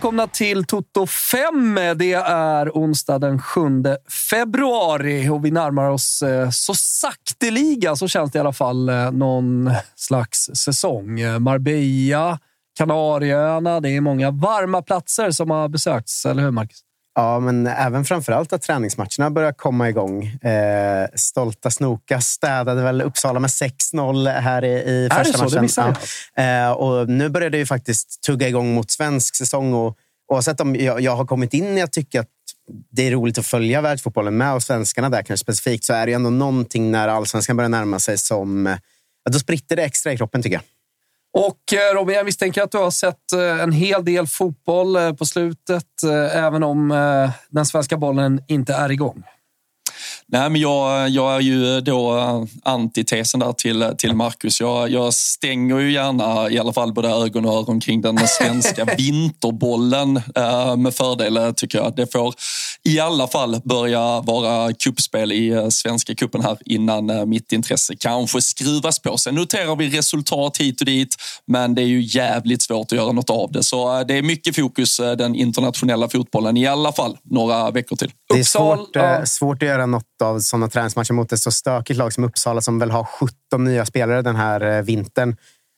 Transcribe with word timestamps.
välkomna 0.00 0.26
till 0.26 0.64
Toto 0.64 1.06
5. 1.06 1.74
Det 1.96 2.12
är 2.12 2.70
onsdag 2.70 3.18
den 3.18 3.42
7 3.42 3.60
februari 4.30 5.28
och 5.28 5.44
vi 5.44 5.50
närmar 5.50 5.90
oss 5.90 6.22
eh, 6.22 6.50
så 6.50 6.74
sakteliga, 6.74 7.96
så 7.96 8.08
känns 8.08 8.32
det 8.32 8.36
i 8.36 8.40
alla 8.40 8.52
fall, 8.52 8.88
eh, 8.88 9.10
någon 9.10 9.70
slags 9.94 10.50
säsong. 10.54 11.20
Marbella, 11.40 12.38
Kanarieöarna, 12.78 13.80
det 13.80 13.90
är 13.90 14.00
många 14.00 14.30
varma 14.30 14.82
platser 14.82 15.30
som 15.30 15.50
har 15.50 15.68
besökts, 15.68 16.26
eller 16.26 16.42
hur 16.42 16.50
Marcus? 16.50 16.80
Ja, 17.14 17.40
men 17.40 17.66
även 17.66 18.04
framförallt 18.04 18.52
att 18.52 18.62
träningsmatcherna 18.62 19.30
börjar 19.30 19.52
komma 19.52 19.88
igång. 19.88 20.24
Eh, 20.24 21.06
stolta 21.14 21.70
Snoka 21.70 22.20
städade 22.20 22.82
väl 22.82 23.02
Uppsala 23.02 23.40
med 23.40 23.50
6-0 23.50 24.40
här 24.40 24.64
i, 24.64 24.68
i 24.68 25.08
är 25.10 25.24
första 25.24 25.44
det 25.44 25.68
så? 25.68 25.82
matchen. 25.82 25.94
Det 26.34 26.42
ja. 26.42 26.68
eh, 26.68 26.72
och 26.72 27.08
nu 27.08 27.28
börjar 27.28 27.50
det 27.50 27.58
ju 27.58 27.66
faktiskt 27.66 28.22
tugga 28.22 28.48
igång 28.48 28.74
mot 28.74 28.90
svensk 28.90 29.36
säsong. 29.36 29.74
Och, 29.74 29.96
oavsett 30.32 30.60
om 30.60 30.76
jag, 30.76 31.00
jag 31.00 31.16
har 31.16 31.26
kommit 31.26 31.54
in 31.54 31.76
jag 31.76 31.92
tycker 31.92 32.20
att 32.20 32.28
det 32.90 33.06
är 33.06 33.10
roligt 33.10 33.38
att 33.38 33.46
följa 33.46 33.80
världsfotbollen 33.80 34.36
med 34.36 34.54
och 34.54 34.62
svenskarna 34.62 35.08
där 35.08 35.22
kanske 35.22 35.44
specifikt, 35.44 35.84
så 35.84 35.92
är 35.92 36.06
det 36.06 36.10
ju 36.10 36.14
ändå 36.16 36.30
någonting 36.30 36.90
när 36.90 37.08
allsvenskan 37.08 37.56
börjar 37.56 37.68
närma 37.68 37.98
sig 37.98 38.18
som... 38.18 38.66
Ja, 39.24 39.32
då 39.32 39.38
spritter 39.38 39.76
det 39.76 39.82
extra 39.82 40.12
i 40.12 40.16
kroppen 40.16 40.42
tycker 40.42 40.56
jag. 40.56 40.62
Och 41.32 41.72
eh, 41.72 41.94
Robin, 41.94 42.16
jag 42.16 42.24
misstänker 42.24 42.62
att 42.62 42.72
du 42.72 42.78
har 42.78 42.90
sett 42.90 43.32
eh, 43.32 43.60
en 43.60 43.72
hel 43.72 44.04
del 44.04 44.26
fotboll 44.26 44.96
eh, 44.96 45.12
på 45.12 45.26
slutet, 45.26 45.84
även 46.32 46.62
om 46.62 46.88
den 47.48 47.66
svenska 47.66 47.96
bollen 47.96 48.42
inte 48.48 48.74
är 48.74 48.92
igång. 48.92 49.22
Nej, 50.32 50.50
men 50.50 50.60
jag, 50.60 51.08
jag 51.08 51.36
är 51.36 51.40
ju 51.40 51.80
då 51.80 52.18
antitesen 52.62 53.40
där 53.40 53.52
till, 53.52 53.92
till 53.98 54.14
Marcus. 54.14 54.60
Jag, 54.60 54.90
jag 54.90 55.14
stänger 55.14 55.78
ju 55.78 55.92
gärna 55.92 56.50
i 56.50 56.58
alla 56.58 56.72
fall 56.72 56.92
både 56.92 57.08
ögon 57.08 57.44
och 57.44 57.54
öron 57.54 57.80
kring 57.80 58.00
den 58.00 58.18
svenska 58.28 58.84
vinterbollen 58.98 60.16
eh, 60.16 60.76
med 60.76 60.94
fördel 60.94 61.54
tycker 61.56 61.78
jag. 61.78 61.96
Det 61.96 62.12
får 62.12 62.34
i 62.84 63.00
alla 63.00 63.28
fall 63.28 63.60
börja 63.64 64.20
vara 64.20 64.72
kuppspel 64.72 65.32
i 65.32 65.48
eh, 65.48 65.68
Svenska 65.68 66.14
kuppen 66.14 66.42
här 66.42 66.58
innan 66.64 67.10
eh, 67.10 67.26
mitt 67.26 67.52
intresse 67.52 67.96
kanske 67.96 68.42
skruvas 68.42 68.98
på. 68.98 69.18
Sen 69.18 69.34
noterar 69.34 69.76
vi 69.76 69.90
resultat 69.90 70.56
hit 70.56 70.80
och 70.80 70.86
dit, 70.86 71.16
men 71.46 71.74
det 71.74 71.82
är 71.82 71.86
ju 71.86 72.00
jävligt 72.00 72.62
svårt 72.62 72.92
att 72.92 72.98
göra 72.98 73.12
något 73.12 73.30
av 73.30 73.52
det. 73.52 73.62
Så 73.62 73.98
eh, 73.98 74.06
det 74.06 74.14
är 74.14 74.22
mycket 74.22 74.56
fokus 74.56 74.96
den 74.96 75.34
internationella 75.34 76.08
fotbollen 76.08 76.56
i 76.56 76.66
alla 76.66 76.92
fall 76.92 77.18
några 77.22 77.70
veckor 77.70 77.96
till. 77.96 78.12
Det 78.34 78.38
är 78.38 78.44
svårt, 78.44 78.90
ja. 78.92 79.26
svårt 79.26 79.62
att 79.62 79.68
göra 79.68 79.86
något 79.86 80.22
av 80.22 80.40
sådana 80.40 80.68
träningsmatcher 80.68 81.12
mot 81.12 81.32
ett 81.32 81.40
så 81.40 81.50
stökigt 81.50 81.98
lag 81.98 82.12
som 82.12 82.24
Uppsala 82.24 82.60
som 82.60 82.78
väl 82.78 82.90
har 82.90 83.04
17 83.04 83.64
nya 83.64 83.86
spelare 83.86 84.22
den 84.22 84.36
här 84.36 84.82
vintern. 84.82 85.36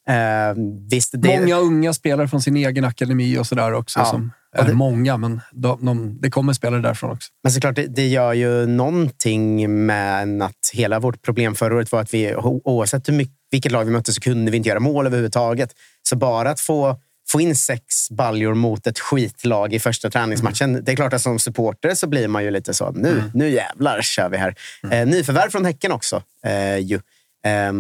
Eh, 0.09 0.55
visst, 0.91 1.13
det... 1.13 1.41
Många 1.41 1.57
unga 1.57 1.93
spelare 1.93 2.29
från 2.29 2.43
sin 2.43 2.57
egen 2.57 2.85
akademi 2.85 3.39
och 3.39 3.47
sådär 3.47 3.73
också. 3.73 3.99
Ja. 3.99 4.05
Som 4.05 4.33
är 4.57 4.65
det... 4.65 4.73
många, 4.75 5.17
men 5.17 5.41
de, 5.53 5.87
de, 5.87 6.19
det 6.21 6.31
kommer 6.31 6.53
spelare 6.53 6.81
därifrån 6.81 7.11
också. 7.11 7.31
Men 7.43 7.53
såklart, 7.53 7.77
det, 7.77 7.87
det 7.87 8.07
gör 8.07 8.33
ju 8.33 8.67
någonting 8.67 9.77
med 9.87 10.43
att 10.43 10.71
hela 10.73 10.99
vårt 10.99 11.23
problem 11.23 11.55
förra 11.55 11.75
året 11.75 11.93
var 11.93 12.01
att 12.01 12.15
vi 12.15 12.35
oavsett 12.37 13.09
hur 13.09 13.15
mycket, 13.15 13.35
vilket 13.51 13.73
lag 13.73 13.85
vi 13.85 13.91
mötte 13.91 14.13
så 14.13 14.21
kunde 14.21 14.51
vi 14.51 14.57
inte 14.57 14.69
göra 14.69 14.81
mål 14.81 15.07
överhuvudtaget. 15.07 15.75
Så 16.03 16.17
bara 16.17 16.51
att 16.51 16.61
få 16.61 16.99
få 17.29 17.41
in 17.41 17.57
sex 17.57 18.11
baljor 18.11 18.55
mot 18.55 18.87
ett 18.87 18.99
skitlag 18.99 19.75
i 19.75 19.79
första 19.79 20.11
träningsmatchen. 20.11 20.71
Mm. 20.71 20.85
Det 20.85 20.93
är 20.93 20.97
klart 20.97 21.13
att 21.13 21.23
som 21.23 21.39
supporter 21.39 21.95
så 21.95 22.07
blir 22.07 22.29
man 22.29 22.45
ju 22.45 22.51
lite 22.51 22.75
så. 22.75 22.91
Nu, 22.91 23.11
mm. 23.11 23.31
nu 23.35 23.51
jävlar 23.51 24.03
kör 24.03 24.29
vi 24.29 24.37
här. 24.37 24.55
Mm. 24.83 24.99
Eh, 24.99 25.15
nyförvärv 25.15 25.51
från 25.51 25.65
Häcken 25.65 25.93
också. 25.93 26.23
Eh, 26.47 26.79
ju. 26.79 27.01
Eh, 27.45 27.73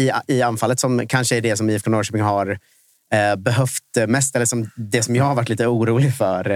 i, 0.00 0.10
I 0.26 0.42
anfallet 0.42 0.80
som 0.80 1.06
kanske 1.06 1.36
är 1.36 1.40
det 1.40 1.56
som 1.56 1.70
IFK 1.70 1.90
Norrköping 1.90 2.22
har 2.22 2.58
behövt 3.38 4.08
mest, 4.08 4.36
eller 4.36 4.46
som 4.46 4.70
det 4.76 5.02
som 5.02 5.16
jag 5.16 5.24
har 5.24 5.34
varit 5.34 5.48
lite 5.48 5.66
orolig 5.66 6.16
för. 6.16 6.50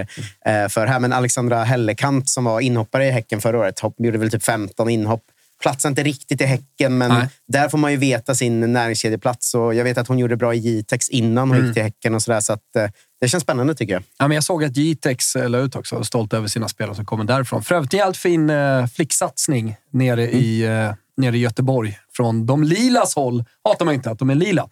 Eh, 0.45 0.67
för 0.69 0.87
här. 0.87 0.99
Men 0.99 1.13
Alexandra 1.13 1.63
Hellekant 1.63 2.29
som 2.29 2.43
var 2.43 2.59
inhoppare 2.59 3.07
i 3.07 3.11
Häcken 3.11 3.41
förra 3.41 3.59
året, 3.59 3.79
hopp, 3.79 3.95
gjorde 3.97 4.17
väl 4.17 4.31
typ 4.31 4.43
15 4.43 4.89
inhopp. 4.89 5.23
Platsar 5.61 5.89
inte 5.89 6.03
riktigt 6.03 6.41
i 6.41 6.45
Häcken, 6.45 6.97
men 6.97 7.09
Nej. 7.09 7.27
där 7.47 7.69
får 7.69 7.77
man 7.77 7.91
ju 7.91 7.97
veta 7.97 8.35
sin 8.35 8.73
näringskedjeplats. 8.73 9.55
Och 9.55 9.75
jag 9.75 9.83
vet 9.83 9.97
att 9.97 10.07
hon 10.07 10.19
gjorde 10.19 10.37
bra 10.37 10.53
i 10.53 10.57
Jitex 10.57 11.09
innan 11.09 11.49
hon 11.49 11.57
mm. 11.57 11.65
gick 11.65 11.73
till 11.73 11.83
Häcken. 11.83 12.15
och 12.15 12.21
så, 12.21 12.31
där, 12.31 12.41
så 12.41 12.53
att, 12.53 12.75
eh, 12.75 12.85
Det 13.21 13.27
känns 13.27 13.43
spännande 13.43 13.75
tycker 13.75 13.93
jag. 13.93 14.03
Ja, 14.17 14.27
men 14.27 14.35
jag 14.35 14.43
såg 14.43 14.63
att 14.63 14.77
Jitex 14.77 15.35
la 15.35 15.57
ut 15.57 15.75
också. 15.75 16.03
Stolt 16.03 16.33
över 16.33 16.47
sina 16.47 16.67
spelare 16.67 16.95
som 16.95 17.05
kommer 17.05 17.23
därifrån. 17.23 17.63
För 17.63 17.75
övrigt 17.75 17.93
en 17.93 17.99
jävligt 17.99 18.17
fin 18.17 18.49
eh, 18.49 18.87
flicksatsning 18.87 19.75
nere, 19.91 20.27
mm. 20.27 20.39
i, 20.39 20.61
eh, 20.61 20.93
nere 21.17 21.37
i 21.37 21.39
Göteborg. 21.39 21.99
Från 22.13 22.45
de 22.45 22.63
lilas 22.63 23.15
håll 23.15 23.43
hatar 23.63 23.85
man 23.85 23.93
inte 23.93 24.11
att 24.11 24.19
de 24.19 24.29
är 24.29 24.35
lila. 24.35 24.69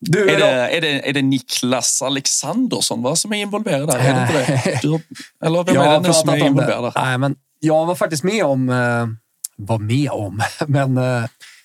Du, 0.00 0.30
är, 0.30 0.38
det, 0.38 0.76
är, 0.76 0.80
det, 0.80 1.08
är 1.08 1.12
det 1.12 1.22
Niklas 1.22 2.02
Alexandersson 2.02 3.02
va, 3.02 3.16
som 3.16 3.32
är 3.32 3.36
involverad 3.36 3.88
där? 3.88 3.98
Är 3.98 4.14
det 4.14 4.22
inte 4.22 4.70
det? 4.70 4.78
Du, 4.82 5.00
eller 5.46 5.64
vem 5.64 5.76
är 5.76 6.00
det 6.00 6.08
nu 6.08 6.12
som 6.12 6.28
är 6.28 6.36
involverad 6.36 6.84
där? 6.84 6.92
Nej, 7.04 7.18
men 7.18 7.36
jag 7.60 7.86
var 7.86 7.94
faktiskt 7.94 8.22
med 8.22 8.44
om... 8.44 8.68
Eh, 8.68 9.06
var 9.56 9.78
med 9.78 10.10
om, 10.10 10.42
men 10.66 10.96
eh, 10.96 11.24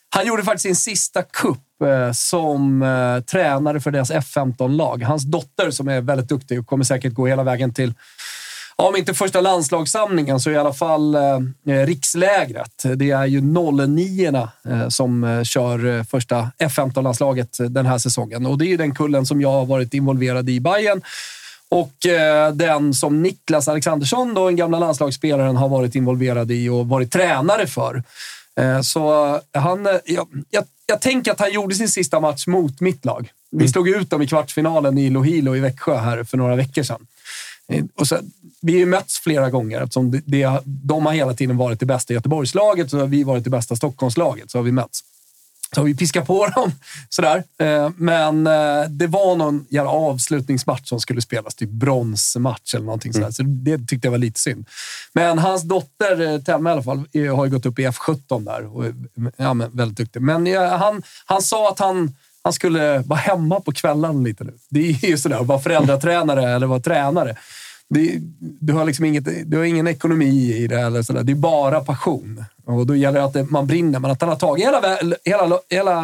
han 0.09 0.27
gjorde 0.27 0.43
faktiskt 0.43 0.63
sin 0.63 0.75
sista 0.75 1.23
kupp 1.23 1.81
eh, 1.83 2.11
som 2.11 2.81
eh, 2.81 3.19
tränare 3.23 3.79
för 3.79 3.91
deras 3.91 4.11
F15-lag. 4.11 5.03
Hans 5.03 5.23
dotter, 5.23 5.71
som 5.71 5.87
är 5.87 6.01
väldigt 6.01 6.29
duktig 6.29 6.59
och 6.59 6.67
kommer 6.67 6.83
säkert 6.83 7.13
gå 7.13 7.27
hela 7.27 7.43
vägen 7.43 7.73
till 7.73 7.93
om 8.77 8.95
inte 8.95 9.13
första 9.13 9.41
landslagssamlingen 9.41 10.39
så 10.39 10.51
i 10.51 10.57
alla 10.57 10.73
fall 10.73 11.15
eh, 11.15 11.39
rikslägret. 11.65 12.83
Det 12.95 13.11
är 13.11 13.25
ju 13.25 13.41
09 13.41 14.47
eh, 14.69 14.89
som 14.89 15.23
eh, 15.23 15.43
kör 15.43 15.85
eh, 15.85 16.03
första 16.03 16.51
F15-landslaget 16.59 17.57
den 17.69 17.85
här 17.85 17.97
säsongen 17.97 18.45
och 18.45 18.57
det 18.57 18.65
är 18.65 18.69
ju 18.69 18.77
den 18.77 18.95
kullen 18.95 19.25
som 19.25 19.41
jag 19.41 19.51
har 19.51 19.65
varit 19.65 19.93
involverad 19.93 20.49
i 20.49 20.59
Bayern 20.59 21.01
och 21.69 22.05
eh, 22.05 22.53
den 22.53 22.93
som 22.93 23.21
Niklas 23.21 23.67
Alexandersson, 23.67 24.33
då, 24.33 24.45
den 24.45 24.55
gamla 24.55 24.79
landslagsspelaren, 24.79 25.55
har 25.55 25.69
varit 25.69 25.95
involverad 25.95 26.51
i 26.51 26.69
och 26.69 26.87
varit 26.87 27.11
tränare 27.11 27.67
för. 27.67 28.03
Eh, 28.59 28.81
så 28.81 29.39
han, 29.53 29.87
jag, 30.05 30.27
jag, 30.49 30.63
jag 30.85 31.01
tänker 31.01 31.31
att 31.31 31.39
han 31.39 31.53
gjorde 31.53 31.75
sin 31.75 31.89
sista 31.89 32.19
match 32.19 32.47
mot 32.47 32.81
mitt 32.81 33.05
lag. 33.05 33.31
Vi 33.51 33.57
mm. 33.57 33.67
slog 33.67 33.89
ut 33.89 34.09
dem 34.09 34.21
i 34.21 34.27
kvartsfinalen 34.27 34.97
i 34.97 35.09
Lohilo 35.09 35.55
i 35.55 35.59
Växjö 35.59 35.97
här 35.97 36.23
för 36.23 36.37
några 36.37 36.55
veckor 36.55 36.83
sedan. 36.83 37.07
Och 37.95 38.07
så, 38.07 38.17
vi 38.65 38.71
har 38.71 38.79
ju 38.79 38.85
mötts 38.85 39.19
flera 39.19 39.49
gånger 39.49 39.81
eftersom 39.81 40.11
det, 40.11 40.21
det, 40.25 40.59
de 40.65 41.05
har 41.05 41.13
hela 41.13 41.33
tiden 41.33 41.57
varit 41.57 41.79
det 41.79 41.85
bästa 41.85 42.13
Göteborgslaget 42.13 42.91
har 42.91 43.07
vi 43.07 43.23
varit 43.23 43.43
det 43.43 43.49
bästa 43.49 43.75
Stockholmslaget. 43.75 44.51
Så 44.51 44.57
har 44.57 44.63
vi 44.63 44.71
mötts. 44.71 45.03
Så 45.75 45.81
har 45.81 45.85
vi 45.85 45.95
piskat 45.95 46.27
på 46.27 46.47
dem 46.47 46.71
sådär. 47.09 47.43
Eh, 47.59 47.89
men 47.97 48.47
eh, 48.47 48.83
det 48.89 49.07
var 49.07 49.35
någon 49.35 49.65
jävla 49.69 49.91
avslutningsmatch 49.91 50.89
som 50.89 50.99
skulle 50.99 51.21
spelas, 51.21 51.55
typ 51.55 51.69
bronsmatch 51.69 52.75
eller 52.75 52.85
någonting 52.85 53.13
sådär. 53.13 53.25
Mm. 53.25 53.33
Så 53.33 53.43
det 53.43 53.87
tyckte 53.87 54.07
jag 54.07 54.11
var 54.11 54.17
lite 54.17 54.39
synd. 54.39 54.65
Men 55.13 55.39
hans 55.39 55.63
dotter 55.63 56.21
eh, 56.21 56.41
Telma 56.41 56.69
i 56.69 56.73
alla 56.73 56.83
fall 56.83 57.03
har 57.35 57.45
ju 57.45 57.51
gått 57.51 57.65
upp 57.65 57.79
i 57.79 57.87
F17 57.87 58.45
där 58.45 58.77
och 58.77 58.85
ja, 59.37 59.53
men 59.53 59.71
väldigt 59.71 59.97
duktig. 59.97 60.21
Men 60.21 60.55
han, 60.55 61.03
han 61.25 61.41
sa 61.41 61.71
att 61.71 61.79
han 61.79 62.15
han 62.43 62.53
skulle 62.53 62.97
vara 62.99 63.19
hemma 63.19 63.59
på 63.59 63.71
kvällen 63.71 64.23
lite 64.23 64.43
nu. 64.43 64.53
Det 64.69 64.79
är 64.79 65.05
ju 65.05 65.17
sådär 65.17 65.39
att 65.39 65.47
vara 65.47 65.59
föräldratränare 65.59 66.55
eller 66.55 66.67
vara 66.67 66.79
tränare. 66.79 67.35
Det, 67.89 68.19
du, 68.39 68.73
har 68.73 68.85
liksom 68.85 69.05
inget, 69.05 69.51
du 69.51 69.57
har 69.57 69.63
ingen 69.63 69.87
ekonomi 69.87 70.53
i 70.53 70.67
det. 70.67 70.79
Eller 70.79 71.01
sådär. 71.01 71.23
Det 71.23 71.31
är 71.31 71.35
bara 71.35 71.79
passion. 71.79 72.45
Och 72.65 72.87
då 72.87 72.95
gäller 72.95 73.19
det 73.19 73.25
att 73.25 73.33
det, 73.33 73.43
man 73.43 73.67
brinner. 73.67 73.99
Men 73.99 74.11
att 74.11 74.21
han 74.21 74.29
har 74.29 74.37
tagit 74.37 74.65
hela, 74.65 74.97
hela, 75.25 75.59
hela 75.69 76.03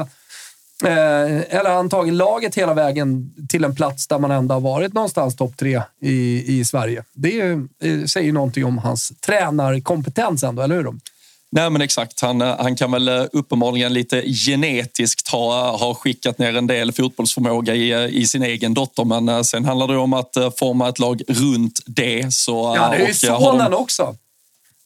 eh, 0.85 1.57
eller 1.57 1.69
han 1.69 1.89
tagit 1.89 2.13
laget 2.13 2.55
hela 2.55 2.73
vägen 2.73 3.33
till 3.49 3.63
en 3.63 3.75
plats 3.75 4.07
där 4.07 4.19
man 4.19 4.31
ändå 4.31 4.55
har 4.55 4.61
varit 4.61 4.93
någonstans 4.93 5.35
topp 5.35 5.57
tre 5.57 5.81
i, 6.01 6.43
i 6.59 6.65
Sverige. 6.65 7.03
Det 7.13 7.41
är, 7.41 7.67
eh, 7.83 8.03
säger 8.05 8.33
någonting 8.33 8.65
om 8.65 8.77
hans 8.77 9.11
tränarkompetens 9.19 10.43
ändå, 10.43 10.61
eller 10.61 10.75
hur? 10.75 10.93
Nej 11.53 11.69
men 11.69 11.81
exakt, 11.81 12.21
han, 12.21 12.41
eh, 12.41 12.55
han 12.59 12.75
kan 12.75 12.91
väl 12.91 13.07
eh, 13.07 13.23
uppenbarligen 13.31 13.93
lite 13.93 14.21
genetiskt 14.21 15.27
ha, 15.27 15.77
ha 15.77 15.93
skickat 15.93 16.37
ner 16.37 16.57
en 16.57 16.67
del 16.67 16.91
fotbollsförmåga 16.91 17.75
i, 17.75 17.91
eh, 17.91 18.05
i 18.05 18.27
sin 18.27 18.43
egen 18.43 18.73
dotter. 18.73 19.05
Men 19.05 19.45
sen 19.45 19.65
handlar 19.65 19.87
det 19.87 19.97
om 19.97 20.13
att 20.13 20.33
forma 20.59 20.89
ett 20.89 20.99
lag 20.99 21.21
runt 21.27 21.79
det. 21.85 22.33
Så, 22.33 22.73
ja, 22.77 22.89
det 22.89 23.03
är 23.03 23.07
ju 23.07 23.13
sonen 23.13 23.71
de... 23.71 23.77
också. 23.77 24.15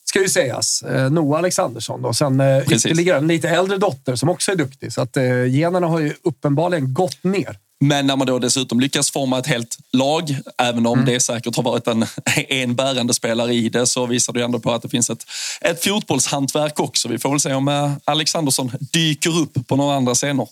Ska 0.05 0.21
ju 0.21 0.29
sägas. 0.29 0.83
Noah 1.11 1.39
Alexandersson 1.39 2.05
och 2.05 2.15
sen 2.15 2.37
Precis. 2.37 2.85
ytterligare 2.85 3.17
en 3.17 3.27
lite 3.27 3.49
äldre 3.49 3.77
dotter 3.77 4.15
som 4.15 4.29
också 4.29 4.51
är 4.51 4.55
duktig. 4.55 4.93
Så 4.93 5.01
att 5.01 5.17
generna 5.49 5.87
har 5.87 5.99
ju 5.99 6.13
uppenbarligen 6.23 6.93
gått 6.93 7.23
ner. 7.23 7.57
Men 7.79 8.07
när 8.07 8.15
man 8.15 8.27
då 8.27 8.39
dessutom 8.39 8.79
lyckas 8.79 9.11
forma 9.11 9.39
ett 9.39 9.47
helt 9.47 9.77
lag, 9.93 10.37
även 10.57 10.85
om 10.85 10.99
mm. 10.99 11.13
det 11.13 11.19
säkert 11.19 11.55
har 11.55 11.63
varit 11.63 11.87
en, 11.87 12.05
en 12.49 12.75
bärande 12.75 13.13
spelare 13.13 13.53
i 13.53 13.69
det, 13.69 13.87
så 13.87 14.05
visar 14.05 14.33
det 14.33 14.43
ändå 14.43 14.59
på 14.59 14.71
att 14.71 14.81
det 14.81 14.89
finns 14.89 15.09
ett, 15.09 15.25
ett 15.61 15.83
fotbollshantverk 15.83 16.79
också. 16.79 17.07
Vi 17.07 17.19
får 17.19 17.29
väl 17.29 17.39
se 17.39 17.53
om 17.53 17.67
eh, 17.67 17.91
Alexandersson 18.05 18.71
dyker 18.79 19.39
upp 19.39 19.67
på 19.67 19.75
några 19.75 19.95
andra 19.95 20.13
scener. 20.13 20.47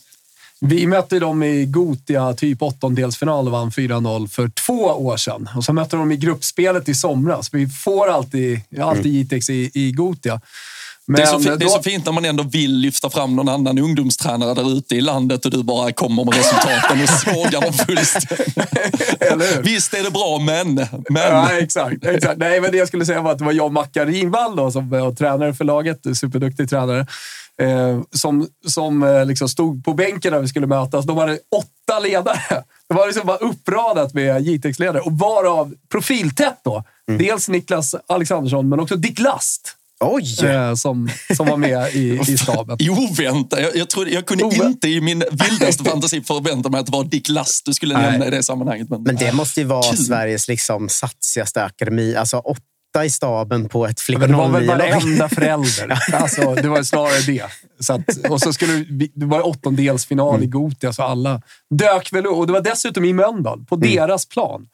Vi 0.66 0.88
mötte 0.88 1.20
dem 1.20 1.44
i 1.44 1.66
Gotia, 1.66 2.34
typ 2.34 2.62
åttondelsfinal 2.62 3.46
och 3.46 3.52
vann 3.52 3.72
4-0 3.72 4.28
för 4.28 4.50
två 4.50 4.84
år 4.84 5.18
sedan. 5.18 5.50
Och 5.56 5.64
så 5.64 5.74
mötte 5.74 5.96
de 5.96 6.12
i 6.12 6.18
gruppspelet 6.18 6.90
i 6.90 6.96
somras. 6.96 7.54
Vi 7.54 7.68
får 7.68 8.08
alltid, 8.08 8.60
alltid 8.81 9.06
mm. 9.06 9.18
Jitex 9.18 9.50
i, 9.50 9.72
i 9.74 9.92
Gotia. 9.92 10.42
Det, 11.08 11.22
är 11.22 11.26
så, 11.26 11.34
Men, 11.34 11.42
fi- 11.44 11.50
det 11.50 11.54
är 11.54 11.58
då- 11.58 11.70
så 11.70 11.84
fint 11.84 12.06
när 12.06 12.12
man 12.14 12.26
ändå 12.26 12.44
vill 12.44 12.78
lyfta 12.78 13.10
fram 13.10 13.36
någon 13.36 13.50
annan 13.50 13.80
ungdomstränare 13.80 14.54
där 14.54 14.78
ute 14.78 14.96
i 14.96 15.02
landet 15.02 15.46
och 15.46 15.52
du 15.52 15.64
bara 15.64 15.92
kommer 15.92 16.24
med 16.26 16.34
resultaten 16.34 17.02
och 17.04 17.10
sågar 17.10 17.62
dem 17.62 17.74
fullständigt. 17.74 19.60
Visst 19.64 19.94
är 19.94 20.04
det 20.04 20.12
bra, 20.12 20.40
men... 20.46 20.76
men. 21.10 21.32
Ja, 21.32 21.52
exakt, 21.52 22.06
exakt. 22.06 22.38
Nej, 22.38 22.62
men 22.62 22.72
det 22.72 22.78
jag 22.78 22.88
skulle 22.88 23.06
säga 23.06 23.22
var 23.22 23.32
att 23.32 23.38
det 23.38 23.44
var 23.46 23.52
jag 23.54 23.66
och 23.66 23.74
Mackan 23.74 24.08
Ringvall 24.08 24.56
då, 24.56 24.72
som 24.72 24.90
var 24.90 25.12
tränare 25.12 25.54
för 25.54 25.66
laget, 25.66 26.00
superduktig 26.14 26.70
tränare, 26.70 27.00
eh, 27.62 28.02
som, 28.12 28.48
som 28.68 29.04
eh, 29.04 29.26
liksom 29.26 29.50
stod 29.50 29.86
på 29.86 29.94
bänken 29.94 30.34
när 30.34 30.40
vi 30.40 30.48
skulle 30.48 30.68
mötas. 30.68 31.06
De 31.06 31.18
hade 31.18 31.34
åtta 31.56 32.00
ledare. 32.00 32.64
Det 32.90 32.94
var 32.96 33.08
liksom 33.08 33.28
bara 33.28 33.38
uppradat 33.38 34.14
med 34.14 34.42
JTX-ledare 34.48 35.00
och 35.00 35.12
varav 35.20 35.74
profiltätt 35.92 36.58
då. 36.64 36.84
Dels 37.20 37.50
Niklas 37.50 37.96
Alexandersson, 38.08 38.70
men 38.70 38.80
också 38.80 38.96
Dick 38.96 39.20
Last 39.20 39.76
Oj! 40.04 40.46
eh, 40.46 40.76
som, 40.76 41.10
som 41.36 41.48
var 41.48 41.58
med 41.58 41.96
i, 41.96 42.20
i 42.28 42.38
staben. 42.38 42.78
Oväntat. 42.90 43.60
Jag, 43.62 43.76
jag, 43.76 43.90
trodde, 43.90 44.10
jag 44.12 44.26
kunde 44.26 44.44
Ovä- 44.44 44.66
inte 44.66 44.88
i 44.90 45.02
min 45.02 45.24
vildaste 45.32 45.84
fantasi 45.84 46.22
förvänta 46.22 46.70
mig 46.70 46.80
att 46.80 46.86
det 46.86 46.92
var 46.92 47.04
Dick 47.04 47.30
Last 47.30 47.66
du 47.66 47.74
skulle 47.74 47.94
Nej. 47.94 48.12
nämna 48.12 48.28
i 48.28 48.30
det 48.30 48.44
sammanhanget. 48.44 48.90
Men, 48.90 49.04
Men 49.04 49.16
det 49.16 49.32
måste 49.34 49.60
ju 49.60 49.66
vara 49.66 49.84
Kul. 49.92 50.06
Sveriges 50.06 50.48
liksom 50.48 50.90
satsigaste 50.90 51.64
akademi. 51.64 52.16
Alltså 52.16 52.38
åtta 52.38 53.06
i 53.06 53.10
staben 53.10 53.70
på 53.70 53.88
ett 53.88 54.02
Men 54.10 54.20
det 54.32 54.38
var 54.38 54.50
väl 54.50 54.68
varenda 54.68 55.30
förälder. 55.30 56.00
Alltså, 56.14 56.56
det 56.56 56.68
var 56.68 56.84
snarare 56.84 57.20
det. 57.26 57.44
Så 57.80 57.94
att, 57.94 58.30
och 58.30 58.42
så 58.42 58.54
skulle 58.54 58.86
det 59.16 59.26
var 59.26 59.48
åttondelsfinal 59.48 60.44
i 60.44 60.48
Gothia, 60.48 60.94
så 60.94 61.04
alla 61.04 61.42
dök 61.70 62.14
väl 62.14 62.26
upp. 62.26 62.38
Och 62.38 62.48
det 62.48 62.54
var 62.54 62.62
dessutom 62.62 63.06
i 63.06 63.14
Mölndal, 63.14 63.66
på 63.66 63.76
deras 63.76 64.26
plan. 64.26 64.68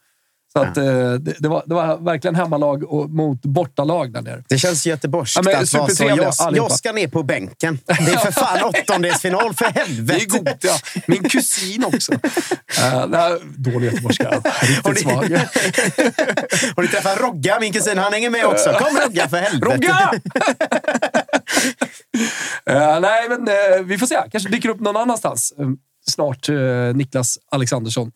Så 0.54 0.60
att, 0.60 0.78
eh, 0.78 0.84
det, 0.84 1.36
det, 1.40 1.48
var, 1.48 1.64
det 1.66 1.76
var 1.76 1.98
verkligen 1.98 2.36
hemmalag 2.36 2.84
och, 2.84 3.10
mot 3.10 3.42
bortalag 3.42 4.14
där 4.14 4.22
nere. 4.22 4.44
Det 4.50 4.58
känns 4.58 4.86
göteborgskt 4.88 5.36
Ja, 5.46 5.60
att 5.62 5.74
vara 5.74 5.88
så. 5.88 6.04
Jag, 6.04 6.58
jag 6.58 6.72
ska 6.72 6.92
ner 6.92 7.08
på 7.08 7.24
bänken. 7.24 7.80
Det 7.86 7.94
är 7.94 8.18
för 8.18 8.32
fan 8.32 8.64
åttondelsfinal, 8.82 9.54
för 9.54 9.66
Det 9.74 9.80
är 9.80 9.86
helvete! 9.86 10.26
Gothia. 10.26 10.72
Min 11.08 11.24
kusin 11.24 11.86
också. 11.86 12.12
Uh, 12.80 13.06
nej, 13.08 13.40
dålig 13.58 13.86
göteborgska. 13.86 14.30
Riktigt 14.62 15.00
svag. 15.00 15.14
Har 16.76 16.82
du 16.82 16.88
träffat 16.88 17.20
Rogga, 17.22 17.60
min 17.60 17.74
kusin? 17.74 17.98
Han 17.98 18.14
hänger 18.14 18.30
med 18.30 18.46
också. 18.46 18.70
Kom 18.74 18.98
Rogga, 18.98 19.30
för 19.30 19.38
helvete! 19.38 19.76
Rogga! 19.76 20.12
Eh, 22.70 23.00
nej, 23.00 23.30
men 23.30 23.48
eh, 23.48 23.84
vi 23.84 23.98
får 23.98 24.08
se. 24.08 24.18
Kanske 24.32 24.50
dyker 24.50 24.70
upp 24.70 24.80
någon 24.80 24.98
annanstans. 24.98 25.54
Eh, 25.60 25.68
snart, 26.10 26.50
eh, 26.50 26.56
Niklas 26.96 27.38
Alexandersson. 27.52 28.12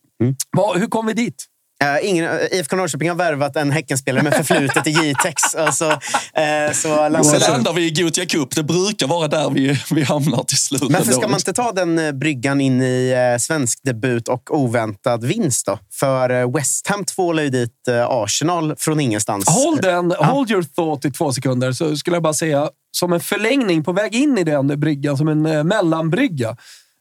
Vad- 0.56 0.78
hur 0.78 0.86
kom 0.86 1.06
vi 1.06 1.12
dit? 1.12 1.44
Eh, 1.82 2.08
ingen, 2.08 2.24
eh, 2.24 2.58
IFK 2.58 2.76
Norrköping 2.76 3.08
har 3.08 3.16
värvat 3.16 3.56
en 3.56 3.70
Häckenspelare 3.70 4.24
med 4.24 4.34
förflutet 4.34 4.86
i 4.86 4.90
Jitex. 4.90 5.42
Alltså, 5.64 5.84
uh, 5.84 6.72
så 6.72 6.96
Sen 6.96 7.12
Lasse, 7.12 7.38
landar 7.38 7.72
vi 7.72 7.86
i 7.86 7.90
Gothia 7.90 8.26
Cup. 8.26 8.54
Det 8.54 8.62
brukar 8.62 9.06
vara 9.06 9.28
där 9.28 9.50
vi, 9.50 9.80
vi 9.90 10.02
hamnar 10.02 10.44
till 10.44 10.56
slut. 10.58 10.82
men 10.82 10.92
varför 10.92 11.12
ska 11.12 11.28
man 11.28 11.40
inte 11.40 11.52
ta 11.52 11.72
den 11.72 11.98
eh, 11.98 12.12
bryggan 12.12 12.60
in 12.60 12.82
i 12.82 13.14
uh, 13.32 13.38
svensk 13.38 13.80
debut 13.82 14.28
och 14.28 14.58
oväntad 14.58 15.24
vinst 15.24 15.66
då? 15.66 15.78
För 15.92 16.52
West 16.52 16.88
Ham 16.88 17.04
tvålar 17.04 17.42
ju 17.42 17.50
dit 17.50 17.88
Arsenal 18.08 18.74
från 18.78 19.00
ingenstans. 19.00 19.48
Hold, 19.48 19.82
den, 19.82 20.10
hold 20.10 20.50
your 20.50 20.62
thought 20.62 21.04
i 21.04 21.10
två 21.10 21.32
sekunder, 21.32 21.72
så 21.72 21.96
skulle 21.96 22.16
jag 22.16 22.22
bara 22.22 22.34
säga 22.34 22.70
som 22.92 23.12
en 23.12 23.20
förlängning 23.20 23.84
på 23.84 23.92
väg 23.92 24.14
in 24.14 24.38
i 24.38 24.44
den 24.44 24.80
bryggan, 24.80 25.16
som 25.16 25.28
en 25.28 25.68
mellanbrygga. 25.68 26.56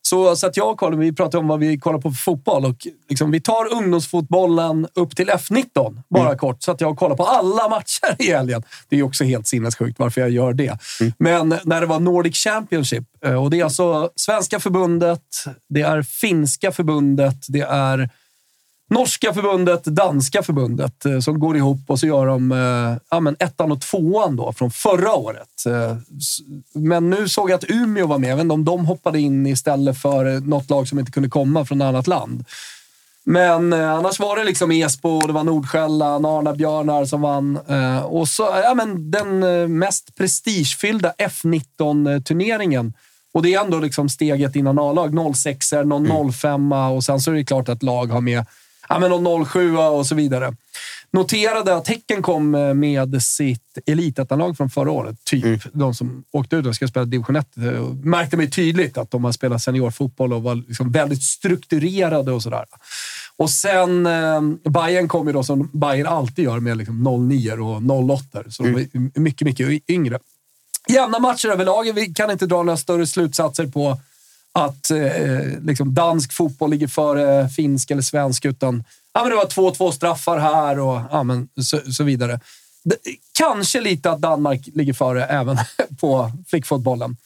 Så, 0.05 0.35
så 0.35 0.47
att 0.47 0.57
jag 0.57 0.71
och 0.71 0.79
Colin, 0.79 0.99
vi 0.99 1.13
pratar 1.13 1.39
om 1.39 1.47
vad 1.47 1.59
vi 1.59 1.77
kollar 1.77 1.99
på 1.99 2.11
för 2.11 2.17
fotboll. 2.17 2.65
Och 2.65 2.87
liksom, 3.09 3.31
vi 3.31 3.41
tar 3.41 3.73
ungdomsfotbollen 3.73 4.87
upp 4.93 5.15
till 5.15 5.29
F19, 5.29 6.01
bara 6.09 6.37
kort. 6.37 6.63
Så 6.63 6.71
att 6.71 6.81
jag 6.81 6.97
kollar 6.97 7.15
på 7.15 7.25
alla 7.25 7.69
matcher 7.69 8.15
i 8.19 8.31
helgen. 8.31 8.63
Det 8.89 8.99
är 8.99 9.03
också 9.03 9.23
helt 9.23 9.47
sinnessjukt 9.47 9.99
varför 9.99 10.21
jag 10.21 10.29
gör 10.29 10.53
det. 10.53 10.77
Men 11.17 11.55
när 11.63 11.81
det 11.81 11.87
var 11.87 11.99
Nordic 11.99 12.35
Championship, 12.35 13.03
eh, 13.25 13.43
och 13.43 13.49
det 13.49 13.59
är 13.59 13.63
alltså 13.63 14.09
svenska 14.15 14.59
förbundet, 14.59 15.21
det 15.69 15.81
är 15.81 16.01
finska 16.01 16.71
förbundet, 16.71 17.45
det 17.47 17.61
är 17.61 18.09
Norska 18.89 19.33
förbundet, 19.33 19.83
danska 19.83 20.43
förbundet 20.43 21.05
eh, 21.05 21.19
som 21.19 21.39
går 21.39 21.57
ihop 21.57 21.79
och 21.87 21.99
så 21.99 22.07
gör 22.07 22.25
de 22.25 22.51
eh, 22.51 22.97
ja, 23.09 23.19
men 23.19 23.35
ettan 23.39 23.71
och 23.71 23.81
tvåan 23.81 24.35
då, 24.35 24.53
från 24.53 24.71
förra 24.71 25.13
året. 25.13 25.65
Eh, 25.67 25.97
Men 26.73 27.09
nu 27.09 27.29
såg 27.29 27.49
jag 27.49 27.57
att 27.57 27.69
Umeå 27.69 28.07
var 28.07 28.17
med. 28.17 28.29
Jag 28.29 28.35
vet 28.35 28.43
inte 28.43 28.53
om 28.53 28.65
de 28.65 28.85
hoppade 28.85 29.19
in 29.19 29.47
istället 29.47 30.01
för 30.01 30.39
något 30.39 30.69
lag 30.69 30.87
som 30.87 30.99
inte 30.99 31.11
kunde 31.11 31.29
komma 31.29 31.65
från 31.65 31.81
ett 31.81 31.85
annat 31.85 32.07
land. 32.07 32.45
Men 33.25 33.73
annars 33.73 34.19
var 34.19 34.35
det 34.35 34.43
liksom 34.43 34.71
Esbo, 34.71 35.19
det 35.19 35.33
var 35.33 35.43
Nordsjälland, 35.43 36.25
Arna 36.25 36.53
Björnar 36.53 37.05
som 37.05 37.21
vann. 37.21 37.57
Och 38.03 38.27
så, 38.27 38.43
ja, 38.63 38.73
men 38.73 39.11
den 39.11 39.39
mest 39.79 40.15
prestigefyllda 40.15 41.13
F19-turneringen. 41.17 42.93
Och 43.33 43.41
det 43.43 43.53
är 43.53 43.61
ändå 43.61 43.79
liksom 43.79 44.09
steget 44.09 44.55
innan 44.55 44.79
A-lag. 44.79 45.35
06 45.35 45.71
någon 45.71 46.33
05 46.33 46.71
och 46.71 47.03
sen 47.03 47.19
så 47.19 47.31
är 47.31 47.35
det 47.35 47.45
klart 47.45 47.69
att 47.69 47.83
lag 47.83 48.05
har 48.05 48.21
med 48.21 48.45
ja, 48.89 48.99
men 48.99 49.09
någon 49.09 49.45
07 49.45 49.77
och 49.77 50.05
så 50.05 50.15
vidare. 50.15 50.53
Noterade 51.13 51.75
att 51.75 51.87
Häcken 51.87 52.21
kom 52.21 52.55
eh, 52.55 52.73
med 52.73 53.23
sitt 53.23 53.77
elitettanlag 53.85 54.57
från 54.57 54.69
förra 54.69 54.91
året. 54.91 55.23
Typ. 55.23 55.61
De 55.73 55.93
som 55.93 56.23
åkte 56.31 56.55
ut 56.55 56.65
och 56.65 56.75
ska 56.75 56.87
spela 56.87 57.05
division 57.05 57.35
1. 57.35 57.57
eh, 57.57 57.67
och 57.67 57.95
Märkte 57.95 58.37
mig 58.37 58.49
tydligt 58.49 58.97
att 58.97 59.11
de 59.11 59.23
har 59.23 59.31
spelat 59.31 59.61
seniorfotboll 59.61 60.33
och 60.33 60.43
var 60.43 60.55
liksom 60.55 60.91
väldigt 60.91 61.23
strukturerade 61.23 62.31
och 62.31 62.43
sådär. 62.43 62.65
Och 63.37 63.49
sen 63.49 64.05
eh, 64.05 64.41
Bayern 64.69 65.07
kom 65.07 65.27
ju 65.27 65.33
då 65.33 65.43
som 65.43 65.69
Bayern 65.73 66.07
alltid 66.07 66.45
gör 66.45 66.59
med 66.59 66.77
liksom 66.77 67.27
09 67.29 67.51
och 67.51 68.11
08 68.11 68.43
Så 68.49 68.63
de 68.63 68.69
är 68.69 69.19
mycket, 69.19 69.45
mycket 69.45 69.89
yngre. 69.89 70.19
Jämna 70.87 71.19
matcher 71.19 71.47
överlag. 71.47 71.93
Vi 71.93 72.05
kan 72.05 72.31
inte 72.31 72.45
dra 72.45 72.63
några 72.63 72.77
större 72.77 73.07
slutsatser 73.07 73.67
på 73.67 73.97
att 74.53 74.91
eh, 74.91 75.61
liksom 75.61 75.93
dansk 75.93 76.33
fotboll 76.33 76.69
ligger 76.69 76.87
före 76.87 77.49
finsk 77.49 77.91
eller 77.91 78.01
svensk, 78.01 78.45
utan 78.45 78.83
ja, 79.13 79.21
men 79.21 79.29
det 79.29 79.35
var 79.35 79.45
2-2 79.45 79.91
straffar 79.91 80.37
här 80.37 80.79
och 80.79 81.01
ja, 81.11 81.23
men 81.23 81.49
så, 81.61 81.79
så 81.91 82.03
vidare. 82.03 82.39
Det, 82.83 82.95
kanske 83.37 83.81
lite 83.81 84.11
att 84.11 84.21
Danmark 84.21 84.69
ligger 84.73 84.93
före 84.93 85.25
även 85.25 85.57
på 85.99 86.31
flickfotbollen. 86.47 87.17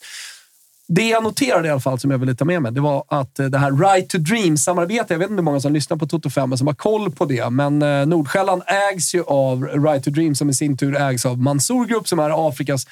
Det 0.89 1.07
jag 1.07 1.23
noterade 1.23 1.67
i 1.67 1.71
alla 1.71 1.79
fall, 1.79 1.99
som 1.99 2.11
jag 2.11 2.17
ville 2.17 2.35
ta 2.35 2.45
med 2.45 2.61
mig, 2.61 2.71
det 2.71 2.81
var 2.81 3.03
att 3.07 3.39
eh, 3.39 3.45
det 3.45 3.57
här 3.57 3.71
Right 3.71 4.09
to 4.09 4.17
Dream-samarbetet, 4.17 5.09
jag 5.09 5.17
vet 5.17 5.29
inte 5.29 5.39
hur 5.39 5.43
många 5.43 5.59
som 5.59 5.73
lyssnar 5.73 5.97
på 5.97 6.07
Toto 6.07 6.29
5 6.29 6.57
som 6.57 6.67
har 6.67 6.73
koll 6.73 7.11
på 7.11 7.25
det, 7.25 7.49
men 7.49 7.81
eh, 7.81 8.05
Nordsjälland 8.05 8.61
ägs 8.67 9.15
ju 9.15 9.23
av 9.23 9.63
Right 9.63 10.03
to 10.03 10.09
Dream 10.09 10.35
som 10.35 10.49
i 10.49 10.53
sin 10.53 10.77
tur 10.77 10.95
ägs 10.95 11.25
av 11.25 11.37
Mansour 11.37 11.85
Group 11.85 12.07
som 12.07 12.19
är 12.19 12.47
Afrikas 12.49 12.87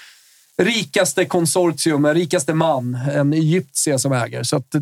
rikaste 0.61 1.25
konsortium, 1.25 2.07
rikaste 2.07 2.53
man, 2.53 2.95
en 2.95 3.33
egyptier 3.33 3.97
som 3.97 4.11
äger. 4.11 4.43
Så 4.43 4.55
att 4.55 4.71
det, 4.71 4.79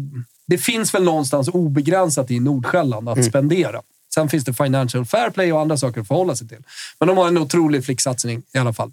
det 0.48 0.58
finns 0.58 0.94
väl 0.94 1.03
någonstans 1.03 1.48
obegränsat 1.48 2.32
i 2.32 2.39
Nordsjälland 2.39 3.10
att 3.10 3.25
spendera. 3.25 3.82
Sen 4.13 4.30
finns 4.30 4.44
det 4.44 4.53
financial 4.53 5.06
fair 5.06 5.30
play 5.30 5.53
och 5.53 5.62
andra 5.62 5.77
saker 5.77 6.01
att 6.01 6.08
förhålla 6.08 6.36
sig 6.36 6.48
till. 6.48 6.63
Men 7.00 7.08
de 7.08 7.18
har 7.18 7.27
en 7.27 7.38
otrolig 7.38 7.86
flicksatsning 7.86 8.44
i 8.53 8.58
alla 8.58 8.74
fall. 8.74 8.92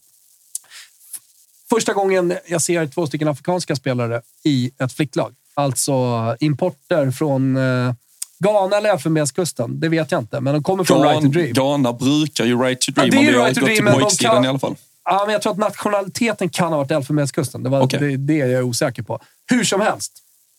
Första 1.71 1.93
gången 1.93 2.35
jag 2.47 2.63
ser 2.63 2.87
två 2.87 3.07
stycken 3.07 3.29
afrikanska 3.29 3.77
spelare 3.77 4.23
i 4.45 4.71
ett 4.79 4.93
flicklag. 4.93 5.35
Alltså 5.55 5.93
importer 6.41 7.11
från 7.11 7.57
eh, 7.57 7.95
Ghana 8.39 8.77
eller 8.77 8.93
Elfenbenskusten. 8.93 9.81
Det 9.81 9.89
vet 9.89 10.13
jag 10.13 10.21
inte, 10.21 10.41
men 10.41 10.55
de 10.55 10.63
kommer 10.63 10.85
från 10.85 11.03
Right 11.03 11.23
to 11.23 11.29
Dream. 11.29 11.53
Ghana 11.53 11.93
brukar 11.93 12.45
ju 12.45 12.63
Right 12.63 12.81
to 12.81 12.93
Dream 12.93 13.11
Ja, 13.13 13.21
det 13.21 13.27
är 13.27 13.31
om 13.31 13.41
har 13.41 13.45
Right 13.45 13.55
to 13.55 13.61
gått 13.61 13.77
Dream, 13.77 14.09
till 14.09 14.27
kan- 14.27 14.45
i 14.45 14.49
alla 14.49 14.59
fall. 14.59 14.77
Ja, 15.11 15.23
men 15.27 15.33
jag 15.33 15.43
tror 15.43 15.53
att 15.53 15.59
nationaliteten 15.59 16.49
kan 16.49 16.69
ha 16.73 16.77
varit 16.79 16.91
Elfenbenskusten. 16.91 17.63
Det 17.63 17.69
var 17.71 17.81
Okej. 17.81 18.01
det, 18.01 18.17
det 18.17 18.35
jag 18.37 18.51
är 18.51 18.63
osäker 18.63 19.03
på. 19.03 19.21
Hur 19.51 19.65
som 19.65 19.81
helst, 19.81 20.13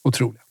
otroliga. 0.03 0.41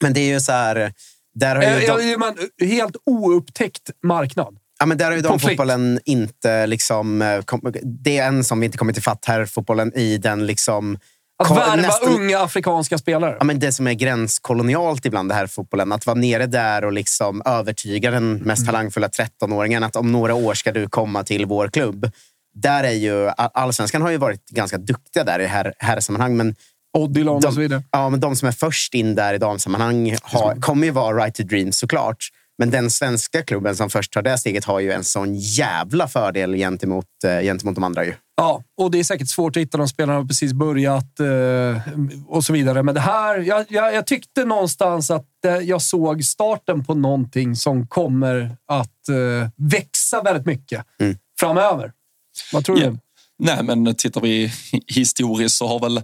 Men 0.00 0.12
det 0.12 0.20
är 0.20 0.34
ju 0.34 0.40
så 0.40 0.52
här... 0.52 0.92
Där 1.34 1.56
har 1.56 1.62
ju 1.62 1.68
Eh, 1.68 1.96
de, 1.96 2.16
men, 2.16 2.68
helt 2.68 2.96
oupptäckt 3.06 3.90
marknad. 4.02 4.56
ja, 4.80 4.86
men 4.86 4.98
där 4.98 5.04
har 5.06 5.12
ju 5.16 5.22
på 5.22 5.28
de 5.28 5.38
flick. 5.38 5.50
fotbollen 5.50 6.00
inte... 6.04 6.66
Liksom, 6.66 7.22
eh, 7.22 7.42
kom, 7.42 7.72
det 7.82 8.18
är 8.18 8.26
en 8.28 8.44
som 8.44 8.60
vi 8.60 8.66
inte 8.66 8.78
kommit 8.78 8.96
ifatt 8.98 9.24
här, 9.24 9.44
fotbollen 9.46 9.92
i 9.94 10.18
den 10.18 10.46
liksom... 10.46 10.98
Att 11.36 11.50
värva 11.50 11.76
nästan- 11.76 12.14
unga 12.14 12.38
afrikanska 12.38 12.98
spelare. 12.98 13.36
Ja, 13.38 13.44
men 13.44 13.58
det 13.58 13.72
som 13.72 13.86
är 13.86 13.92
gränskolonialt 13.92 15.06
ibland, 15.06 15.28
det 15.28 15.34
här 15.34 15.46
fotbollen. 15.46 15.92
Att 15.92 16.06
vara 16.06 16.16
nere 16.18 16.46
där 16.46 16.84
och 16.84 16.92
liksom 16.92 17.42
övertyga 17.44 18.10
den 18.10 18.34
mest 18.34 18.66
talangfulla 18.66 19.08
13-åringen 19.08 19.84
att 19.86 19.96
om 19.96 20.12
några 20.12 20.34
år 20.34 20.54
ska 20.54 20.72
du 20.72 20.88
komma 20.88 21.24
till 21.24 21.46
vår 21.46 21.68
klubb. 21.68 22.10
Där 22.54 22.84
är 22.84 22.92
ju, 22.92 23.30
allsvenskan 23.36 24.02
har 24.02 24.10
ju 24.10 24.16
varit 24.16 24.48
ganska 24.50 24.78
duktiga 24.78 25.24
där 25.24 25.38
i 25.38 25.46
här, 25.46 25.74
här 25.78 26.00
sammanhang, 26.00 26.36
men 26.36 26.54
Odilon 26.98 27.36
och 27.36 27.54
så 27.54 27.60
vidare. 27.60 27.82
Ja, 27.90 28.08
men 28.08 28.20
de 28.20 28.36
som 28.36 28.48
är 28.48 28.52
först 28.52 28.94
in 28.94 29.14
där 29.14 29.34
i 29.34 29.38
damsammanhang 29.38 30.16
har, 30.22 30.54
kommer 30.54 30.86
ju 30.86 30.90
vara 30.90 31.16
Right 31.16 31.34
to 31.34 31.42
Dream 31.42 31.72
såklart. 31.72 32.28
Men 32.58 32.70
den 32.70 32.90
svenska 32.90 33.42
klubben 33.42 33.76
som 33.76 33.90
först 33.90 34.12
tar 34.12 34.22
det 34.22 34.38
steget 34.38 34.64
har 34.64 34.80
ju 34.80 34.92
en 34.92 35.04
sån 35.04 35.34
jävla 35.34 36.08
fördel 36.08 36.54
gentemot, 36.54 37.06
eh, 37.24 37.40
gentemot 37.40 37.74
de 37.74 37.84
andra. 37.84 38.04
Ju. 38.04 38.14
Ja, 38.36 38.62
och 38.80 38.90
det 38.90 38.98
är 38.98 39.04
säkert 39.04 39.28
svårt 39.28 39.56
att 39.56 39.60
hitta 39.60 39.78
de 39.78 39.88
spelarna 39.88 40.20
som 40.20 40.28
precis 40.28 40.52
börjat 40.52 41.20
eh, 41.20 41.80
och 42.26 42.44
så 42.44 42.52
vidare. 42.52 42.82
Men 42.82 42.94
det 42.94 43.00
här, 43.00 43.38
jag, 43.38 43.64
jag, 43.68 43.94
jag 43.94 44.06
tyckte 44.06 44.44
någonstans 44.44 45.10
att 45.10 45.44
eh, 45.46 45.56
jag 45.56 45.82
såg 45.82 46.24
starten 46.24 46.84
på 46.84 46.94
någonting 46.94 47.56
som 47.56 47.86
kommer 47.86 48.56
att 48.68 48.88
växa 49.56 50.22
väldigt 50.22 50.46
mycket 50.46 50.84
framöver. 51.40 51.92
Vad 52.52 52.64
tror 52.64 52.76
du? 52.76 52.98
Nej, 53.38 53.62
men 53.62 53.94
tittar 53.94 54.20
vi 54.20 54.52
historiskt 54.86 55.56
så 55.56 55.66
har 55.66 55.80
väl 55.80 56.02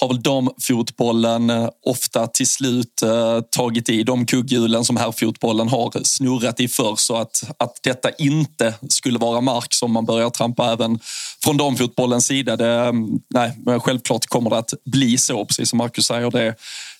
har 0.00 0.08
väl 0.08 0.22
damfotbollen 0.22 1.50
eh, 1.50 1.68
ofta 1.86 2.26
till 2.26 2.46
slut 2.46 3.02
eh, 3.02 3.40
tagit 3.40 3.88
i 3.88 4.02
de 4.02 4.26
kugghjulen 4.26 4.84
som 4.84 4.96
här 4.96 5.12
fotbollen 5.12 5.68
har 5.68 6.04
snurrat 6.04 6.60
i 6.60 6.68
förr. 6.68 6.96
Så 6.96 7.16
att, 7.16 7.42
att 7.58 7.82
detta 7.82 8.10
inte 8.10 8.74
skulle 8.88 9.18
vara 9.18 9.40
mark 9.40 9.74
som 9.74 9.92
man 9.92 10.04
börjar 10.04 10.30
trampa 10.30 10.72
även 10.72 10.98
från 11.44 11.56
damfotbollens 11.56 12.26
sida. 12.26 12.56
Det, 12.56 12.72
mm, 12.72 13.20
nej, 13.28 13.52
självklart 13.80 14.26
kommer 14.26 14.50
det 14.50 14.58
att 14.58 14.74
bli 14.84 15.18
så, 15.18 15.44
precis 15.44 15.70
som 15.70 15.76
Marcus 15.76 16.06
säger. 16.06 16.30
Det, 16.30 16.54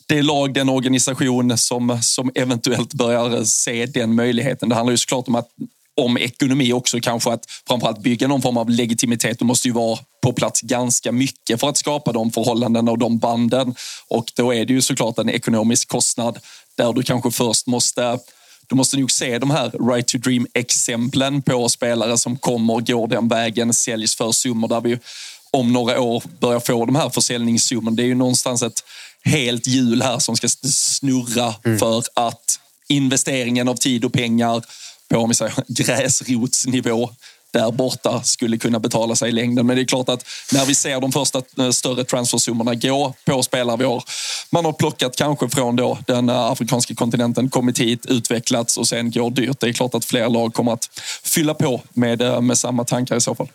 det 0.07 0.19
är 0.19 0.23
lag, 0.23 0.55
den 0.55 0.69
organisation 0.69 1.59
som, 1.59 1.99
som 2.03 2.31
eventuellt 2.35 2.95
börjar 2.95 3.45
se 3.45 3.87
den 3.87 4.15
möjligheten. 4.15 4.69
Det 4.69 4.75
handlar 4.75 4.91
ju 4.93 4.99
såklart 4.99 5.29
om 5.29 5.35
att 5.35 5.49
om 5.99 6.19
ekonomi 6.19 6.73
också 6.73 7.01
kanske 7.01 7.33
att 7.33 7.45
framförallt 7.69 8.03
bygga 8.03 8.29
någon 8.29 8.43
form 8.43 8.57
av 8.57 8.71
legitimitet. 8.71 9.39
Du 9.39 9.45
måste 9.45 9.69
ju 9.69 9.75
vara 9.75 9.99
på 10.23 10.33
plats 10.33 10.61
ganska 10.61 11.13
mycket 11.13 11.61
för 11.61 11.69
att 11.69 11.77
skapa 11.77 12.13
de 12.13 12.31
förhållanden 12.31 12.89
och 12.89 12.99
de 12.99 13.19
banden. 13.19 13.75
Och 14.09 14.33
då 14.37 14.55
är 14.55 14.67
det 14.67 14.73
ju 14.73 14.81
såklart 14.81 15.19
en 15.19 15.31
ekonomisk 15.31 15.89
kostnad 15.89 16.39
där 16.77 16.93
du 16.93 17.03
kanske 17.03 17.31
först 17.31 17.67
måste 17.67 18.19
du 18.69 18.77
måste 18.77 18.97
nog 18.97 19.11
se 19.11 19.39
de 19.39 19.51
här 19.51 19.91
right 19.91 20.09
to 20.09 20.19
dream-exemplen 20.19 21.43
på 21.43 21.69
spelare 21.69 22.19
som 22.19 22.37
kommer, 22.39 22.81
går 22.81 23.07
den 23.07 23.29
vägen, 23.29 23.75
säljs 23.75 24.17
för 24.17 24.33
summor 24.33 24.69
där 24.69 24.81
vi 24.81 24.99
om 25.51 25.73
några 25.73 26.01
år 26.01 26.23
börjar 26.41 26.61
få 26.61 26.87
de 26.87 26.97
här 26.97 27.11
försäljningssummorna. 27.11 27.97
Det 27.97 28.03
är 28.03 28.07
ju 28.07 28.15
någonstans 28.15 28.63
ett 28.63 28.85
helt 29.25 29.67
hjul 29.67 30.03
här 30.03 30.19
som 30.19 30.37
ska 30.37 30.49
snurra 30.49 31.55
mm. 31.65 31.79
för 31.79 32.03
att 32.15 32.61
investeringen 32.89 33.69
av 33.69 33.75
tid 33.75 34.05
och 34.05 34.13
pengar 34.13 34.63
på 35.09 35.19
om 35.19 35.29
vi 35.29 35.35
säger, 35.35 35.55
gräsrotsnivå 35.69 37.11
där 37.51 37.71
borta 37.71 38.23
skulle 38.23 38.59
kunna 38.59 38.79
betala 38.79 39.15
sig 39.15 39.29
i 39.29 39.33
längden. 39.33 39.67
Men 39.67 39.77
det 39.77 39.83
är 39.83 39.87
klart 39.87 40.09
att 40.09 40.25
när 40.53 40.67
vi 40.67 40.75
ser 40.75 41.01
de 41.01 41.13
första 41.13 41.43
eh, 41.59 41.71
större 41.71 42.05
transfersummorna 42.05 42.75
gå 42.75 43.15
på 43.25 43.43
spelare 43.43 43.77
vi 43.77 43.85
har, 43.85 44.05
man 44.51 44.65
har 44.65 44.73
plockat 44.73 45.17
kanske 45.17 45.49
från 45.49 45.77
då 45.77 45.99
den 46.07 46.29
eh, 46.29 46.39
afrikanska 46.39 46.95
kontinenten, 46.95 47.51
kommit 47.51 47.79
hit, 47.81 48.07
utvecklats 48.07 48.77
och 48.77 48.89
sen 48.89 49.11
går 49.11 49.31
dyrt. 49.31 49.61
Det 49.61 49.69
är 49.69 49.73
klart 49.73 49.95
att 49.95 50.05
fler 50.05 50.29
lag 50.29 50.55
kommer 50.55 50.73
att 50.73 50.85
fylla 51.25 51.55
på 51.55 51.81
med, 51.93 52.23
eh, 52.23 52.41
med 52.41 52.59
samma 52.59 52.85
tankar 52.85 53.17
i 53.17 53.21
så 53.21 53.35
fall. 53.35 53.49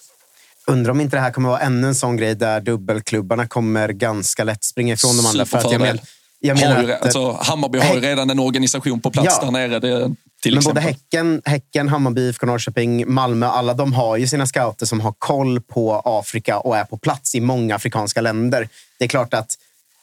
Undrar 0.68 0.92
om 0.92 1.02
inte 1.02 1.18
det 1.18 1.22
här 1.22 1.32
kommer 1.32 1.50
vara 1.50 1.60
ännu 1.60 1.88
en 1.88 1.96
sån 1.96 2.18
grej 2.18 2.36
där 2.36 2.62
dubbelklubbarna 2.62 3.48
kommer 3.48 3.90
ganska 3.90 4.44
lätt 4.44 4.64
springa 4.64 4.94
ifrån 4.94 5.18
de 5.18 5.26
andra. 5.26 5.46
För 5.46 5.58
att 5.58 5.72
jag 5.72 5.82
men, 5.82 6.00
jag 6.40 6.60
menar 6.60 6.76
har 6.76 6.84
ju, 6.84 6.94
alltså, 6.94 7.32
Hammarby 7.32 7.80
har 7.80 7.96
ju 7.96 8.02
redan 8.02 8.30
en 8.30 8.40
organisation 8.40 9.02
på 9.02 9.12
plats 9.12 9.38
ja, 9.40 9.46
där 9.46 9.52
nere. 9.52 9.80
Det, 9.80 10.16
men 10.50 10.58
exempel. 10.58 10.74
både 10.74 10.82
häcken, 10.82 11.42
häcken, 11.46 11.90
Hammarby, 11.90 12.22
IFK 12.22 12.46
Norrköping, 12.46 13.14
Malmö, 13.14 13.46
alla 13.46 13.74
de 13.74 13.94
har 13.94 14.18
ju 14.18 14.28
sina 14.28 14.46
scouter 14.46 14.86
som 14.86 15.02
har 15.02 15.14
koll 15.18 15.62
på 15.62 16.02
Afrika 16.06 16.58
och 16.58 16.78
är 16.78 16.84
på 16.84 16.98
plats 16.98 17.36
i 17.36 17.42
många 17.42 17.76
afrikanska 17.76 18.22
länder. 18.22 18.70
Det 19.00 19.06
är 19.06 19.10
klart 19.10 19.34
att 19.34 19.58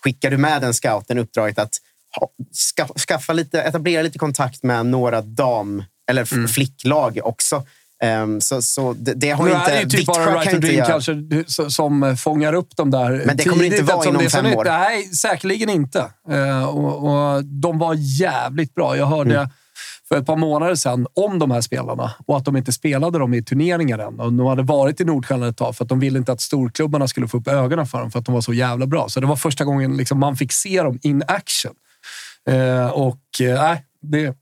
skickar 0.05 0.31
du 0.31 0.37
med 0.37 0.61
den 0.61 0.75
scouten 0.75 1.19
uppdraget 1.19 1.59
att 1.59 1.81
skaffa 3.09 3.33
lite, 3.33 3.63
etablera 3.63 4.03
lite 4.03 4.19
kontakt 4.19 4.63
med 4.63 4.87
några 4.87 5.21
dam 5.21 5.85
eller 6.11 6.33
mm. 6.33 6.49
flicklag 6.49 7.21
också. 7.25 7.63
Um, 8.05 8.41
så, 8.41 8.63
så 8.63 8.93
det, 8.93 9.15
det 9.15 9.31
har 9.31 9.45
nu 9.45 9.51
inte... 9.51 9.71
Det 9.71 9.77
är 9.77 9.83
ju 9.83 9.89
typ 9.89 10.07
bara 10.07 10.41
Right 10.41 10.51
to 10.51 10.59
Dream 10.59 10.87
kanske 10.87 11.25
som 11.71 12.17
fångar 12.17 12.53
upp 12.53 12.77
dem 12.77 12.91
där 12.91 13.23
Men 13.27 13.37
det 13.37 13.45
kommer 13.45 13.63
tidigt, 13.63 13.81
inte 13.81 13.95
vara 13.95 14.09
inom 14.09 14.31
fem 14.31 14.47
år? 14.47 14.65
Nej, 14.65 15.05
säkerligen 15.05 15.69
inte. 15.69 16.05
Uh, 16.31 16.65
och, 16.65 17.35
och, 17.35 17.45
de 17.45 17.79
var 17.79 17.95
jävligt 17.99 18.75
bra. 18.75 18.97
Jag 18.97 19.07
hörde 19.07 19.37
mm 19.37 19.49
för 20.13 20.19
ett 20.19 20.27
par 20.27 20.37
månader 20.37 20.75
sedan 20.75 21.07
om 21.15 21.39
de 21.39 21.51
här 21.51 21.61
spelarna 21.61 22.13
och 22.27 22.37
att 22.37 22.45
de 22.45 22.57
inte 22.57 22.73
spelade 22.73 23.19
dem 23.19 23.35
i 23.35 23.43
turneringar 23.43 23.99
än. 23.99 24.21
Och 24.21 24.33
de 24.33 24.47
hade 24.47 24.63
varit 24.63 25.01
i 25.01 25.05
Nordsjälland 25.05 25.51
ett 25.51 25.57
tag 25.57 25.77
för 25.77 25.85
att 25.85 25.89
de 25.89 26.01
ville 26.01 26.19
inte 26.19 26.33
att 26.33 26.41
storklubbarna 26.41 27.09
skulle 27.09 27.29
få 27.29 27.37
upp 27.39 27.49
ögonen 27.49 27.87
för 27.87 28.01
dem 28.01 28.11
för 28.11 28.19
att 28.19 28.25
de 28.25 28.35
var 28.35 28.41
så 28.41 28.53
jävla 28.53 28.87
bra. 28.87 29.09
Så 29.09 29.21
det 29.21 29.27
var 29.27 29.37
första 29.37 29.65
gången 29.65 29.97
liksom 29.97 30.19
man 30.19 30.37
fick 30.37 30.53
se 30.53 30.83
dem 30.83 30.99
in 31.03 31.23
action. 31.27 31.75
Eh, 32.49 32.87
och 32.87 33.41
eh, 33.41 33.77
det, 34.03 34.37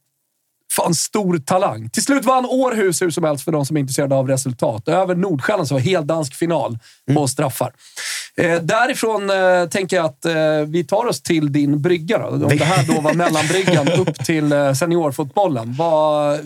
Fan, 0.73 0.95
stor 0.95 1.39
talang. 1.39 1.91
Till 1.91 2.03
slut 2.03 2.25
vann 2.25 2.45
Århus 2.45 3.03
hur 3.03 3.11
som 3.11 3.25
helst 3.25 3.45
för 3.45 3.53
de 3.53 3.67
som 3.67 3.77
är 3.77 3.81
intresserade 3.81 4.15
av 4.15 4.29
resultat. 4.29 4.89
Över 4.89 5.15
Nordsjälland 5.15 5.69
så 5.69 5.75
var 5.75 5.81
det 5.81 6.01
dansk 6.01 6.35
final 6.35 6.79
på 7.07 7.11
mm. 7.11 7.23
Eh, 8.39 8.63
därifrån 8.63 9.31
eh, 9.31 9.69
tänker 9.69 9.97
jag 9.97 10.07
att 10.07 10.25
eh, 10.25 10.35
vi 10.67 10.85
tar 10.85 11.07
oss 11.07 11.23
till 11.23 11.53
din 11.53 11.83
brygga. 11.83 12.19
Då. 12.19 12.27
Om 12.27 12.57
det 12.57 12.65
här 12.65 12.87
då 12.87 13.01
var 13.01 13.15
mellanbryggan 13.15 13.89
upp 13.99 14.25
till 14.25 14.53
eh, 14.53 14.73
seniorfotbollen. 14.73 15.75
Vad, 15.79 16.41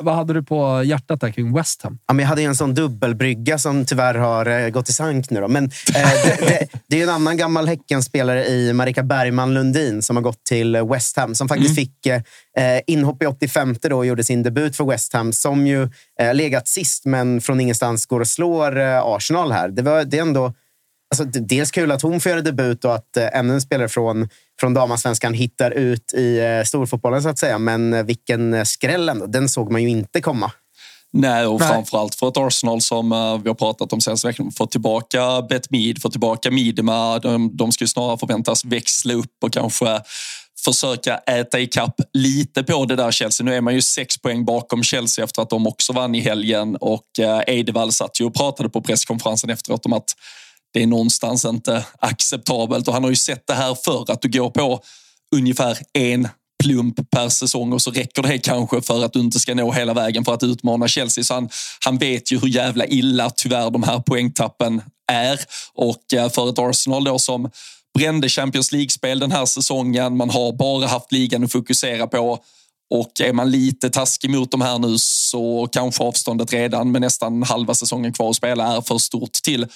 vad 0.00 0.14
hade 0.14 0.34
du 0.34 0.42
på 0.42 0.82
hjärtat 0.84 1.20
där 1.20 1.30
kring 1.30 1.54
West 1.54 1.82
Ham? 1.82 1.98
Ja, 2.06 2.14
men 2.14 2.22
jag 2.22 2.28
hade 2.28 2.42
en 2.42 2.54
sån 2.54 2.74
dubbelbrygga 2.74 3.58
som 3.58 3.86
tyvärr 3.86 4.14
har 4.14 4.46
eh, 4.46 4.68
gått 4.68 4.88
i 4.88 4.92
sank 4.92 5.30
nu. 5.30 5.40
Då. 5.40 5.48
Men, 5.48 5.68
det, 5.68 6.36
det, 6.40 6.68
det, 6.88 6.98
är 6.98 7.02
en 7.02 7.08
annan 7.08 7.36
gammal 7.36 7.68
Häckenspelare 7.68 8.46
i 8.46 8.72
Marika 8.72 9.02
Bergman 9.02 9.54
Lundin 9.54 10.02
som 10.02 10.16
har 10.16 10.22
gått 10.22 10.44
till 10.44 10.76
West 10.76 11.16
Ham. 11.16 11.34
Som 11.34 11.48
faktiskt 11.48 11.78
mm. 11.78 11.86
fick 11.86 12.26
inhopp 12.86 13.22
i 13.22 13.26
85 13.26 13.76
då 13.82 13.96
och 13.96 14.06
gjorde 14.06 14.24
sin 14.24 14.42
debut 14.42 14.76
för 14.76 14.84
West 14.84 15.12
Ham. 15.12 15.32
Som 15.32 15.66
ju 15.66 15.88
legat 16.32 16.68
sist, 16.68 17.04
men 17.04 17.40
från 17.40 17.60
ingenstans 17.60 18.06
går 18.06 18.20
och 18.20 18.28
slår 18.28 18.78
Arsenal 19.16 19.52
här. 19.52 19.68
Det, 19.68 19.82
var, 19.82 20.04
det 20.04 20.18
är 20.18 20.22
ändå 20.22 20.52
Alltså, 21.12 21.24
dels 21.24 21.70
kul 21.70 21.90
att 21.90 22.02
hon 22.02 22.20
får 22.20 22.30
göra 22.30 22.40
debut 22.40 22.84
och 22.84 22.94
att 22.94 23.16
eh, 23.16 23.38
ännu 23.38 23.54
en 23.54 23.60
spelare 23.60 23.88
från, 23.88 24.28
från 24.60 24.74
damallsvenskan 24.74 25.34
hittar 25.34 25.70
ut 25.70 26.14
i 26.14 26.38
eh, 26.38 26.64
storfotbollen, 26.64 27.22
så 27.22 27.28
att 27.28 27.38
säga. 27.38 27.58
Men 27.58 27.94
eh, 27.94 28.02
vilken 28.02 28.66
skräll 28.66 29.08
ändå. 29.08 29.26
Den 29.26 29.48
såg 29.48 29.72
man 29.72 29.82
ju 29.82 29.88
inte 29.88 30.20
komma. 30.20 30.52
Nej, 31.12 31.46
och 31.46 31.60
Nej. 31.60 31.68
framförallt 31.68 32.14
för 32.14 32.28
ett 32.28 32.36
Arsenal 32.36 32.80
som 32.80 33.12
uh, 33.12 33.38
vi 33.42 33.48
har 33.48 33.54
pratat 33.54 33.92
om 33.92 34.00
senaste 34.00 34.26
veckan. 34.26 34.52
Få 34.52 34.66
tillbaka 34.66 35.42
Bet 35.42 35.70
Mead, 35.70 36.02
få 36.02 36.10
tillbaka 36.10 36.50
Midema. 36.50 37.18
De, 37.18 37.56
de 37.56 37.72
ska 37.72 37.84
ju 37.84 37.88
snarare 37.88 38.18
förväntas 38.18 38.64
växla 38.64 39.14
upp 39.14 39.36
och 39.44 39.52
kanske 39.52 40.00
försöka 40.64 41.16
äta 41.16 41.60
ikapp 41.60 41.94
lite 42.12 42.62
på 42.62 42.84
det 42.84 42.96
där 42.96 43.10
Chelsea. 43.10 43.44
Nu 43.44 43.54
är 43.54 43.60
man 43.60 43.74
ju 43.74 43.82
sex 43.82 44.18
poäng 44.18 44.44
bakom 44.44 44.82
Chelsea 44.82 45.24
efter 45.24 45.42
att 45.42 45.50
de 45.50 45.66
också 45.66 45.92
vann 45.92 46.14
i 46.14 46.20
helgen 46.20 46.76
och 46.76 47.06
uh, 47.20 47.40
Eidevall 47.46 47.92
satt 47.92 48.20
ju 48.20 48.24
och 48.24 48.34
pratade 48.34 48.68
på 48.68 48.80
presskonferensen 48.80 49.50
efteråt 49.50 49.86
om 49.86 49.92
att 49.92 50.14
det 50.72 50.82
är 50.82 50.86
någonstans 50.86 51.44
inte 51.44 51.84
acceptabelt 51.98 52.88
och 52.88 52.94
han 52.94 53.02
har 53.02 53.10
ju 53.10 53.16
sett 53.16 53.46
det 53.46 53.54
här 53.54 53.76
förr 53.84 54.04
att 54.08 54.22
du 54.22 54.28
går 54.28 54.50
på 54.50 54.80
ungefär 55.36 55.78
en 55.92 56.28
plump 56.62 57.10
per 57.10 57.28
säsong 57.28 57.72
och 57.72 57.82
så 57.82 57.90
räcker 57.90 58.22
det 58.22 58.38
kanske 58.38 58.82
för 58.82 59.04
att 59.04 59.12
du 59.12 59.20
inte 59.20 59.40
ska 59.40 59.54
nå 59.54 59.72
hela 59.72 59.94
vägen 59.94 60.24
för 60.24 60.34
att 60.34 60.42
utmana 60.42 60.88
Chelsea. 60.88 61.24
Så 61.24 61.34
han, 61.34 61.48
han 61.84 61.98
vet 61.98 62.32
ju 62.32 62.38
hur 62.38 62.48
jävla 62.48 62.86
illa 62.86 63.30
tyvärr 63.30 63.70
de 63.70 63.82
här 63.82 63.98
poängtappen 63.98 64.82
är 65.12 65.40
och 65.74 66.14
eh, 66.14 66.30
för 66.30 66.50
ett 66.50 66.58
Arsenal 66.58 67.04
då 67.04 67.18
som 67.18 67.50
brände 67.98 68.28
Champions 68.28 68.72
League-spel 68.72 69.18
den 69.18 69.32
här 69.32 69.46
säsongen. 69.46 70.16
Man 70.16 70.30
har 70.30 70.52
bara 70.52 70.86
haft 70.86 71.12
ligan 71.12 71.44
att 71.44 71.52
fokusera 71.52 72.06
på 72.06 72.38
och 72.90 73.20
är 73.20 73.32
man 73.32 73.50
lite 73.50 73.90
taskig 73.90 74.30
mot 74.30 74.50
de 74.50 74.60
här 74.60 74.78
nu 74.78 74.98
så 74.98 75.68
kanske 75.72 76.04
avståndet 76.04 76.52
redan 76.52 76.92
med 76.92 77.00
nästan 77.00 77.42
halva 77.42 77.74
säsongen 77.74 78.12
kvar 78.12 78.30
att 78.30 78.36
spela 78.36 78.76
är 78.76 78.80
för 78.80 78.98
stort 78.98 79.32
till 79.32 79.66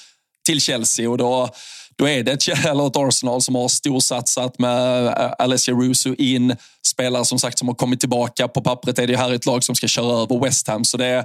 till 0.46 0.60
Chelsea 0.60 1.10
och 1.10 1.18
då, 1.18 1.48
då 1.96 2.08
är 2.08 2.22
det 2.22 2.32
ett, 2.32 2.48
eller 2.66 2.86
ett 2.86 2.96
Arsenal 2.96 3.42
som 3.42 3.54
har 3.54 3.68
storsatsat 3.68 4.58
med 4.58 5.06
eh, 5.06 5.32
Alessia 5.38 5.74
Russo 5.74 6.14
in. 6.14 6.56
Spelare 6.86 7.24
som 7.24 7.38
sagt 7.38 7.58
som 7.58 7.68
har 7.68 7.74
kommit 7.74 8.00
tillbaka. 8.00 8.48
På 8.48 8.62
pappret 8.62 8.98
är 8.98 9.06
det 9.06 9.16
här 9.16 9.32
ett 9.32 9.46
lag 9.46 9.64
som 9.64 9.74
ska 9.74 9.88
köra 9.88 10.22
över 10.22 10.44
West 10.44 10.68
Ham. 10.68 10.84
Så 10.84 10.96
det 10.96 11.06
är 11.06 11.24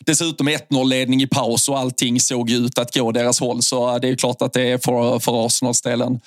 dessutom 0.00 0.48
1-0-ledning 0.48 1.22
i 1.22 1.26
paus 1.26 1.68
och 1.68 1.78
allting 1.78 2.20
såg 2.20 2.50
ut 2.50 2.78
att 2.78 2.94
gå 2.94 3.12
deras 3.12 3.40
håll. 3.40 3.62
Så 3.62 3.88
eh, 3.88 4.00
det 4.00 4.08
är 4.08 4.16
klart 4.16 4.42
att 4.42 4.52
det 4.52 4.62
är 4.62 4.78
för, 4.78 5.18
för 5.18 5.46
Arsenals 5.46 5.82
del 5.82 6.00
en, 6.00 6.20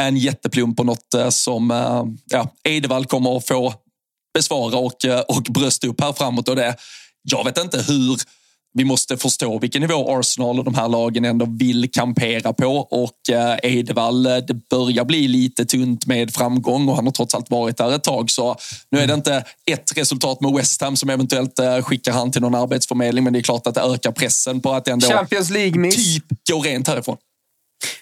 en 0.00 0.16
jätteplump 0.16 0.80
och 0.80 0.86
något 0.86 1.14
eh, 1.14 1.28
som 1.28 1.70
ja, 2.24 2.48
Edevall 2.64 3.06
kommer 3.06 3.36
att 3.36 3.46
få 3.46 3.74
besvara 4.34 4.78
och, 4.78 5.04
och 5.28 5.42
brösta 5.42 5.86
upp 5.86 6.00
här 6.00 6.12
framåt. 6.12 6.48
Och 6.48 6.56
det, 6.56 6.76
jag 7.22 7.44
vet 7.44 7.58
inte 7.58 7.82
hur 7.82 8.16
vi 8.76 8.84
måste 8.84 9.16
förstå 9.16 9.58
vilken 9.58 9.82
nivå 9.82 10.18
Arsenal 10.18 10.58
och 10.58 10.64
de 10.64 10.74
här 10.74 10.88
lagen 10.88 11.24
ändå 11.24 11.46
vill 11.58 11.90
kampera 11.92 12.52
på 12.52 12.66
och 12.76 13.30
eh, 13.30 13.56
Edevall, 13.62 14.26
eh, 14.26 14.36
det 14.36 14.54
börjar 14.70 15.04
bli 15.04 15.28
lite 15.28 15.64
tunt 15.64 16.06
med 16.06 16.34
framgång 16.34 16.88
och 16.88 16.96
han 16.96 17.04
har 17.04 17.12
trots 17.12 17.34
allt 17.34 17.50
varit 17.50 17.76
där 17.76 17.94
ett 17.94 18.04
tag. 18.04 18.30
Så 18.30 18.56
nu 18.90 18.98
är 18.98 19.06
det 19.06 19.14
inte 19.14 19.44
ett 19.70 19.96
resultat 19.96 20.40
med 20.40 20.52
West 20.52 20.82
Ham 20.82 20.96
som 20.96 21.10
eventuellt 21.10 21.58
eh, 21.58 21.82
skickar 21.82 22.12
han 22.12 22.32
till 22.32 22.42
någon 22.42 22.54
arbetsförmedling, 22.54 23.24
men 23.24 23.32
det 23.32 23.38
är 23.38 23.42
klart 23.42 23.66
att 23.66 23.74
det 23.74 23.80
ökar 23.80 24.12
pressen 24.12 24.60
på 24.60 24.72
att 24.72 24.88
ändå 24.88 25.06
Champions 25.06 25.50
League-miss. 25.50 25.96
typ 25.96 26.24
gå 26.50 26.60
rent 26.60 26.88
härifrån. 26.88 27.16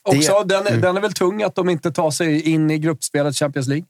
Också, 0.02 0.45
den, 0.45 0.66
mm. 0.66 0.81
den 0.81 0.97
är 0.97 1.00
väl 1.00 1.12
tung 1.12 1.43
att 1.43 1.54
de 1.54 1.69
inte 1.69 1.93
tar 1.93 2.11
sig 2.11 2.40
in 2.40 2.71
i 2.71 2.78
gruppspelet 2.78 3.37
Champions 3.37 3.69
League? 3.69 3.87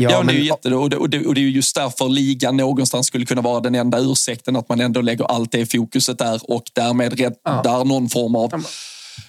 Ja, 0.00 0.10
ja 0.10 0.18
men... 0.18 0.26
det 0.26 0.32
är 0.32 0.36
ju 0.36 0.44
jätte, 0.44 0.74
och 0.74 0.90
det, 0.90 0.96
och, 0.96 1.10
det, 1.10 1.26
och 1.26 1.34
det 1.34 1.40
är 1.40 1.42
just 1.42 1.74
därför 1.74 2.08
ligan 2.08 2.56
någonstans 2.56 3.06
skulle 3.06 3.26
kunna 3.26 3.40
vara 3.40 3.60
den 3.60 3.74
enda 3.74 3.98
ursäkten, 3.98 4.56
att 4.56 4.68
man 4.68 4.80
ändå 4.80 5.00
lägger 5.00 5.24
allt 5.24 5.52
det 5.52 5.72
fokuset 5.72 6.18
där 6.18 6.50
och 6.50 6.62
därmed 6.72 7.18
räddar 7.18 7.62
ja. 7.64 7.84
någon 7.84 8.08
form 8.08 8.36
av 8.36 8.64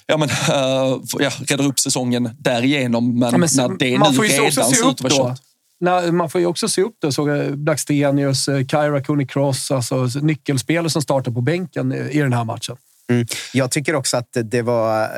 ja, 0.05 0.17
men, 0.17 0.29
uh, 0.29 1.01
ja, 1.19 1.31
räddar 1.47 1.65
upp 1.65 1.79
säsongen 1.79 2.29
därigenom. 2.39 3.19
Men, 3.19 3.31
ja, 3.31 3.37
men 3.37 3.49
när 3.55 3.77
det 3.77 3.97
man 3.97 4.15
nu 4.15 4.21
redan 4.21 4.51
ser 4.51 4.89
ut 4.89 5.05
att 5.05 5.17
vara 5.17 5.35
Nej, 5.81 6.11
man 6.11 6.29
får 6.29 6.41
ju 6.41 6.47
också 6.47 6.67
se 6.67 6.81
upp 6.81 6.95
det. 7.01 7.11
Såg 7.11 7.57
Blackstenius, 7.57 8.47
eh, 8.47 8.65
Kyra 8.65 9.03
Cooney 9.03 9.27
Cross, 9.27 9.71
alltså 9.71 10.09
nyckelspelare 10.21 10.89
som 10.89 11.01
startar 11.01 11.31
på 11.31 11.41
bänken 11.41 11.93
i 11.93 12.19
den 12.19 12.33
här 12.33 12.43
matchen. 12.43 12.77
Mm. 13.09 13.27
Jag 13.53 13.71
tycker 13.71 13.95
också 13.95 14.17
att 14.17 14.37
det 14.43 14.61
var 14.61 15.09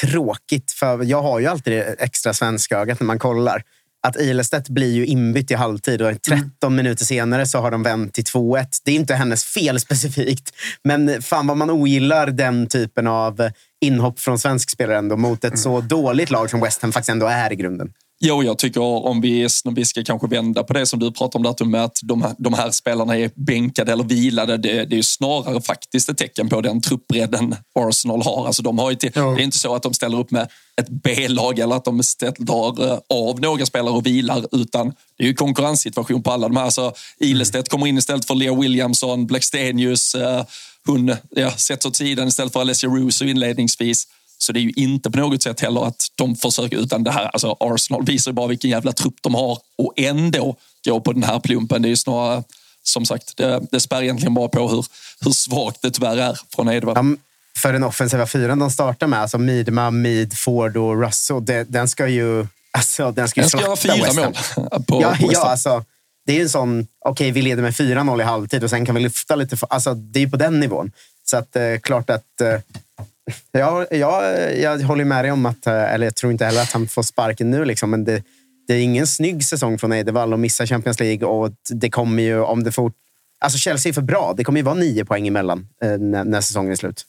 tråkigt, 0.00 0.72
för 0.72 1.04
jag 1.04 1.22
har 1.22 1.40
ju 1.40 1.46
alltid 1.46 1.72
det 1.72 1.82
extra 1.82 2.34
svenska 2.34 2.78
ögat 2.78 3.00
när 3.00 3.06
man 3.06 3.18
kollar. 3.18 3.62
Att 4.06 4.16
Ilestedt 4.16 4.68
blir 4.68 4.92
ju 4.92 5.06
inbytt 5.06 5.50
i 5.50 5.54
halvtid 5.54 6.02
och 6.02 6.22
13 6.22 6.50
mm. 6.62 6.76
minuter 6.76 7.04
senare 7.04 7.46
så 7.46 7.58
har 7.58 7.70
de 7.70 7.82
vänt 7.82 8.14
till 8.14 8.24
2-1. 8.24 8.66
Det 8.84 8.90
är 8.90 8.94
inte 8.94 9.14
hennes 9.14 9.44
fel 9.44 9.80
specifikt, 9.80 10.54
men 10.84 11.22
fan 11.22 11.46
vad 11.46 11.56
man 11.56 11.70
ogillar 11.70 12.26
den 12.26 12.66
typen 12.66 13.06
av 13.06 13.50
inhopp 13.80 14.20
från 14.20 14.38
svensk 14.38 14.70
spelare 14.70 14.98
ändå 14.98 15.16
mot 15.16 15.38
ett 15.38 15.44
mm. 15.44 15.56
så 15.56 15.80
dåligt 15.80 16.30
lag 16.30 16.50
som 16.50 16.60
West 16.60 16.82
Ham 16.82 16.92
faktiskt 16.92 17.10
ändå 17.10 17.26
är 17.26 17.52
i 17.52 17.56
grunden. 17.56 17.92
Jo, 18.20 18.42
jag 18.42 18.58
tycker 18.58 18.80
om 18.80 19.20
vi, 19.20 19.48
vi 19.64 19.84
ska 19.84 20.04
kanske 20.04 20.26
vända 20.26 20.62
på 20.62 20.72
det 20.72 20.86
som 20.86 20.98
du 20.98 21.12
pratar 21.12 21.38
om, 21.38 21.42
där, 21.42 21.64
med 21.64 21.84
att 21.84 21.98
de 22.02 22.22
här, 22.22 22.34
de 22.38 22.52
här 22.52 22.70
spelarna 22.70 23.18
är 23.18 23.30
bänkade 23.34 23.92
eller 23.92 24.04
vilade. 24.04 24.56
Det, 24.56 24.84
det 24.84 24.98
är 24.98 25.02
snarare 25.02 25.60
faktiskt 25.60 26.08
ett 26.08 26.18
tecken 26.18 26.48
på 26.48 26.60
den 26.60 26.80
truppbredden 26.80 27.56
Arsenal 27.74 28.22
har. 28.22 28.46
Alltså, 28.46 28.62
de 28.62 28.78
har 28.78 28.94
till, 28.94 29.12
ja. 29.14 29.30
Det 29.30 29.42
är 29.42 29.44
inte 29.44 29.58
så 29.58 29.74
att 29.74 29.82
de 29.82 29.94
ställer 29.94 30.18
upp 30.18 30.30
med 30.30 30.48
ett 30.80 30.88
B-lag 30.88 31.58
eller 31.58 31.76
att 31.76 31.84
de 31.84 32.02
ställer 32.02 32.90
eh, 32.90 32.98
av 33.10 33.40
några 33.40 33.66
spelare 33.66 33.94
och 33.94 34.06
vilar, 34.06 34.46
utan 34.52 34.92
det 35.18 35.24
är 35.24 35.28
ju 35.28 35.34
konkurrenssituation 35.34 36.22
på 36.22 36.30
alla 36.30 36.48
de 36.48 36.56
här. 36.56 36.64
Alltså, 36.64 36.92
Ilestedt 37.20 37.68
kommer 37.68 37.86
in 37.86 37.98
istället 37.98 38.24
för 38.24 38.34
Leo 38.34 38.60
Williamson, 38.60 39.26
Blackstenius, 39.26 40.14
eh, 40.14 40.44
hon 40.86 41.16
ja, 41.30 41.50
sätts 41.50 41.86
åt 41.86 41.96
sidan 41.96 42.28
istället 42.28 42.52
för 42.52 42.60
Alessia 42.60 42.90
Russo 42.90 43.24
inledningsvis. 43.24 44.06
Så 44.46 44.52
det 44.52 44.60
är 44.60 44.62
ju 44.62 44.72
inte 44.76 45.10
på 45.10 45.18
något 45.18 45.42
sätt 45.42 45.60
heller 45.60 45.86
att 45.86 46.06
de 46.14 46.36
försöker, 46.36 46.76
utan 46.76 47.04
det 47.04 47.10
här, 47.10 47.24
alltså 47.24 47.56
Arsenal 47.60 48.04
visar 48.04 48.30
ju 48.30 48.34
bara 48.34 48.46
vilken 48.46 48.70
jävla 48.70 48.92
trupp 48.92 49.14
de 49.20 49.34
har 49.34 49.58
och 49.78 49.92
ändå 49.96 50.56
gå 50.84 51.00
på 51.00 51.12
den 51.12 51.22
här 51.22 51.40
plumpen. 51.40 51.82
Det 51.82 51.88
är 51.88 51.90
ju 51.90 51.96
snarare, 51.96 52.42
som 52.82 53.06
sagt, 53.06 53.36
det, 53.36 53.60
det 53.70 53.80
spär 53.80 54.02
egentligen 54.02 54.34
bara 54.34 54.48
på 54.48 54.68
hur, 54.68 54.86
hur 55.20 55.30
svagt 55.30 55.82
det 55.82 55.90
tyvärr 55.90 56.16
är 56.16 56.38
från 56.54 56.68
Edvard. 56.68 56.98
Ja, 56.98 57.16
för 57.58 57.72
den 57.72 57.84
offensiva 57.84 58.26
fyran 58.26 58.58
de 58.58 58.70
startar 58.70 59.06
med, 59.06 59.20
alltså 59.20 59.38
Midma, 59.38 59.90
Mid, 59.90 60.38
Ford 60.38 60.76
och 60.76 61.02
Russo, 61.02 61.40
det, 61.40 61.64
den 61.64 61.88
ska 61.88 62.08
ju... 62.08 62.46
Alltså, 62.70 63.12
den 63.12 63.28
ska, 63.28 63.40
den 63.40 63.50
ska 63.50 63.60
göra 63.60 63.76
fyra 63.76 64.12
mål 64.22 64.34
på, 64.86 65.02
ja, 65.02 65.16
på 65.20 65.32
ja, 65.32 65.50
alltså, 65.50 65.84
Det 66.26 66.32
är 66.32 66.36
ju 66.36 66.42
en 66.42 66.48
sån, 66.48 66.80
okej 66.80 67.10
okay, 67.10 67.32
vi 67.32 67.42
leder 67.42 67.62
med 67.62 67.72
4-0 67.72 68.20
i 68.20 68.24
halvtid 68.24 68.64
och 68.64 68.70
sen 68.70 68.86
kan 68.86 68.94
vi 68.94 69.00
lyfta 69.00 69.36
lite. 69.36 69.56
Alltså, 69.70 69.94
det 69.94 70.18
är 70.18 70.24
ju 70.24 70.30
på 70.30 70.36
den 70.36 70.60
nivån. 70.60 70.92
Så 71.30 71.36
att, 71.36 71.56
eh, 71.56 71.78
klart 71.82 72.10
att 72.10 72.40
eh, 72.40 72.60
jag, 73.52 73.86
jag, 73.90 74.58
jag 74.58 74.78
håller 74.78 75.04
med 75.04 75.24
dig 75.24 75.32
om 75.32 75.46
att, 75.46 75.66
eh, 75.66 75.94
eller 75.94 76.06
jag 76.06 76.14
tror 76.14 76.32
inte 76.32 76.44
heller 76.44 76.62
att 76.62 76.72
han 76.72 76.88
får 76.88 77.02
sparken 77.02 77.50
nu, 77.50 77.64
liksom, 77.64 77.90
men 77.90 78.04
det, 78.04 78.22
det 78.68 78.74
är 78.74 78.80
ingen 78.80 79.06
snygg 79.06 79.44
säsong 79.44 79.78
från 79.78 79.92
Eidevall 79.92 80.32
att 80.32 80.40
missa 80.40 80.66
Champions 80.66 81.00
League 81.00 81.28
och 81.28 81.52
det 81.68 81.90
kommer 81.90 82.22
ju, 82.22 82.40
om 82.40 82.64
det 82.64 82.72
fort... 82.72 82.94
Alltså 83.38 83.58
Chelsea 83.58 83.90
är 83.90 83.94
för 83.94 84.02
bra. 84.02 84.34
Det 84.36 84.44
kommer 84.44 84.58
ju 84.60 84.64
vara 84.64 84.74
nio 84.74 85.04
poäng 85.04 85.26
emellan 85.28 85.68
eh, 85.82 85.98
när, 85.98 86.24
när 86.24 86.40
säsongen 86.40 86.72
är 86.72 86.76
slut. 86.76 87.06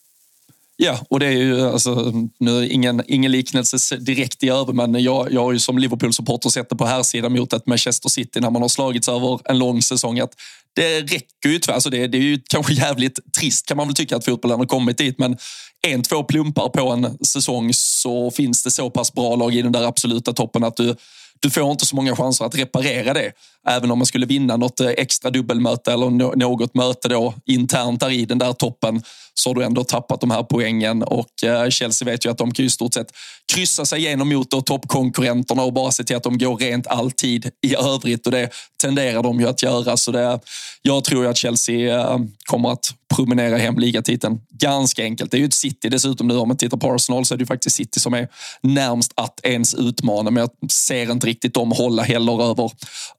Ja, 0.80 1.00
och 1.10 1.20
det 1.20 1.26
är 1.26 1.32
ju 1.32 1.62
alltså, 1.62 2.14
nu 2.40 2.68
ingen, 2.68 3.04
ingen 3.08 3.32
liknelse 3.32 3.98
direkt 3.98 4.44
i 4.44 4.50
över, 4.50 4.74
men 4.74 5.04
jag, 5.04 5.32
jag 5.32 5.44
har 5.44 5.52
ju 5.52 5.60
som 5.60 5.78
Liverpool-supporter 5.78 6.50
sett 6.50 6.70
det 6.70 6.76
på 6.76 6.86
här 6.86 7.04
sidan 7.04 7.34
mot 7.34 7.54
ett 7.54 7.66
Manchester 7.66 8.10
City 8.10 8.40
när 8.40 8.50
man 8.50 8.62
har 8.62 8.70
slagits 8.70 9.10
över 9.10 9.40
en 9.46 9.60
lång 9.60 9.82
säsong. 9.82 10.20
Att 10.20 10.34
det 10.74 11.02
räcker 11.02 11.50
ju 11.50 11.60
tyvärr. 11.60 11.74
Alltså 11.74 11.90
det, 11.90 12.08
det 12.08 12.18
är 12.18 12.22
ju 12.22 12.40
kanske 12.50 12.74
jävligt 12.74 13.20
trist 13.40 13.66
kan 13.66 13.78
man 13.78 13.88
väl 13.88 13.96
tycka 13.96 14.16
att 14.16 14.26
fotbollen 14.26 14.60
har 14.60 14.66
kommit 14.66 14.98
dit, 14.98 15.20
men 15.20 15.38
en, 15.88 16.04
två 16.04 16.24
plumpar 16.24 16.70
på 16.70 16.90
en 16.90 17.18
säsong 17.26 17.74
så 17.74 18.32
finns 18.32 18.64
det 18.64 18.72
så 18.72 18.90
pass 18.90 19.14
bra 19.14 19.36
lag 19.36 19.56
i 19.56 19.62
den 19.62 19.72
där 19.72 19.84
absoluta 19.84 20.34
toppen 20.34 20.64
att 20.64 20.76
du 20.76 20.96
du 21.40 21.50
får 21.50 21.72
inte 21.72 21.86
så 21.86 21.96
många 21.96 22.16
chanser 22.16 22.46
att 22.46 22.56
reparera 22.56 23.14
det. 23.14 23.32
Även 23.68 23.92
om 23.92 23.98
man 23.98 24.06
skulle 24.06 24.26
vinna 24.26 24.58
något 24.58 24.80
eh, 24.80 24.88
extra 24.88 25.32
dubbelmöte 25.32 25.94
eller 25.94 26.10
något 26.36 26.74
möte 26.74 27.08
då 27.08 27.34
internt 27.46 28.00
där 28.00 28.12
i 28.12 28.26
den 28.26 28.38
där 28.38 28.54
toppen 28.54 29.02
så 29.40 29.50
har 29.50 29.56
du 29.56 29.64
ändå 29.64 29.84
tappat 29.84 30.22
de 30.22 30.32
här 30.32 30.44
poängen 30.44 31.04
och 31.04 31.44
eh, 31.44 31.70
Chelsea 31.70 32.06
vet 32.06 32.26
ju 32.26 32.32
att 32.32 32.38
de 32.38 32.52
kan 32.52 32.64
ju 32.64 32.70
stort 32.70 32.94
sett 32.94 33.12
kryssa 33.54 33.86
sig 33.86 34.00
igenom 34.00 34.30
mot 34.30 34.66
toppkonkurrenterna 34.66 35.64
och 35.64 35.74
bara 35.74 35.92
se 35.92 36.04
till 36.04 36.16
att 36.16 36.24
de 36.24 36.38
går 36.38 36.58
rent 36.58 36.88
alltid 36.88 37.52
i 37.62 37.76
övrigt 37.76 38.26
och 38.26 38.32
det 38.32 38.50
tenderar 38.82 39.24
de 39.24 39.40
ju 39.40 39.48
att 39.48 39.64
göra. 39.64 39.98
Så 39.98 40.12
det, 40.12 40.40
jag 40.82 41.04
tror 41.04 41.24
ju 41.24 41.30
att 41.30 41.38
Chelsea 41.38 42.02
eh, 42.02 42.20
kommer 42.46 42.72
att 42.72 42.94
promenera 43.16 43.58
hem 43.58 43.80
ligatiteln 43.80 44.40
ganska 44.50 45.04
enkelt. 45.04 45.32
Det 45.32 45.38
är 45.38 45.40
ju 45.40 45.46
ett 45.46 45.54
City 45.54 45.90
dessutom 45.90 46.28
nu. 46.28 46.38
Om 46.38 46.48
man 46.48 46.58
tittar 46.58 46.78
på 46.78 46.94
Arsenal 46.94 47.26
så 47.26 47.34
är 47.34 47.38
det 47.38 47.42
ju 47.42 47.48
faktiskt 47.48 47.76
City 47.76 48.00
som 48.00 48.14
är 48.14 48.28
närmst 48.62 49.12
att 49.16 49.40
ens 49.44 49.74
utmana. 49.74 50.32
Men 50.32 50.42
jag 50.42 50.72
ser 50.72 51.12
inte 51.12 51.28
riktigt 51.28 51.54
dem 51.54 51.72
hålla 51.72 52.04
heller 52.04 52.44
över, 52.44 52.72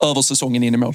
över 0.05 0.23
säsongen 0.23 0.38
in 0.43 0.75
i 0.75 0.77
mål. 0.77 0.95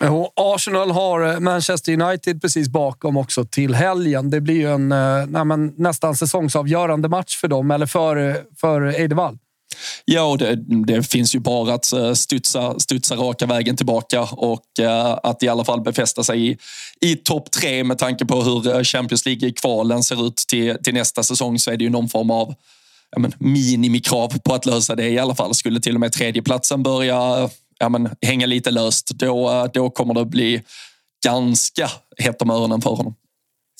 Och 0.00 0.32
Arsenal 0.36 0.90
har 0.90 1.40
Manchester 1.40 2.00
United 2.02 2.42
precis 2.42 2.68
bakom 2.68 3.16
också 3.16 3.44
till 3.44 3.74
helgen. 3.74 4.30
Det 4.30 4.40
blir 4.40 4.54
ju 4.54 4.74
en 4.74 4.92
eh, 4.92 5.26
nej, 5.44 5.72
nästan 5.76 6.16
säsongsavgörande 6.16 7.08
match 7.08 7.36
för 7.36 7.48
dem, 7.48 7.70
eller 7.70 7.86
för, 7.86 8.44
för 8.60 8.82
Eidevall. 8.82 9.38
Ja, 10.04 10.36
det, 10.38 10.54
det, 10.86 11.02
finns 11.02 11.34
ju 11.34 11.38
bara 11.38 11.74
att 11.74 11.92
eh, 11.92 12.12
studsa, 12.12 12.80
studsa 12.80 13.16
raka 13.16 13.46
vägen 13.46 13.76
tillbaka 13.76 14.22
och 14.22 14.66
att 15.22 15.42
i 15.42 15.48
alla 15.48 15.64
fall 15.64 15.80
befästa 15.80 16.24
sig 16.24 16.50
i, 16.50 16.58
i 17.00 17.16
topp 17.16 17.50
tre 17.50 17.84
med 17.84 17.98
tanke 17.98 18.24
på 18.24 18.42
hur 18.42 18.84
Champions 18.84 19.26
League-kvalen 19.26 20.02
ser 20.02 20.26
ut 20.26 20.36
till, 20.36 20.76
till 20.82 20.94
nästa 20.94 21.22
säsong 21.22 21.58
så 21.58 21.70
är 21.70 21.76
det 21.76 21.84
ju 21.84 21.90
någon 21.90 22.08
form 22.08 22.30
av 22.30 22.54
ja, 23.10 23.18
men, 23.18 23.32
minimikrav 23.38 24.38
på 24.38 24.54
att 24.54 24.66
lösa 24.66 24.94
det 24.94 25.08
i 25.08 25.18
alla 25.18 25.34
fall. 25.34 25.54
Skulle 25.54 25.80
till 25.80 25.94
och 25.94 26.00
med 26.00 26.12
tredjeplatsen 26.12 26.82
börja 26.82 27.48
ja, 27.82 27.88
men, 27.88 28.08
hänga 28.26 28.46
lite 28.46 28.70
löst, 28.70 29.08
då, 29.08 29.68
då 29.72 29.90
kommer 29.90 30.14
det 30.14 30.24
bli 30.24 30.62
ganska 31.24 31.90
hett 32.18 32.42
om 32.42 32.50
öronen 32.50 32.80
för 32.80 32.90
honom. 32.90 33.14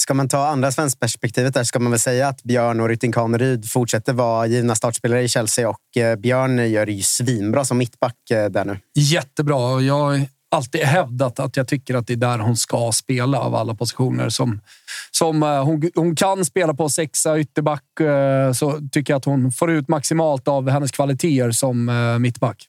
Ska 0.01 0.15
man 0.15 0.29
ta 0.29 0.47
andra 0.47 0.73
svenskperspektivet 0.73 1.55
där 1.55 1.65
ska 1.65 1.79
man 1.79 1.93
väl 1.93 2.01
säga 2.01 2.29
att 2.29 2.43
Björn 2.43 2.81
och 2.81 2.89
Rytting 2.89 3.13
Kaneryd 3.13 3.71
fortsätter 3.71 4.13
vara 4.13 4.47
givna 4.47 4.75
startspelare 4.75 5.23
i 5.23 5.29
Chelsea 5.29 5.69
och 5.69 5.97
eh, 5.97 6.17
Björn 6.17 6.71
gör 6.71 6.87
det 6.87 6.93
ju 6.93 7.03
svinbra 7.03 7.65
som 7.65 7.79
mittback 7.79 8.31
eh, 8.31 8.51
där 8.51 8.65
nu. 8.65 8.79
Jättebra. 8.95 9.81
Jag 9.81 9.99
har 9.99 10.21
alltid 10.51 10.81
hävdat 10.81 11.41
att 11.41 11.57
jag 11.57 11.69
tycker 11.69 11.95
att 11.95 12.07
det 12.07 12.13
är 12.13 12.17
där 12.17 12.39
hon 12.39 12.57
ska 12.57 12.93
spela 12.93 13.39
av 13.39 13.55
alla 13.55 13.75
positioner. 13.75 14.29
Som, 14.29 14.61
som 15.11 15.43
eh, 15.43 15.65
hon, 15.65 15.91
hon 15.95 16.17
kan 16.17 16.45
spela 16.45 16.75
på 16.75 16.89
sexa, 16.89 17.39
ytterback, 17.39 17.85
så 18.55 18.81
tycker 18.93 19.13
jag 19.13 19.19
att 19.19 19.25
hon 19.25 19.53
får 19.53 19.71
ut 19.71 19.89
maximalt 19.89 20.49
av 20.49 20.69
hennes 20.69 20.91
kvaliteter 20.91 21.51
som 21.51 21.91
mittback. 22.21 22.69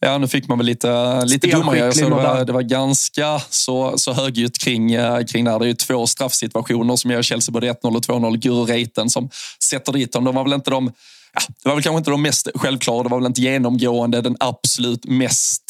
Ja, 0.00 0.18
nu 0.18 0.28
fick 0.28 0.48
man 0.48 0.58
väl 0.58 0.66
lite, 0.66 1.24
lite 1.24 1.50
domare. 1.50 1.92
Så 1.92 2.04
det, 2.04 2.10
var, 2.10 2.44
det 2.44 2.52
var 2.52 2.62
ganska 2.62 3.38
så, 3.50 3.98
så 3.98 4.12
högljutt 4.12 4.58
kring, 4.58 4.94
eh, 4.94 5.24
kring 5.24 5.44
där. 5.44 5.58
Det 5.58 5.64
är 5.64 5.68
ju 5.68 5.74
två 5.74 6.06
straffsituationer 6.06 6.96
som 6.96 7.10
gör 7.10 7.22
Chelsea 7.22 7.52
både 7.52 7.72
1-0 7.72 7.96
och 7.96 8.02
2-0. 8.02 8.36
Guru 8.36 8.64
Reiten 8.64 9.10
som 9.10 9.30
sätter 9.64 9.92
dit 9.92 10.12
dem. 10.12 10.24
De 10.24 10.34
var 10.34 10.44
väl 10.44 10.52
inte 10.52 10.70
de 10.70 10.92
Ja, 11.36 11.42
det 11.62 11.68
var 11.68 11.76
väl 11.76 11.82
kanske 11.82 11.98
inte 11.98 12.10
de 12.10 12.22
mest 12.22 12.48
självklara, 12.54 13.02
det 13.02 13.08
var 13.08 13.18
väl 13.18 13.26
inte 13.26 13.40
genomgående 13.40 14.20
den 14.20 14.36
absolut 14.40 15.04
mest 15.04 15.62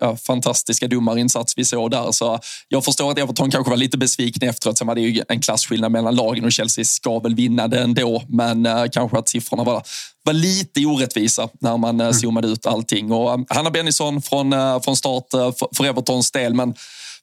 ja, 0.00 0.16
fantastiska 0.26 0.88
domarinsats 0.88 1.54
vi 1.56 1.64
såg 1.64 1.90
där. 1.90 2.12
Så 2.12 2.38
jag 2.68 2.84
förstår 2.84 3.10
att 3.10 3.18
Everton 3.18 3.50
kanske 3.50 3.70
var 3.70 3.76
lite 3.76 3.98
besvikna 3.98 4.46
efteråt. 4.48 4.78
Sen 4.78 4.86
var 4.86 4.94
det 4.94 5.00
ju 5.00 5.22
en 5.28 5.40
klasskillnad 5.40 5.92
mellan 5.92 6.14
lagen 6.14 6.44
och 6.44 6.52
Chelsea 6.52 6.84
ska 6.84 7.18
väl 7.18 7.34
vinna 7.34 7.68
det 7.68 7.80
ändå. 7.80 8.22
Men 8.28 8.66
uh, 8.66 8.84
kanske 8.92 9.18
att 9.18 9.28
siffrorna 9.28 9.64
var, 9.64 9.82
var 10.24 10.32
lite 10.32 10.86
orättvisa 10.86 11.48
när 11.60 11.76
man 11.76 12.00
uh, 12.00 12.12
zoomade 12.12 12.48
ut 12.48 12.66
allting. 12.66 13.12
Och, 13.12 13.38
uh, 13.38 13.44
Hanna 13.48 13.70
Bennison 13.70 14.22
från, 14.22 14.52
uh, 14.52 14.80
från 14.80 14.96
start 14.96 15.24
för, 15.30 15.74
för 15.76 15.84
Evertons 15.84 16.30
del. 16.30 16.54
Men 16.54 16.74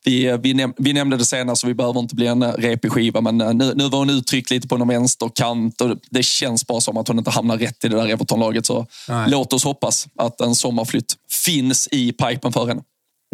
vi, 0.08 0.38
vi, 0.42 0.54
näm 0.54 0.74
vi 0.78 0.94
nämnde 0.94 1.18
det 1.18 1.26
senare 1.26 1.56
så 1.56 1.68
vi 1.68 1.74
behöver 1.74 2.00
inte 2.00 2.16
bli 2.16 2.28
en 2.28 2.44
repig 2.44 2.92
skiva 2.92 3.22
men 3.22 3.42
eh, 3.42 3.54
nu, 3.54 3.74
nu 3.76 3.90
var 3.90 4.00
hon 4.00 4.10
uttryckt 4.10 4.50
lite 4.50 4.68
på 4.68 4.78
någon 4.78 4.88
vänsterkant 4.88 5.82
och 5.82 5.98
det 6.10 6.24
känns 6.24 6.68
bara 6.68 6.82
som 6.82 6.98
att 6.98 7.08
hon 7.08 7.18
inte 7.18 7.32
hamnar 7.32 7.58
rätt 7.58 7.86
i 7.86 7.88
det 7.88 7.96
där 7.96 8.08
Everton-laget. 8.08 8.66
Så 8.66 8.88
Nej. 9.10 9.30
låt 9.30 9.54
oss 9.54 9.64
hoppas 9.64 10.08
att 10.16 10.42
en 10.42 10.56
sommarflytt 10.56 11.14
finns 11.46 11.88
i 11.92 12.12
pipen 12.12 12.54
för 12.54 12.68
henne. 12.68 12.82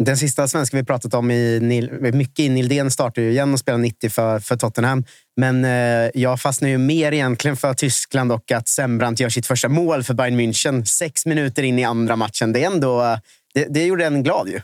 Den 0.02 0.16
sista 0.16 0.48
svenska 0.48 0.76
vi 0.76 0.84
pratat 0.84 1.14
om, 1.14 1.30
i 1.30 1.60
Nil, 1.62 1.90
mycket 2.00 2.40
i 2.40 2.48
Nildén, 2.48 2.90
startar 2.90 3.22
ju 3.22 3.30
igen 3.30 3.52
och 3.52 3.58
spelar 3.58 3.78
90 3.78 4.10
för, 4.10 4.40
för 4.40 4.56
Tottenham. 4.56 5.04
Men 5.36 5.64
eh, 5.64 6.10
jag 6.14 6.40
fastnar 6.40 6.68
ju 6.68 6.78
mer 6.78 7.12
egentligen 7.12 7.56
för 7.56 7.74
Tyskland 7.74 8.32
och 8.32 8.52
att 8.52 8.68
Sembrant 8.68 9.20
gör 9.20 9.28
sitt 9.28 9.46
första 9.46 9.68
mål 9.68 10.02
för 10.02 10.14
Bayern 10.14 10.40
München 10.40 10.84
sex 10.84 11.26
minuter 11.26 11.62
in 11.62 11.78
i 11.78 11.84
andra 11.84 12.16
matchen. 12.16 12.52
Det, 12.52 12.62
är 12.62 12.66
ändå, 12.66 13.02
eh, 13.02 13.18
det, 13.54 13.66
det 13.70 13.84
gjorde 13.84 14.06
en 14.06 14.22
glad 14.22 14.48
ju 14.48 14.60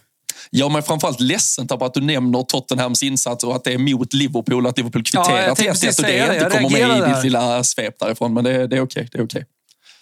gör 0.50 0.68
mig 0.68 0.82
framförallt 0.82 1.20
ledsen 1.20 1.66
på 1.66 1.84
att 1.84 1.94
du 1.94 2.00
nämner 2.00 2.42
Tottenhams 2.42 3.02
insats 3.02 3.44
och 3.44 3.56
att 3.56 3.64
det 3.64 3.72
är 3.72 3.78
mot 3.78 4.12
Liverpool, 4.14 4.66
att 4.66 4.78
Liverpool 4.78 5.02
kvitterar 5.04 5.54
till 5.54 5.68
1 5.68 5.98
och 5.98 6.04
det 6.04 6.34
inte 6.34 6.50
kommer 6.50 6.88
med 6.88 7.08
i 7.08 7.14
ditt 7.14 7.24
lilla 7.24 7.64
svep 7.64 7.98
därifrån. 7.98 8.34
Men 8.34 8.44
det, 8.44 8.66
det 8.66 8.76
är 8.76 8.80
okej. 8.80 9.08
Okay, 9.12 9.22
okay. 9.22 9.44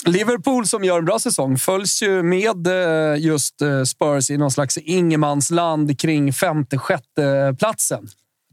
Liverpool 0.07 0.67
som 0.67 0.85
gör 0.85 0.99
en 0.99 1.05
bra 1.05 1.19
säsong 1.19 1.59
följs 1.59 2.03
ju 2.03 2.23
med 2.23 2.67
eh, 2.67 3.19
just 3.19 3.63
eh, 3.63 3.83
Spurs 3.83 4.31
i 4.31 4.37
någon 4.37 4.51
slags 4.51 4.79
ingenmansland 4.79 6.01
kring 6.01 6.33
femte, 6.33 6.79
sjätte 6.79 7.57
platsen. 7.59 8.09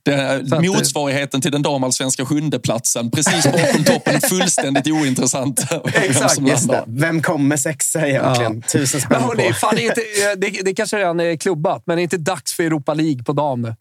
Det, 0.05 0.43
motsvarigheten 0.67 1.41
till 1.41 1.51
den 1.51 1.61
damallsvenska 1.61 2.25
sjundeplatsen. 2.25 3.11
Precis 3.11 3.45
bakom 3.45 3.83
toppen. 3.85 4.21
Fullständigt 4.21 4.87
ointressant. 4.87 5.65
Exakt. 5.93 6.39
Vem, 6.39 6.83
vem 6.87 7.21
kommer 7.21 7.57
sexa 7.57 8.07
egentligen? 8.07 8.63
Ja. 8.65 8.69
Tusen 8.71 9.01
spänn 9.01 9.21
hörni, 9.21 9.53
fan, 9.53 9.75
det, 9.75 9.81
inte, 9.81 10.01
det, 10.37 10.61
det 10.65 10.73
kanske 10.73 10.97
redan 10.97 11.19
är 11.19 11.35
klubbat, 11.35 11.83
men 11.85 11.95
det 11.95 12.01
är 12.01 12.03
inte 12.03 12.17
dags 12.17 12.53
för 12.53 12.63
Europa 12.63 12.93
League 12.93 13.23
på 13.23 13.33
dam 13.33 13.61
nu? 13.61 13.75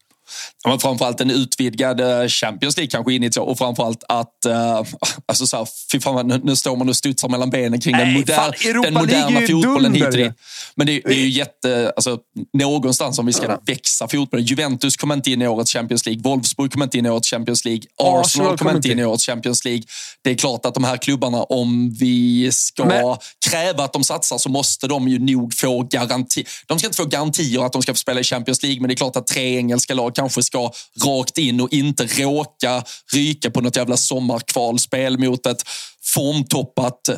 Men 0.67 0.79
framförallt 0.79 1.21
en 1.21 1.31
utvidgad 1.31 1.99
eh, 1.99 2.27
Champions 2.27 2.77
League 2.77 2.89
kanske 2.89 3.13
initialt 3.13 3.49
och 3.49 3.57
framförallt 3.57 4.03
att... 4.09 4.33
Uh, 4.47 4.53
alltså 5.25 5.47
så 5.47 5.57
här, 5.57 5.67
fy 5.91 5.99
fan, 5.99 6.27
nu, 6.27 6.41
nu 6.43 6.55
står 6.55 6.75
man 6.75 6.89
och 6.89 6.95
studsar 6.95 7.29
mellan 7.29 7.49
benen 7.49 7.81
kring 7.81 7.95
Nej, 7.95 8.05
den, 8.05 8.13
moder, 8.13 8.33
fan, 8.33 8.53
den 8.83 8.93
moderna 8.93 9.39
fotbollen 9.41 9.93
hit 9.93 10.05
och 10.05 10.11
dit. 10.11 10.33
Men 10.75 10.87
det, 10.87 11.01
det, 11.05 11.13
är 11.13 11.19
ju 11.19 11.29
jätte... 11.29 11.93
Alltså, 11.95 12.19
någonstans 12.53 13.19
om 13.19 13.25
vi 13.25 13.33
ska 13.33 13.45
ja. 13.45 13.61
växa 13.65 14.07
fotbollen. 14.07 14.45
Juventus 14.45 14.97
kommer 14.97 15.15
inte 15.15 15.31
in 15.31 15.41
i 15.41 15.47
årets 15.47 15.73
Champions 15.73 16.05
League. 16.05 16.21
Wolfsburg 16.23 16.71
kommer 16.71 16.85
inte 16.85 16.97
in 16.97 17.05
i 17.05 17.09
årets 17.09 17.29
Champions 17.29 17.65
League. 17.65 17.83
Arsenal, 17.97 18.21
Arsenal 18.21 18.57
kommer 18.57 18.75
inte 18.75 18.91
in 18.91 18.99
i 18.99 19.05
årets 19.05 19.25
Champions 19.25 19.65
League. 19.65 19.83
Det 20.21 20.29
är 20.29 20.35
klart 20.35 20.65
att 20.65 20.73
de 20.73 20.83
här 20.83 20.97
klubbarna, 20.97 21.43
om 21.43 21.93
vi 21.99 22.51
ska 22.51 22.85
men... 22.85 23.17
kräva 23.49 23.83
att 23.83 23.93
de 23.93 24.03
satsar 24.03 24.37
så 24.37 24.49
måste 24.49 24.87
de 24.87 25.07
ju 25.07 25.19
nog 25.19 25.53
få 25.53 25.83
garanti. 25.83 26.45
De 26.65 26.79
ska 26.79 26.87
inte 26.87 26.97
få 26.97 27.05
garantier 27.05 27.65
att 27.65 27.73
de 27.73 27.81
ska 27.81 27.93
få 27.93 27.97
spela 27.97 28.19
i 28.19 28.23
Champions 28.23 28.63
League, 28.63 28.81
men 28.81 28.87
det 28.87 28.93
är 28.93 28.95
klart 28.95 29.15
att 29.15 29.27
tre 29.27 29.57
engelska 29.57 29.93
lag 29.93 30.14
kanske 30.15 30.43
ska 30.43 30.71
rakt 31.05 31.37
in 31.37 31.61
och 31.61 31.73
inte 31.73 32.03
råka 32.05 32.83
ryka 33.13 33.51
på 33.51 33.61
något 33.61 33.75
jävla 33.75 33.97
sommarkvalspel 33.97 35.17
mot 35.17 35.45
ett 35.45 35.63
formtoppat 36.03 37.09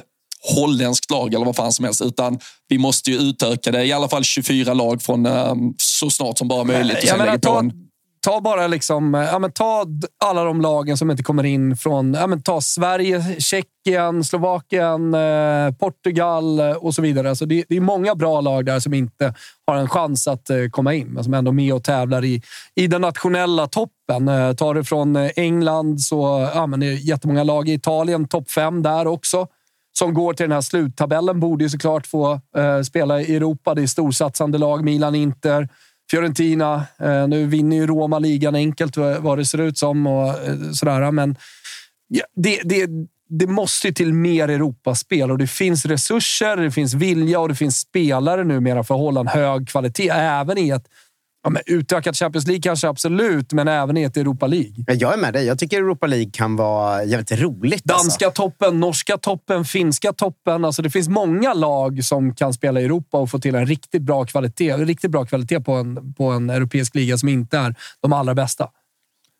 holländskt 0.56 1.12
lag 1.12 1.34
eller 1.34 1.46
vad 1.46 1.56
fan 1.56 1.74
som 1.74 1.86
helst. 1.86 2.02
Utan 2.02 2.40
vi 2.68 2.78
måste 2.78 3.12
ju 3.12 3.18
utöka 3.18 3.72
det, 3.72 3.86
i 3.86 3.92
alla 3.92 4.10
fall 4.10 4.24
24 4.24 4.74
lag 4.74 5.02
från 5.02 5.26
um, 5.26 5.76
så 5.78 6.10
snart 6.10 6.38
som 6.38 6.48
bara 6.48 6.64
möjligt. 6.64 6.98
Och 6.98 7.10
sen 7.10 7.18
lägga 7.18 7.40
på 7.40 7.52
en 7.52 7.87
ta 8.28 8.42
bara 8.42 8.68
liksom, 8.68 9.16
eh, 9.16 9.22
ja, 9.22 9.40
men 9.40 9.52
ta 9.52 9.86
alla 10.26 10.44
de 10.44 10.62
lagen 10.62 10.98
som 10.98 11.12
inte 11.12 11.24
kommer 11.24 11.44
in 11.44 11.78
från 11.78 12.13
ja, 12.13 12.28
men 12.28 12.42
ta 12.42 12.62
Sverige, 12.62 13.36
Tjeckien, 13.40 14.24
Slovakien, 14.24 15.13
eh, 15.13 15.72
Portugal 15.80 16.60
eh, 16.60 16.72
och 16.72 16.94
så 16.96 17.02
vidare. 17.02 17.30
Alltså 17.30 17.46
det, 17.46 17.66
det, 17.70 17.78
är 17.78 17.82
många 17.82 18.16
bra 18.16 18.42
lag 18.42 18.66
där 18.66 18.80
som 18.80 18.94
inte 18.94 19.34
har 19.68 19.78
en 19.78 19.90
chans 19.90 20.28
att 20.28 20.50
eh, 20.50 20.58
komma 20.72 20.94
in, 20.94 21.08
men 21.08 21.24
som 21.24 21.34
ändå 21.34 21.52
är 21.52 21.54
med 21.54 21.74
och 21.74 21.84
tävlar 21.84 22.26
i, 22.26 22.42
i 22.76 22.88
den 22.88 23.02
nationella 23.02 23.68
toppen. 23.68 24.28
Eh, 24.28 24.54
tar 24.54 24.74
det 24.74 24.84
från 24.84 25.16
eh, 25.16 25.32
England 25.36 26.02
så 26.02 26.50
ja, 26.56 26.68
men 26.68 26.80
det 26.80 26.86
är 26.86 26.94
jättemånga 26.94 27.44
lag 27.44 27.70
i 27.70 27.74
Italien, 27.74 28.28
topp 28.28 28.52
fem 28.52 28.84
där 28.84 29.08
också 29.08 29.48
som 29.98 30.13
går 30.13 30.34
till 30.34 30.44
den 30.44 30.52
här 30.52 30.62
sluttabellen 30.62 31.40
borde 31.40 31.63
ju 31.63 31.70
såklart 31.70 32.08
få 32.08 32.40
eh, 32.58 32.82
spela 32.82 33.22
i 33.22 33.36
Europa. 33.36 33.76
Det 33.76 33.82
är 33.82 33.88
storsatsande 33.88 34.58
lag. 34.58 34.84
Milan, 34.84 35.16
Inter. 35.16 35.70
Fiorentina. 36.12 36.86
Eh, 37.00 37.28
nu 37.28 37.46
vinner 37.46 37.78
ju 37.78 37.88
Roma 37.88 38.20
ligan 38.20 38.56
enkelt 38.56 38.98
vad 38.98 39.38
det 39.38 39.46
ser 39.46 39.62
ut 39.62 39.78
som 39.78 40.08
och 40.08 40.28
eh, 40.28 40.72
sådär. 40.74 41.12
Men 41.12 41.36
det, 42.36 42.62
det, 42.63 42.89
det 43.30 43.48
måste 43.48 43.91
till 43.91 44.13
mer 44.13 44.48
Europaspel 44.48 45.32
och 45.32 45.38
det 45.38 45.48
finns 45.48 45.86
resurser, 45.86 46.58
det 46.58 46.72
finns 46.72 46.93
vilja 46.93 47.39
och 47.39 47.50
det 47.50 47.56
finns 47.56 47.80
spelare 47.80 48.43
numera 48.43 48.84
för 48.84 48.93
att 48.93 49.02
hålla 49.02 49.20
en 49.20 49.28
hög 49.28 49.70
kvalitet. 49.70 50.10
Även 50.10 50.58
i 50.58 50.70
ett 50.70 50.86
Ja, 51.48 51.52
men 51.52 51.62
utökat 51.66 52.16
Champions 52.16 52.48
League 52.48 52.62
kanske 52.62 52.88
absolut, 52.88 53.54
men 53.54 53.68
även 53.68 53.98
i 53.98 54.04
ett 54.04 54.18
Europa 54.18 54.48
League. 54.48 54.74
Jag 54.88 55.14
är 55.14 55.18
med 55.18 55.34
dig. 55.34 55.46
Jag 55.46 55.60
tycker 55.60 55.78
Europa 55.78 56.08
League 56.08 56.30
kan 56.34 56.56
vara 56.56 57.04
jävligt 57.04 57.32
roligt. 57.32 57.84
Danska 57.84 58.26
alltså. 58.26 58.42
toppen, 58.42 58.80
norska 58.80 59.18
toppen, 59.18 59.66
finska 59.66 60.14
toppen. 60.14 60.66
Alltså 60.66 60.82
det 60.82 60.90
finns 60.90 61.10
många 61.10 61.54
lag 61.54 62.04
som 62.04 62.36
kan 62.36 62.54
spela 62.54 62.82
i 62.82 62.86
Europa 62.86 63.18
och 63.18 63.30
få 63.30 63.40
till 63.40 63.56
en 63.56 63.66
riktigt 63.66 64.02
bra 64.02 64.26
kvalitet, 64.26 64.78
riktigt 64.78 65.12
bra 65.12 65.26
kvalitet 65.26 65.60
på 65.60 65.74
en, 65.74 66.14
på 66.14 66.24
en 66.24 66.50
europeisk 66.50 66.96
liga 66.96 67.18
som 67.18 67.30
inte 67.30 67.58
är 67.58 67.76
de 68.02 68.14
allra 68.14 68.36
bästa. 68.36 68.70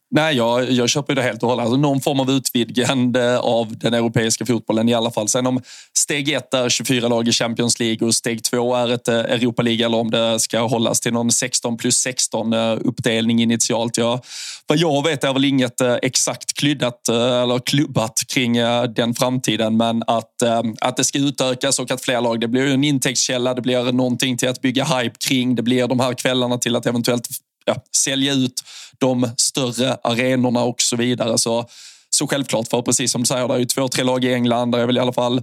Nej, 0.10 0.36
jag, 0.36 0.72
jag 0.72 0.90
köper 0.90 1.16
det 1.16 1.22
helt 1.22 1.44
och 1.44 1.50
hållet. 1.50 1.64
Alltså 1.64 1.78
någon 1.78 2.02
form 2.02 2.20
av 2.20 2.32
utvidgande 2.32 3.40
av 3.40 3.78
den 3.78 3.94
europeiska 3.94 4.46
fotbollen 4.46 4.90
i 4.90 4.94
alla 4.94 5.12
fall. 5.12 5.28
Sen 5.28 5.48
om 5.48 5.62
steg 5.98 6.30
ett 6.30 6.54
är 6.54 6.70
24 6.70 7.08
lag 7.08 7.28
i 7.28 7.32
Champions 7.32 7.80
League 7.80 8.08
och 8.08 8.16
steg 8.16 8.44
två 8.44 8.76
är 8.76 8.92
ett 8.92 9.08
eh, 9.08 9.16
Europa 9.16 9.62
League 9.62 9.86
eller 9.86 9.98
om 9.98 10.12
det 10.12 10.40
ska 10.40 10.60
hållas 10.60 11.00
till 11.00 11.14
någon 11.14 11.32
16 11.32 11.78
plus 11.78 11.98
16 11.98 12.54
eh, 12.54 12.78
uppdelning 12.82 13.42
initialt. 13.42 13.98
Ja, 13.98 14.22
vad 14.68 14.78
jag 14.78 15.04
vet 15.04 15.24
är 15.24 15.34
väl 15.34 15.46
inget 15.46 15.82
eh, 15.82 15.96
exakt 16.02 16.54
klyddat 16.54 17.10
eller 17.10 17.60
klubbat 17.60 18.20
kring 18.28 18.54
den 18.96 19.14
framtiden, 19.16 19.78
men 19.78 20.04
att, 20.08 20.44
att 20.82 20.98
det 20.98 21.04
ska 21.04 21.20
utökas 21.20 21.80
och 21.80 21.92
att 21.92 22.02
fler 22.02 22.22
lag, 22.22 22.40
det 22.40 22.48
blir 22.48 22.74
en 22.74 22.84
intäktskälla, 22.84 23.54
det 23.54 23.62
blir 23.62 23.92
någonting 23.92 24.38
till 24.38 24.50
att 24.50 24.62
bygga 24.62 24.84
hype 24.84 25.16
kring, 25.28 25.56
det 25.56 25.62
blir 25.64 25.88
de 25.88 26.00
här 26.00 26.14
kvällarna 26.14 26.58
till 26.58 26.76
att 26.76 26.86
eventuellt 26.86 27.28
ja, 27.68 27.76
sälja 27.98 28.34
ut 28.34 28.64
de 28.98 29.30
större 29.38 29.98
arenorna 30.04 30.64
och 30.64 30.82
så 30.82 30.96
vidare. 30.96 31.38
Så, 31.38 31.66
så 32.10 32.28
självklart, 32.28 32.68
för 32.68 32.82
precis 32.82 33.12
som 33.12 33.22
du 33.22 33.26
säger, 33.26 33.48
det 33.48 33.54
är 33.54 33.60
ju 33.60 33.66
två, 33.66 33.88
tre 33.88 34.04
lag 34.04 34.26
i 34.26 34.34
England. 34.34 34.72
Det 34.72 34.82
är 34.82 34.86
väl 34.86 34.98
i 34.98 35.00
alla 35.00 35.14
fall 35.14 35.42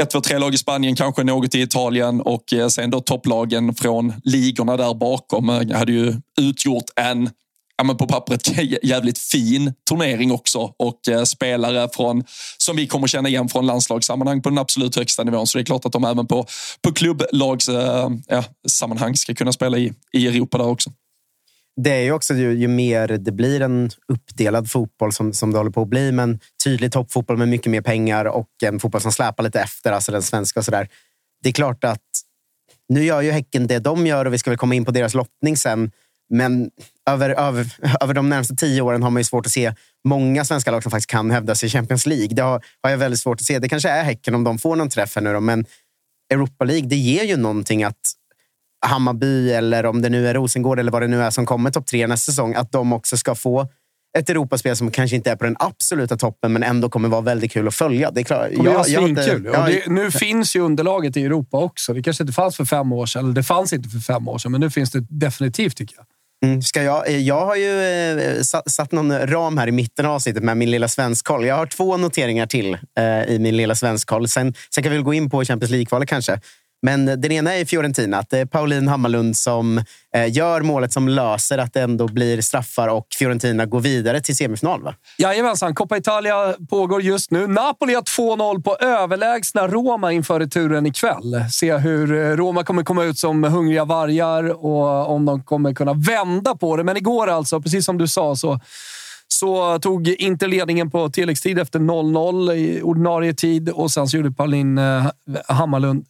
ett, 0.00 0.10
två, 0.10 0.20
tre 0.20 0.38
lag 0.38 0.54
i 0.54 0.58
Spanien, 0.58 0.96
kanske 0.96 1.24
något 1.24 1.54
i 1.54 1.60
Italien 1.60 2.20
och 2.20 2.52
eh, 2.52 2.68
sen 2.68 2.90
då 2.90 3.00
topplagen 3.00 3.74
från 3.74 4.14
ligorna 4.24 4.76
där 4.76 4.94
bakom 4.94 5.48
hade 5.48 5.92
ju 5.92 6.14
utgjort 6.40 6.84
en 6.96 7.30
ja, 7.76 7.84
men 7.84 7.96
på 7.96 8.06
pappret 8.06 8.58
jävligt 8.82 9.18
fin 9.18 9.72
turnering 9.88 10.32
också 10.32 10.72
och 10.78 11.08
eh, 11.08 11.22
spelare 11.22 11.88
från, 11.92 12.24
som 12.58 12.76
vi 12.76 12.86
kommer 12.86 13.06
känna 13.06 13.28
igen 13.28 13.48
från 13.48 13.66
landslagssammanhang 13.66 14.42
på 14.42 14.48
den 14.48 14.58
absolut 14.58 14.96
högsta 14.96 15.24
nivån. 15.24 15.46
Så 15.46 15.58
det 15.58 15.62
är 15.62 15.64
klart 15.66 15.84
att 15.84 15.92
de 15.92 16.04
även 16.04 16.26
på, 16.26 16.46
på 16.82 16.92
klubblagssammanhang 16.92 18.18
eh, 18.28 19.10
ja, 19.10 19.14
ska 19.14 19.34
kunna 19.34 19.52
spela 19.52 19.78
i, 19.78 19.92
i 20.12 20.26
Europa 20.26 20.58
där 20.58 20.66
också 20.66 20.90
det 21.82 21.90
är 21.90 22.02
ju 22.02 22.12
också 22.12 22.34
ju, 22.34 22.52
ju, 22.52 22.68
mer 22.68 23.08
det 23.08 23.32
blir 23.32 23.60
en 23.60 23.90
uppdelad 24.12 24.70
fotboll 24.70 25.12
som, 25.12 25.32
som 25.32 25.52
det 25.52 25.58
håller 25.58 25.70
på 25.70 25.82
att 25.82 25.88
bli, 25.88 26.12
men 26.12 26.40
tydlig 26.64 26.92
toppfotboll 26.92 27.36
med 27.36 27.48
mycket 27.48 27.70
mer 27.70 27.80
pengar 27.80 28.24
och 28.24 28.48
en 28.62 28.80
fotboll 28.80 29.00
som 29.00 29.12
släpar 29.12 29.44
lite 29.44 29.60
efter, 29.60 29.92
alltså 29.92 30.12
den 30.12 30.22
svenska 30.22 30.60
och 30.60 30.64
sådär. 30.64 30.88
Det 31.42 31.48
är 31.48 31.52
klart 31.52 31.84
att 31.84 32.02
nu 32.88 33.04
gör 33.04 33.20
ju 33.20 33.30
Häcken 33.30 33.66
det 33.66 33.78
de 33.78 34.06
gör 34.06 34.24
och 34.24 34.32
vi 34.32 34.38
ska 34.38 34.50
väl 34.50 34.58
komma 34.58 34.74
in 34.74 34.84
på 34.84 34.90
deras 34.90 35.14
lottning 35.14 35.56
sen. 35.56 35.90
Men 36.30 36.70
över, 37.10 37.30
över, 37.30 37.66
över 38.00 38.14
de 38.14 38.28
närmaste 38.28 38.56
tio 38.56 38.82
åren 38.82 39.02
har 39.02 39.10
man 39.10 39.20
ju 39.20 39.24
svårt 39.24 39.46
att 39.46 39.52
se 39.52 39.74
många 40.04 40.44
svenska 40.44 40.70
lag 40.70 40.82
som 40.82 40.90
faktiskt 40.90 41.10
kan 41.10 41.30
hävda 41.30 41.54
sig 41.54 41.66
i 41.66 41.70
Champions 41.70 42.06
League. 42.06 42.28
Det 42.28 42.42
har, 42.42 42.64
har 42.82 42.90
jag 42.90 42.98
väldigt 42.98 43.20
svårt 43.20 43.40
att 43.40 43.46
se. 43.46 43.58
Det 43.58 43.68
kanske 43.68 43.88
är 43.88 44.04
Häcken 44.04 44.34
om 44.34 44.44
de 44.44 44.58
får 44.58 44.76
någon 44.76 44.90
träff 44.90 45.16
här 45.16 45.22
nu 45.22 45.32
då, 45.32 45.40
men 45.40 45.66
Europa 46.32 46.64
League, 46.64 46.88
det 46.88 46.96
ger 46.96 47.24
ju 47.24 47.36
någonting 47.36 47.84
att 47.84 48.17
Hammarby 48.86 49.52
eller 49.52 49.86
om 49.86 50.02
det 50.02 50.08
nu 50.08 50.28
är 50.28 50.34
Rosengård 50.34 50.78
eller 50.78 50.92
vad 50.92 51.02
det 51.02 51.08
nu 51.08 51.22
är 51.22 51.30
som 51.30 51.46
kommer 51.46 51.70
topp 51.70 51.86
tre 51.86 52.06
nästa 52.06 52.32
säsong, 52.32 52.54
att 52.54 52.72
de 52.72 52.92
också 52.92 53.16
ska 53.16 53.34
få 53.34 53.68
ett 54.18 54.30
Europaspel 54.30 54.76
som 54.76 54.90
kanske 54.90 55.16
inte 55.16 55.30
är 55.30 55.36
på 55.36 55.44
den 55.44 55.56
absoluta 55.58 56.16
toppen, 56.16 56.52
men 56.52 56.62
ändå 56.62 56.88
kommer 56.88 57.08
vara 57.08 57.20
väldigt 57.20 57.52
kul 57.52 57.68
att 57.68 57.74
följa. 57.74 58.10
Det 58.10 58.20
är 58.20 58.24
klart. 58.24 58.48
Det 58.50 58.62
jag, 58.64 58.88
jag 58.88 59.08
inte, 59.08 59.40
ja, 59.52 59.68
nu 59.86 60.10
finns 60.10 60.56
ju 60.56 60.60
underlaget 60.60 61.16
i 61.16 61.24
Europa 61.24 61.58
också. 61.58 61.92
Det 61.92 62.02
kanske 62.02 62.22
inte 62.22 62.32
fanns 62.32 62.56
för 62.56 62.64
fem 62.64 62.92
år 62.92 63.06
sedan, 63.06 63.24
eller 63.24 63.34
det 63.34 63.42
fanns 63.42 63.72
inte 63.72 63.88
för 63.88 63.98
fem 63.98 64.28
år 64.28 64.38
sedan, 64.38 64.52
men 64.52 64.60
nu 64.60 64.70
finns 64.70 64.90
det 64.90 65.06
definitivt 65.08 65.76
tycker 65.76 65.96
jag. 65.96 66.06
Mm, 66.44 66.62
ska 66.62 66.82
jag, 66.82 67.08
eh, 67.08 67.18
jag 67.18 67.46
har 67.46 67.56
ju 67.56 67.82
eh, 67.82 68.40
satt, 68.42 68.70
satt 68.70 68.92
någon 68.92 69.26
ram 69.26 69.58
här 69.58 69.66
i 69.66 69.72
mitten 69.72 70.06
av 70.06 70.12
avsnittet 70.12 70.42
med 70.42 70.56
min 70.56 70.70
lilla 70.70 70.88
svenskkoll. 70.88 71.46
Jag 71.46 71.56
har 71.56 71.66
två 71.66 71.96
noteringar 71.96 72.46
till 72.46 72.74
eh, 72.98 73.22
i 73.22 73.38
min 73.40 73.56
lilla 73.56 73.74
svenskkoll. 73.74 74.28
Sen, 74.28 74.54
sen 74.74 74.84
kan 74.84 74.90
vi 74.90 74.98
väl 74.98 75.04
gå 75.04 75.14
in 75.14 75.30
på 75.30 75.44
Champions 75.44 75.70
League-kvalet 75.70 76.08
kanske. 76.08 76.40
Men 76.82 77.06
den 77.06 77.32
ena 77.32 77.54
är 77.54 77.64
Fiorentina. 77.64 78.18
Att 78.18 78.30
det 78.30 78.38
är 78.38 78.46
Pauline 78.46 78.88
Hammarlund 78.88 79.36
som 79.36 79.78
eh, 80.14 80.32
gör 80.32 80.60
målet 80.60 80.92
som 80.92 81.08
löser 81.08 81.58
att 81.58 81.72
det 81.72 81.80
ändå 81.80 82.08
blir 82.08 82.40
straffar 82.40 82.88
och 82.88 83.06
Fiorentina 83.18 83.66
går 83.66 83.80
vidare 83.80 84.20
till 84.20 84.36
semifinal. 84.36 84.82
Va? 84.82 84.94
Jajamensan. 85.18 85.74
Coppa 85.74 85.96
Italia 85.96 86.54
pågår 86.70 87.02
just 87.02 87.30
nu. 87.30 87.46
Napoli 87.46 87.94
har 87.94 88.02
2-0 88.02 88.62
på 88.62 88.76
överlägsna 88.76 89.68
Roma 89.68 90.12
inför 90.12 90.40
returen 90.40 90.86
ikväll. 90.86 91.44
Se 91.50 91.76
hur 91.76 92.12
eh, 92.12 92.36
Roma 92.36 92.64
kommer 92.64 92.82
komma 92.82 93.04
ut 93.04 93.18
som 93.18 93.44
hungriga 93.44 93.84
vargar 93.84 94.64
och 94.64 95.10
om 95.10 95.24
de 95.24 95.42
kommer 95.42 95.74
kunna 95.74 95.92
vända 95.92 96.54
på 96.54 96.76
det. 96.76 96.84
Men 96.84 96.96
igår 96.96 97.26
alltså, 97.26 97.60
precis 97.60 97.84
som 97.84 97.98
du 97.98 98.08
sa, 98.08 98.36
så 98.36 98.60
så 99.30 99.78
tog 99.78 100.08
Inter 100.08 100.48
ledningen 100.48 100.90
på 100.90 101.08
tilläggstid 101.08 101.58
efter 101.58 101.78
0-0 101.78 102.52
i 102.52 102.82
ordinarie 102.82 103.34
tid 103.34 103.68
och 103.68 103.90
sen 103.90 104.08
så 104.08 104.16
gjorde 104.16 104.32
Pauline 104.32 104.78
eh, 104.78 105.04
Hammarlund 105.48 106.04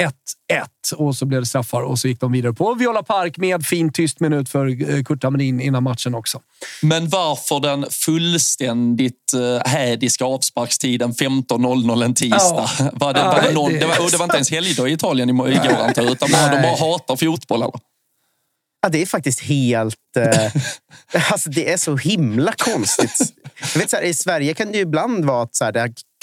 1-1 0.00 0.94
och 0.96 1.16
så 1.16 1.26
blev 1.26 1.40
det 1.40 1.46
straffar 1.46 1.82
och 1.82 1.98
så 1.98 2.08
gick 2.08 2.20
de 2.20 2.32
vidare 2.32 2.52
på 2.52 2.74
Viola 2.74 3.02
Park 3.02 3.36
med 3.36 3.66
fin 3.66 3.92
tyst 3.92 4.20
minut 4.20 4.48
för 4.48 4.90
eh, 4.90 5.02
Kurt 5.02 5.24
Hamrin 5.24 5.60
innan 5.60 5.82
matchen 5.82 6.14
också. 6.14 6.40
Men 6.82 7.08
varför 7.08 7.60
den 7.60 7.86
fullständigt 7.90 9.32
äh, 9.34 9.70
hädiska 9.70 10.24
avsparkstiden 10.24 11.12
15.00 11.12 12.04
en 12.04 12.14
tisdag? 12.14 12.70
Ja. 12.78 12.90
Var 12.92 13.14
det, 13.14 13.22
var 13.22 13.42
det, 13.42 13.52
någon, 13.52 13.72
det, 13.72 13.86
var, 13.86 14.10
det 14.10 14.16
var 14.16 14.24
inte 14.24 14.36
ens 14.36 14.50
helgdag 14.50 14.88
i 14.88 14.92
Italien 14.92 15.28
igår 15.28 15.46
antar 15.46 16.02
jag, 16.02 16.12
utan 16.12 16.28
bara, 16.32 16.56
de 16.56 16.62
bara 16.62 16.76
hatar 16.76 17.16
fotboll 17.16 17.62
eller? 17.62 17.80
Ja, 18.82 18.88
det 18.88 19.02
är 19.02 19.06
faktiskt 19.06 19.40
helt... 19.40 19.96
Eh, 20.16 20.52
alltså 21.32 21.50
det 21.50 21.72
är 21.72 21.76
så 21.76 21.96
himla 21.96 22.52
konstigt. 22.52 23.34
Jag 23.74 23.80
vet, 23.80 23.90
så 23.90 23.96
här, 23.96 24.02
I 24.02 24.14
Sverige 24.14 24.54
kan 24.54 24.72
det 24.72 24.76
ju 24.78 24.82
ibland 24.82 25.24
vara 25.24 25.42
att 25.42 25.54
så 25.54 25.64
här, 25.64 25.72
det 25.72 25.80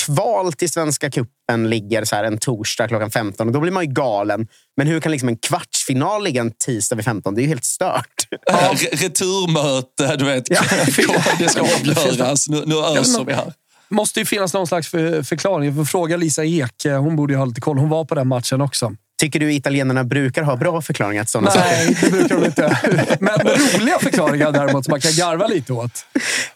kval 0.07 0.53
till 0.53 0.69
Svenska 0.69 1.11
cupen 1.11 1.69
ligger 1.69 2.05
så 2.05 2.15
här 2.15 2.23
en 2.23 2.37
torsdag 2.37 2.87
klockan 2.87 3.11
15 3.11 3.47
och 3.47 3.53
då 3.53 3.59
blir 3.59 3.71
man 3.71 3.85
ju 3.85 3.91
galen. 3.91 4.47
Men 4.77 4.87
hur 4.87 4.99
kan 4.99 5.11
liksom 5.11 5.29
en 5.29 5.37
kvartsfinal 5.37 6.23
ligga 6.23 6.41
en 6.41 6.51
tisdag 6.51 6.95
vid 6.95 7.05
15? 7.05 7.35
Det 7.35 7.41
är 7.41 7.43
ju 7.43 7.49
helt 7.49 7.63
stört. 7.63 8.27
Ja. 8.45 8.73
Returmöte, 8.91 10.15
du 10.15 10.25
vet. 10.25 10.49
Ja. 10.49 10.61
Det 11.39 11.49
ska 11.49 11.61
avgöras. 11.61 12.49
Nu, 12.49 12.63
nu 12.65 12.75
öser 12.75 13.23
vi 13.23 13.33
här 13.33 13.53
måste 13.89 14.19
ju 14.19 14.25
finnas 14.25 14.53
någon 14.53 14.67
slags 14.67 14.87
för, 14.87 15.23
förklaring. 15.23 15.65
Jag 15.65 15.75
får 15.75 15.85
fråga 15.85 16.17
Lisa 16.17 16.45
Ek. 16.45 16.85
Hon 16.85 17.15
borde 17.15 17.33
ju 17.33 17.37
ha 17.37 17.45
lite 17.45 17.61
koll. 17.61 17.77
Hon 17.77 17.89
var 17.89 18.05
på 18.05 18.15
den 18.15 18.27
matchen 18.27 18.61
också. 18.61 18.93
Tycker 19.19 19.39
du 19.39 19.53
italienarna 19.53 20.03
brukar 20.03 20.43
ha 20.43 20.55
bra 20.55 20.81
förklaringar 20.81 21.23
till 21.23 21.31
sådana 21.31 21.51
saker? 21.51 21.69
Nej, 21.69 21.97
det 22.01 22.11
brukar 22.11 22.35
de 22.35 22.45
inte. 22.45 22.77
Men 23.19 23.39
roliga 23.39 23.99
förklaringar 23.99 24.51
däremot 24.51 24.85
som 24.85 24.91
man 24.91 25.01
kan 25.01 25.11
garva 25.11 25.47
lite 25.47 25.73
åt. 25.73 26.05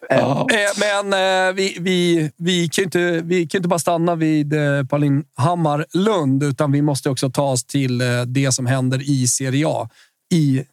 Ja. 0.10 0.48
Eh, 0.52 0.58
men 0.80 1.14
eh, 1.48 1.54
vi, 1.54 1.78
vi, 1.80 2.32
vi, 2.38 2.70
kan 2.70 2.84
inte, 2.84 3.22
vi 3.24 3.48
kan 3.48 3.60
inte 3.60 3.70
bara 3.70 3.80
stanna 3.80 4.16
vid 4.16 4.54
eh, 4.54 4.84
Paulin 4.90 5.24
Hammar-Lund, 5.36 6.44
utan 6.44 6.72
vi 6.72 6.82
måste 6.82 7.10
också 7.10 7.30
ta 7.30 7.44
oss 7.44 7.64
till 7.64 8.04
det 8.28 8.52
som 8.52 8.66
händer 8.66 9.10
i 9.10 9.28
Serie 9.28 9.68
A. 9.68 9.90
I 10.34 10.64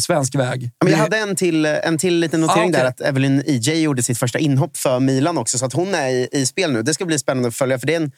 svensk 0.00 0.34
väg. 0.34 0.70
Men 0.84 0.92
jag 0.92 0.98
hade 0.98 1.16
en 1.18 1.36
till, 1.36 1.66
en 1.66 1.98
till 1.98 2.18
liten 2.18 2.40
notering 2.40 2.64
ah, 2.64 2.68
okay. 2.68 2.80
där. 2.80 2.88
Att 2.88 3.00
Evelyn 3.00 3.42
EJ 3.46 3.82
gjorde 3.82 4.02
sitt 4.02 4.18
första 4.18 4.38
inhopp 4.38 4.76
för 4.76 5.00
Milan 5.00 5.38
också. 5.38 5.58
Så 5.58 5.66
att 5.66 5.72
hon 5.72 5.94
är 5.94 6.08
i, 6.08 6.28
i 6.32 6.46
spel 6.46 6.72
nu. 6.72 6.82
Det 6.82 6.94
ska 6.94 7.04
bli 7.04 7.18
spännande 7.18 7.48
att 7.48 7.54
följa. 7.54 7.78
För 7.78 7.86
det 7.86 7.94
är 7.94 8.00
en, 8.00 8.12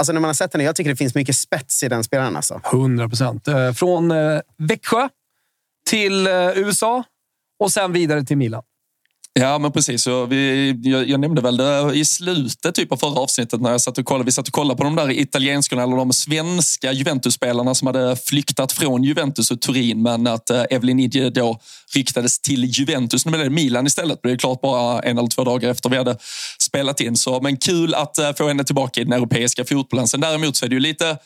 alltså 0.00 0.12
när 0.12 0.20
man 0.20 0.28
har 0.28 0.34
sett 0.34 0.52
henne, 0.52 0.64
jag 0.64 0.76
tycker 0.76 0.90
det 0.90 0.96
finns 0.96 1.14
mycket 1.14 1.36
spets 1.36 1.82
i 1.82 1.88
den 1.88 2.04
spelaren. 2.04 2.36
Alltså. 2.36 2.60
100 2.72 3.08
procent. 3.08 3.48
Eh, 3.48 3.72
från 3.72 4.10
eh, 4.10 4.40
Växjö 4.58 5.08
till 5.86 6.26
eh, 6.26 6.32
USA 6.54 7.04
och 7.58 7.72
sen 7.72 7.92
vidare 7.92 8.24
till 8.24 8.36
Milan. 8.36 8.62
Ja, 9.32 9.58
men 9.58 9.72
precis. 9.72 10.02
Så 10.02 10.26
vi, 10.26 10.70
jag, 10.82 11.08
jag, 11.08 11.20
nämnde 11.20 11.42
väl 11.42 11.56
det 11.56 11.92
i 11.94 12.04
slutet 12.04 12.74
typ 12.74 12.92
av 12.92 12.96
förra 12.96 13.20
avsnittet 13.20 13.60
när 13.60 13.70
jag 13.70 13.80
satt 13.80 13.98
och 13.98 14.04
kollade. 14.04 14.24
Vi 14.24 14.32
satt 14.32 14.48
och 14.48 14.54
kollade 14.54 14.78
på 14.78 14.84
de 14.84 14.96
där 14.96 15.10
italienskorna 15.10 15.82
eller 15.82 15.96
de 15.96 16.12
svenska 16.12 16.92
Juventus-spelarna 16.92 17.74
som 17.74 17.86
hade 17.86 18.16
flyktat 18.16 18.72
från 18.72 19.04
Juventus 19.04 19.50
och 19.50 19.60
Turin, 19.60 20.02
men 20.02 20.26
att 20.26 20.50
eh, 20.50 20.62
Evelyn 20.70 21.00
Idje 21.00 21.30
då 21.30 21.60
ryktades 21.94 22.40
till 22.40 22.64
Juventus. 22.64 23.26
Nu 23.26 23.32
blev 23.32 23.44
det 23.44 23.50
Milan 23.50 23.86
istället. 23.86 24.20
Det 24.22 24.30
är 24.30 24.36
klart 24.36 24.60
bara 24.60 25.00
en 25.00 25.18
eller 25.18 25.28
två 25.28 25.44
dagar 25.44 25.70
efter 25.70 25.90
vi 25.90 25.96
hade 25.96 26.16
spelat 26.58 27.00
in. 27.00 27.16
Så, 27.16 27.40
men 27.40 27.56
kul 27.56 27.94
att 27.94 28.18
eh, 28.18 28.32
få 28.32 28.48
henne 28.48 28.64
tillbaka 28.64 29.00
i 29.00 29.04
den 29.04 29.12
europeiska 29.12 29.64
fotbollen. 29.64 30.08
Sen 30.08 30.20
däremot 30.20 30.56
så 30.56 30.64
är 30.64 30.68
det 30.68 30.74
ju 30.74 30.80
lite 30.80 31.18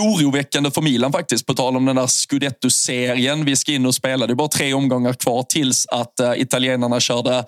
oroväckande 0.00 0.70
för 0.70 0.82
Milan 0.82 1.12
faktiskt. 1.12 1.46
På 1.46 1.54
tal 1.54 1.76
om 1.76 1.84
den 1.84 1.96
där 1.96 2.06
Scudetto-serien 2.06 3.44
vi 3.44 3.56
ska 3.56 3.72
in 3.72 3.86
och 3.86 3.94
spela. 3.94 4.26
Det 4.26 4.32
är 4.32 4.34
bara 4.34 4.48
tre 4.48 4.74
omgångar 4.74 5.12
kvar 5.12 5.42
tills 5.42 5.86
att 5.86 6.14
uh, 6.22 6.40
italienarna 6.40 7.00
körde 7.00 7.44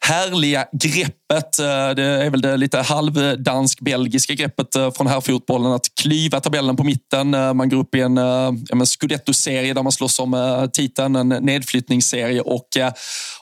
härliga 0.00 0.66
greppet. 0.72 1.58
Eh, 1.58 1.90
det 1.96 2.02
är 2.02 2.30
väl 2.30 2.40
det 2.40 2.56
lite 2.56 2.78
halvdansk-belgiska 2.78 4.34
greppet 4.34 4.76
eh, 4.76 4.90
från 4.90 5.06
här 5.06 5.20
fotbollen 5.20 5.72
att 5.72 5.86
klyva 6.00 6.40
tabellen 6.40 6.76
på 6.76 6.84
mitten. 6.84 7.30
Man 7.30 7.68
går 7.68 7.76
upp 7.76 7.94
i 7.94 8.00
en 8.00 8.16
ja, 8.16 8.86
Scudetto-serie 8.86 9.74
där 9.74 9.82
man 9.82 9.92
slåss 9.92 10.18
om 10.18 10.68
titeln, 10.72 11.16
en 11.16 11.28
nedflyttningsserie 11.28 12.40
och 12.40 12.68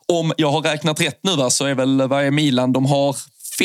om 0.08 0.32
jag 0.36 0.50
har 0.50 0.60
räknat 0.60 1.00
rätt 1.00 1.20
nu 1.22 1.36
va, 1.36 1.50
så 1.50 1.64
är 1.64 1.74
väl 1.74 2.08
vad 2.08 2.24
är 2.24 2.30
Milan? 2.30 2.72
De 2.72 2.86
har 2.86 3.16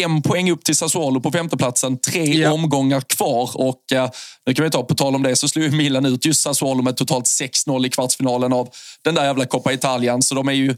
fem 0.01 0.21
poäng 0.21 0.51
upp 0.51 0.63
till 0.63 0.75
Sassuolo 0.75 1.21
på 1.21 1.31
femteplatsen. 1.31 1.97
Tre 1.97 2.33
ja. 2.33 2.51
omgångar 2.51 3.01
kvar. 3.01 3.51
Och 3.53 3.91
eh, 3.91 4.09
nu 4.45 4.53
kan 4.53 4.65
vi 4.65 4.71
ta, 4.71 4.83
på 4.83 4.95
tal 4.95 5.15
om 5.15 5.23
det, 5.23 5.35
så 5.35 5.47
slog 5.47 5.73
Milan 5.73 6.05
ut 6.05 6.25
just 6.25 6.41
Sassuolo 6.41 6.81
med 6.81 6.97
totalt 6.97 7.25
6-0 7.25 7.87
i 7.87 7.89
kvartsfinalen 7.89 8.53
av 8.53 8.69
den 9.03 9.15
där 9.15 9.25
jävla 9.25 9.45
Coppa 9.45 9.73
Italien. 9.73 10.21
Så 10.21 10.35
de 10.35 10.47
är 10.47 10.53
ju 10.53 10.75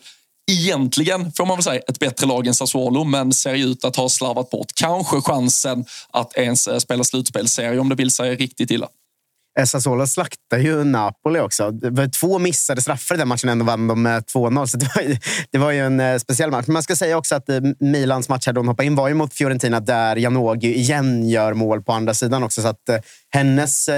egentligen, 0.51 1.31
får 1.31 1.45
man 1.45 1.57
väl 1.57 1.63
säga, 1.63 1.81
ett 1.87 1.99
bättre 1.99 2.27
lag 2.27 2.47
än 2.47 2.53
Sassuolo, 2.53 3.03
men 3.03 3.33
ser 3.33 3.55
ut 3.55 3.85
att 3.85 3.95
ha 3.95 4.09
slarvat 4.09 4.49
bort 4.49 4.71
kanske 4.75 5.21
chansen 5.21 5.85
att 6.11 6.37
ens 6.37 6.67
eh, 6.67 6.77
spela 6.77 7.03
slutspelsserie 7.03 7.79
om 7.79 7.89
det 7.89 7.95
vill 7.95 8.11
sig 8.11 8.35
riktigt 8.35 8.71
illa. 8.71 8.87
Sassuolo 9.65 10.07
slaktade 10.07 10.61
ju 10.61 10.83
Napoli 10.83 11.39
också. 11.39 11.71
Det 11.71 11.89
var 11.89 12.07
två 12.07 12.39
missade 12.39 12.81
straffar 12.81 13.15
i 13.15 13.17
den 13.17 13.27
matchen, 13.27 13.49
ändå 13.49 13.65
vann 13.65 13.87
de 13.87 14.01
med 14.01 14.23
2-0. 14.23 14.65
Så 14.65 14.77
det 14.77 14.95
var, 14.95 15.01
ju, 15.01 15.17
det 15.51 15.57
var 15.57 15.71
ju 15.71 15.79
en 15.79 15.99
eh, 15.99 16.17
speciell 16.17 16.51
match. 16.51 16.67
Men 16.67 16.73
man 16.73 16.83
ska 16.83 16.95
säga 16.95 17.17
också 17.17 17.35
att 17.35 17.49
eh, 17.49 17.59
Milans 17.79 18.29
match 18.29 18.45
här 18.45 18.53
de 18.53 18.67
hoppade 18.67 18.87
in 18.87 18.95
var 18.95 19.07
ju 19.07 19.13
mot 19.13 19.33
Fiorentina 19.33 19.79
där 19.79 20.15
Janogy 20.15 20.73
igen 20.73 21.29
gör 21.29 21.53
mål 21.53 21.83
på 21.83 21.93
andra 21.93 22.13
sidan 22.13 22.43
också. 22.43 22.61
Så 22.61 22.67
att 22.67 22.89
eh, 22.89 22.97
hennes 23.29 23.89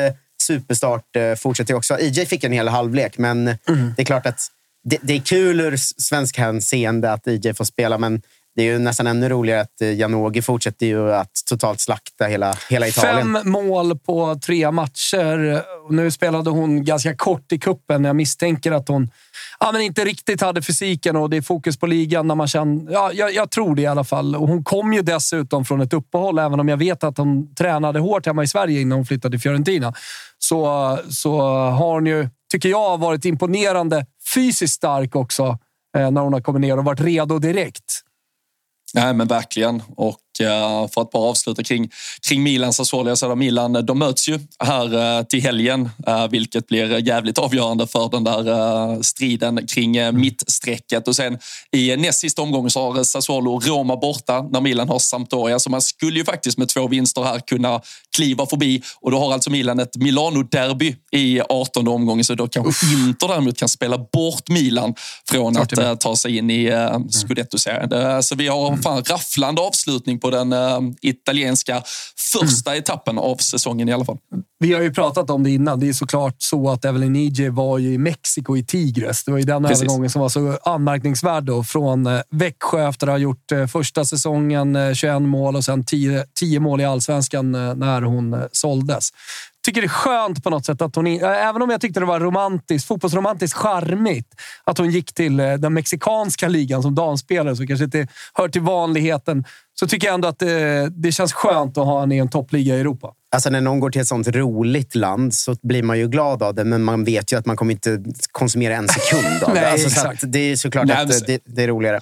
superstart 0.44 1.06
fortsätter 1.38 1.74
också. 1.74 2.00
EJ 2.00 2.26
fick 2.26 2.44
en 2.44 2.52
hel 2.52 2.68
halvlek, 2.68 3.18
men 3.18 3.48
mm. 3.48 3.94
det 3.98 4.02
är 4.02 4.06
klart 4.06 4.26
att 4.26 4.48
det, 4.84 4.98
det 5.02 5.14
är 5.14 5.20
kul 5.20 5.62
ur 5.62 5.78
svensk 5.78 6.38
hänseende 6.38 7.14
att 7.14 7.28
EJ 7.28 7.54
får 7.54 7.66
spela, 7.66 7.98
men 7.98 8.22
det 8.56 8.62
är 8.62 8.66
ju 8.66 8.80
nästan 8.80 9.08
ännu 9.08 9.30
roligare 9.30 9.62
att 9.62 9.82
eh, 9.82 9.94
Janogy 9.94 10.42
fortsätter 10.42 10.86
ju 10.86 11.14
att 11.14 11.32
totalt 11.50 11.80
slakta 11.80 12.26
hela, 12.26 12.56
hela 12.70 12.88
Italien. 12.88 13.34
Fem 13.44 13.52
mål 13.52 14.00
på 14.00 14.36
tre 14.36 14.72
matcher. 14.72 15.64
Nu 15.92 16.12
spelade 16.12 16.50
hon 16.50 16.86
ganska 16.86 17.16
kort 17.16 17.52
i 17.52 17.60
kuppen. 17.60 18.04
Jag 18.04 18.16
misstänker 18.16 18.72
att 18.72 18.88
hon 18.88 19.10
ja, 19.60 19.72
men 19.72 19.82
inte 19.82 20.06
riktigt 20.06 20.42
hade 20.42 20.62
fysiken 20.62 21.16
och 21.16 21.30
det 21.30 21.38
är 21.38 21.42
fokus 21.42 21.78
på 21.78 21.88
ligan. 21.88 22.28
När 22.28 22.36
man 22.36 22.48
känner, 22.48 22.92
ja, 22.92 23.12
jag, 23.14 23.34
jag, 23.34 23.52
tror 23.52 23.76
det 23.76 23.82
i 23.82 23.86
alla 23.86 24.04
fall. 24.04 24.36
Och 24.36 24.48
hon 24.48 24.64
kom 24.64 24.94
ju 24.94 25.02
dessutom 25.02 25.66
från 25.66 25.82
ett 25.82 25.94
uppehåll, 25.94 26.40
även 26.40 26.60
om 26.60 26.70
jag 26.70 26.78
vet 26.78 27.04
att 27.04 27.18
hon 27.18 27.56
tränade 27.56 28.00
hårt 28.00 28.26
hemma 28.26 28.44
i 28.44 28.48
Sverige 28.48 28.82
innan 28.82 28.98
hon 28.98 29.06
flyttade 29.06 29.32
till 29.32 29.42
Fiorentina. 29.42 29.94
Så, 30.40 31.00
så 31.10 31.42
har 31.70 31.94
hon 31.94 32.06
ju, 32.06 32.30
tycker 32.52 32.70
jag, 32.70 32.98
varit 32.98 33.26
imponerande 33.26 34.06
fysiskt 34.34 34.74
stark 34.74 35.16
också 35.16 35.60
eh, 35.98 36.12
när 36.12 36.22
hon 36.22 36.34
har 36.34 36.42
kommit 36.42 36.62
ner 36.62 36.78
och 36.78 36.86
varit 36.86 37.02
redo 37.02 37.40
direkt. 37.40 38.02
Nej, 38.94 39.14
men 39.14 39.28
verkligen. 39.28 39.84
Och 39.96 40.20
uh, 40.42 40.88
för 40.88 41.02
att 41.02 41.12
bara 41.12 41.30
avsluta 41.30 41.64
kring, 41.64 41.92
kring 42.28 42.44
Milan 42.44 42.74
Sassuolo. 42.74 43.16
Jag 43.22 43.38
Milan, 43.38 43.86
de 43.86 44.00
möts 44.00 44.30
ju 44.30 44.40
här 44.60 44.96
uh, 44.96 45.24
till 45.24 45.42
helgen, 45.42 45.90
uh, 46.08 46.28
vilket 46.28 46.68
blir 46.68 47.08
jävligt 47.08 47.38
avgörande 47.38 47.88
för 47.88 48.10
den 48.10 48.24
där 48.24 49.04
striden 49.04 49.68
kring 49.68 50.20
mittstrecket. 50.20 51.08
Och 51.08 51.16
sen 51.16 51.40
i 51.72 51.96
näst 51.98 52.20
sista 52.20 52.42
omgången 52.42 52.72
så 52.72 52.92
har 52.92 53.04
Sassuolo 53.04 53.60
Roma 53.60 53.96
borta 53.96 54.42
när 54.42 54.62
Milan 54.62 54.90
har 54.90 55.00
Sampdoria. 55.00 55.60
Så 55.60 55.70
man 55.70 55.82
skulle 55.82 56.20
ju 56.20 56.26
faktiskt 56.26 56.58
med 56.58 56.70
två 56.70 56.88
vinster 56.88 57.24
här 57.24 57.40
kunna 57.40 57.82
kliva 58.16 58.46
förbi. 58.46 58.82
Och 59.02 59.12
då 59.12 59.20
har 59.20 59.34
alltså 59.34 59.50
Milan 59.50 59.80
ett 59.80 59.96
Milano-derby 59.96 60.96
i 61.12 61.42
18 61.42 61.88
omgången. 61.88 62.24
Så 62.24 62.36
då 62.36 62.48
kanske 62.48 62.70
Uff. 62.70 62.94
Inter 62.94 63.28
däremot 63.28 63.58
kan 63.58 63.70
spela 63.70 63.98
bort 63.98 64.50
Milan 64.50 64.94
från 65.30 65.58
att 65.58 66.02
ta 66.02 66.16
sig 66.16 66.38
in 66.38 66.50
i 66.50 66.72
uh, 66.72 67.08
Scudetto-serien. 67.10 68.24
Så 68.24 68.36
vi 68.36 68.48
har 68.48 68.78
fan 68.78 69.04
rafflande 69.04 69.62
avslutning 69.62 70.20
på 70.20 70.30
den 70.30 70.54
uh, 70.54 70.80
italienska 71.02 71.84
första 72.34 72.70
mm. 72.72 72.84
etappen 72.84 73.18
av 73.18 73.36
säsongen 73.36 73.90
i 73.90 73.94
alla 73.94 74.06
fall. 74.06 74.18
Vi 74.60 74.74
har 74.74 74.82
ju 74.82 74.94
pratat 74.94 75.30
om 75.30 75.44
det 75.44 75.52
innan. 75.52 75.80
Det 75.80 75.90
är 75.90 75.94
såklart 75.94 76.36
så 76.38 76.70
att 76.70 76.86
Evelyn 76.86 77.16
Ije 77.16 77.50
var 77.50 77.78
ju 77.78 77.94
i 77.94 77.98
Mexiko 77.98 78.58
i 78.58 78.64
Tigres. 78.64 79.24
Det 79.24 79.32
var 79.32 79.38
ju 79.38 79.44
den 79.44 79.64
Precis. 79.64 79.84
övergången 79.84 80.10
som 80.10 80.22
var 80.22 80.30
så 80.30 80.58
anmärkningsvärd 80.64 81.44
då. 81.44 81.64
Från 81.64 82.10
Växjö 82.32 82.90
efter 82.90 83.08
att 83.08 83.14
ha 83.14 83.18
gjort 83.18 83.52
första 83.72 84.06
säsongen 84.06 84.96
21 84.96 85.22
mål 85.22 85.56
och 85.56 85.66
sen 85.66 85.86
10, 85.86 86.26
10 86.40 86.60
mål 86.60 86.82
i 86.82 86.86
allsvenskan 86.86 87.52
när 87.52 88.02
hon 88.12 88.44
såldes 88.52 89.12
tycker 89.64 89.82
det 89.82 89.86
är 89.88 89.90
skönt 89.90 90.44
på 90.44 90.50
något 90.50 90.66
sätt 90.66 90.82
att 90.82 90.96
hon, 90.96 91.08
även 91.24 91.62
om 91.62 91.70
jag 91.70 91.82
tyckte 91.82 92.00
det 92.00 92.06
var 92.06 92.20
romantiskt, 92.20 92.88
fotbollsromantiskt 92.88 93.58
charmigt, 93.58 94.28
att 94.64 94.78
hon 94.78 94.92
gick 94.92 95.14
till 95.14 95.40
eh, 95.40 95.54
den 95.54 95.74
mexikanska 95.74 96.48
ligan 96.48 96.82
som 96.82 96.96
damspelare, 96.96 97.56
som 97.56 97.68
kanske 97.68 97.86
inte 97.86 98.08
hör 98.34 98.50
till 98.50 98.62
vanligheten, 98.62 99.44
så 99.74 99.88
tycker 99.88 100.08
jag 100.08 100.14
ändå 100.14 100.28
att 100.28 100.40
det, 100.40 100.90
det 100.90 101.12
känns 101.12 101.34
skönt 101.34 101.78
att 101.78 101.86
ha 101.86 102.00
henne 102.00 102.16
i 102.16 102.20
en 102.20 102.30
toppliga 102.30 102.76
i 102.76 102.80
Europa. 102.80 103.14
Alltså 103.34 103.50
när 103.50 103.62
någon 103.62 103.80
går 103.80 103.90
till 103.90 104.02
ett 104.02 104.08
sånt 104.08 104.28
roligt 104.28 104.96
land 104.96 105.34
så 105.34 105.56
blir 105.62 105.84
man 105.84 106.00
ju 106.00 106.08
glad 106.08 106.44
av 106.44 106.56
det, 106.56 106.64
men 106.64 106.84
man 106.84 107.04
vet 107.04 107.34
ju 107.34 107.38
att 107.38 107.46
man 107.46 107.58
kommer 107.58 107.72
inte 107.72 108.04
konsumera 108.32 108.76
en 108.76 108.88
sekund 108.88 109.44
av 109.44 109.50
det. 109.54 109.62
Nej, 109.62 109.72
alltså, 109.72 109.88
exakt. 109.88 110.24
det 110.28 110.40
är 110.40 110.56
såklart 110.56 110.86
Nej, 110.86 110.98
att 110.98 111.28
det, 111.28 111.42
det 111.46 111.64
är 111.64 111.68
roligare. 111.68 112.00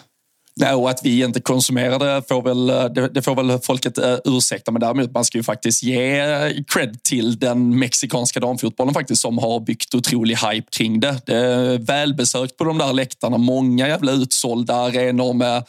Nej, 0.56 0.74
och 0.74 0.90
att 0.90 1.00
vi 1.04 1.24
inte 1.24 1.42
konsumerar 1.42 2.00
det 2.00 2.24
får 2.28 2.42
väl, 2.42 2.70
eh, 2.70 3.10
det, 3.12 3.22
får 3.22 3.36
väl 3.36 3.60
folket 3.60 3.98
eh, 3.98 4.16
ursäkta. 4.26 4.72
Men 4.72 4.80
däremot, 4.80 5.12
man 5.12 5.26
ska 5.26 5.38
ju 5.38 5.44
faktiskt 5.44 5.84
ge 5.84 6.24
cred 6.68 7.04
till 7.04 7.40
den 7.40 7.80
mexikanska 7.80 8.40
damfotbollen 8.40 8.94
faktiskt 8.94 9.22
som 9.22 9.38
har 9.38 9.60
byggt 9.60 9.96
otrolig 9.96 10.38
hype 10.38 10.68
kring 10.72 11.00
det. 11.00 11.22
Det 11.26 11.36
är 11.36 11.78
välbesökt 11.78 12.58
på 12.58 12.64
de 12.64 12.78
där 12.78 12.94
läktarna. 12.94 13.38
Många 13.38 13.88
jävla 13.88 14.12
utsålda 14.12 14.76
arenor 14.76 15.34
med, 15.34 15.64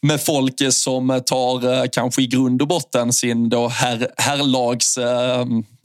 med 0.00 0.20
folk 0.20 0.72
som 0.72 1.22
tar 1.26 1.74
eh, 1.74 1.84
kanske 1.92 2.22
i 2.22 2.26
grund 2.26 2.62
och 2.62 2.68
botten 2.68 3.12
sin 3.12 3.48
då 3.48 3.68
herr, 3.68 4.08
herrlags 4.16 4.98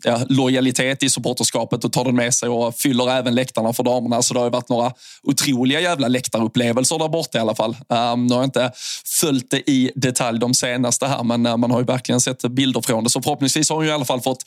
ja, 0.08 0.22
lojalitet 0.30 1.04
i 1.04 1.10
supporterskapet 1.10 1.84
och 1.84 1.94
tar 1.94 2.06
den 2.06 2.16
med 2.16 2.34
sig 2.34 2.50
och 2.50 2.76
fyller 2.76 3.12
även 3.12 3.36
läktarna 3.36 3.74
för 3.74 3.84
damerna. 3.84 4.22
Så 4.22 4.34
det 4.34 4.40
har 4.40 4.50
varit 4.50 4.70
några 4.70 4.92
otroliga 5.24 5.82
jävla 5.82 6.08
läktarupplevelser 6.08 7.00
där 7.00 7.10
borta 7.10 7.38
i 7.38 7.42
alla 7.42 7.56
fall. 7.56 7.78
Um, 7.90 8.28
nu 8.28 8.34
har 8.34 8.42
jag 8.42 8.48
inte 8.48 8.72
följt 9.22 9.52
det 9.52 9.70
i 9.70 9.92
detalj 9.96 10.40
de 10.40 10.54
senaste 10.54 11.06
här, 11.08 11.24
men 11.24 11.46
uh, 11.46 11.58
man 11.58 11.72
har 11.72 11.80
ju 11.80 11.86
verkligen 11.86 12.22
sett 12.22 12.42
bilder 12.42 12.82
från 12.82 13.04
det. 13.04 13.10
Så 13.10 13.22
förhoppningsvis 13.22 13.70
har 13.70 13.76
hon 13.76 13.86
i 13.86 13.92
alla 13.92 14.06
fall 14.06 14.22
fått, 14.22 14.44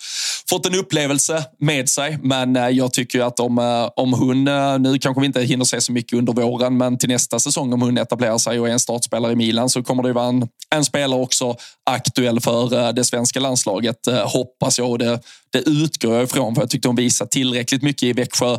fått 0.50 0.66
en 0.66 0.74
upplevelse 0.74 1.44
med 1.58 1.88
sig. 1.88 2.18
Men 2.22 2.56
uh, 2.56 2.68
jag 2.68 2.92
tycker 2.92 3.20
att 3.20 3.40
om, 3.40 3.58
uh, 3.58 3.90
om 3.96 4.12
hon, 4.12 4.44
nu 4.82 4.98
kanske 4.98 5.20
vi 5.20 5.26
inte 5.26 5.42
hinner 5.42 5.64
se 5.64 5.80
så 5.80 5.92
mycket 5.92 6.18
under 6.18 6.32
våren, 6.32 6.76
men 6.76 6.98
till 6.98 7.08
nästa 7.08 7.38
säsong 7.38 7.72
om 7.72 7.82
hon 7.82 7.98
etablerar 7.98 8.38
sig 8.38 8.60
och 8.60 8.68
är 8.68 8.72
en 8.72 8.80
startspelare 8.80 9.32
i 9.32 9.36
Milan 9.36 9.70
så 9.70 9.82
kommer 9.82 10.02
det 10.02 10.08
ju 10.08 10.12
vara 10.12 10.28
en, 10.28 10.48
en 10.74 10.84
spelare 10.84 11.20
också 11.20 11.56
aktuell 11.90 12.40
för 12.40 12.92
det 12.92 13.04
svenska 13.04 13.40
landslaget, 13.40 13.96
hoppas 14.24 14.78
jag. 14.78 14.90
Och 14.90 14.98
det, 14.98 15.20
det 15.52 15.68
utgår 15.68 16.14
jag 16.14 16.24
ifrån 16.24 16.54
för 16.54 16.62
jag 16.62 16.70
tyckte 16.70 16.88
hon 16.88 16.96
visade 16.96 17.30
tillräckligt 17.30 17.82
mycket 17.82 18.02
i 18.02 18.12
Växjö 18.12 18.58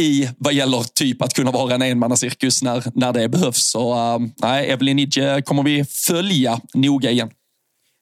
i 0.00 0.28
vad 0.38 0.54
gäller 0.54 0.82
typ 0.94 1.22
att 1.22 1.34
kunna 1.34 1.50
vara 1.50 1.74
en 1.74 1.82
enmannacirkus 1.82 2.62
när, 2.62 2.82
när 2.94 3.12
det 3.12 3.28
behövs. 3.28 3.64
Så 3.64 3.94
uh, 3.94 4.26
nej, 4.36 4.70
Evelyn 4.70 4.98
Idje 4.98 5.42
kommer 5.42 5.62
vi 5.62 5.84
följa 5.84 6.60
noga 6.74 7.10
igen. 7.10 7.30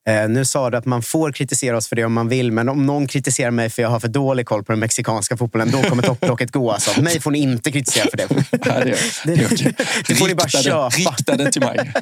Eh, 0.09 0.29
nu 0.29 0.45
sa 0.45 0.71
du 0.71 0.77
att 0.77 0.87
man 0.87 1.03
får 1.03 1.33
kritisera 1.33 1.77
oss 1.77 1.89
för 1.89 1.97
det 1.97 2.05
om 2.05 2.13
man 2.13 2.29
vill, 2.29 2.53
men 2.53 2.69
om 2.69 2.87
någon 2.87 3.07
kritiserar 3.07 3.51
mig 3.51 3.71
för 3.71 3.83
jag 3.83 3.89
har 3.89 4.01
för 4.01 4.09
dålig 4.09 4.47
koll 4.47 4.65
på 4.65 4.73
den 4.73 4.81
mexikanska 4.81 5.37
fotbollen, 5.37 5.71
då 5.71 5.83
kommer 5.83 6.03
topplocket 6.03 6.51
gå. 6.51 6.71
Alltså. 6.71 7.03
Mig 7.03 7.21
får 7.21 7.31
ni 7.31 7.39
inte 7.39 7.73
kritisera 7.73 8.07
för 8.11 8.17
det. 8.17 8.29
Ja, 8.65 8.85
det, 8.85 8.97
det, 9.25 9.35
det, 9.65 9.75
det 10.09 10.15
får 10.15 10.29
ni 10.29 10.35
bara 10.35 10.49
köpa. 10.49 10.89
Rikta 10.89 11.37
det 11.37 11.53
till 11.53 11.63
mig. 11.63 11.93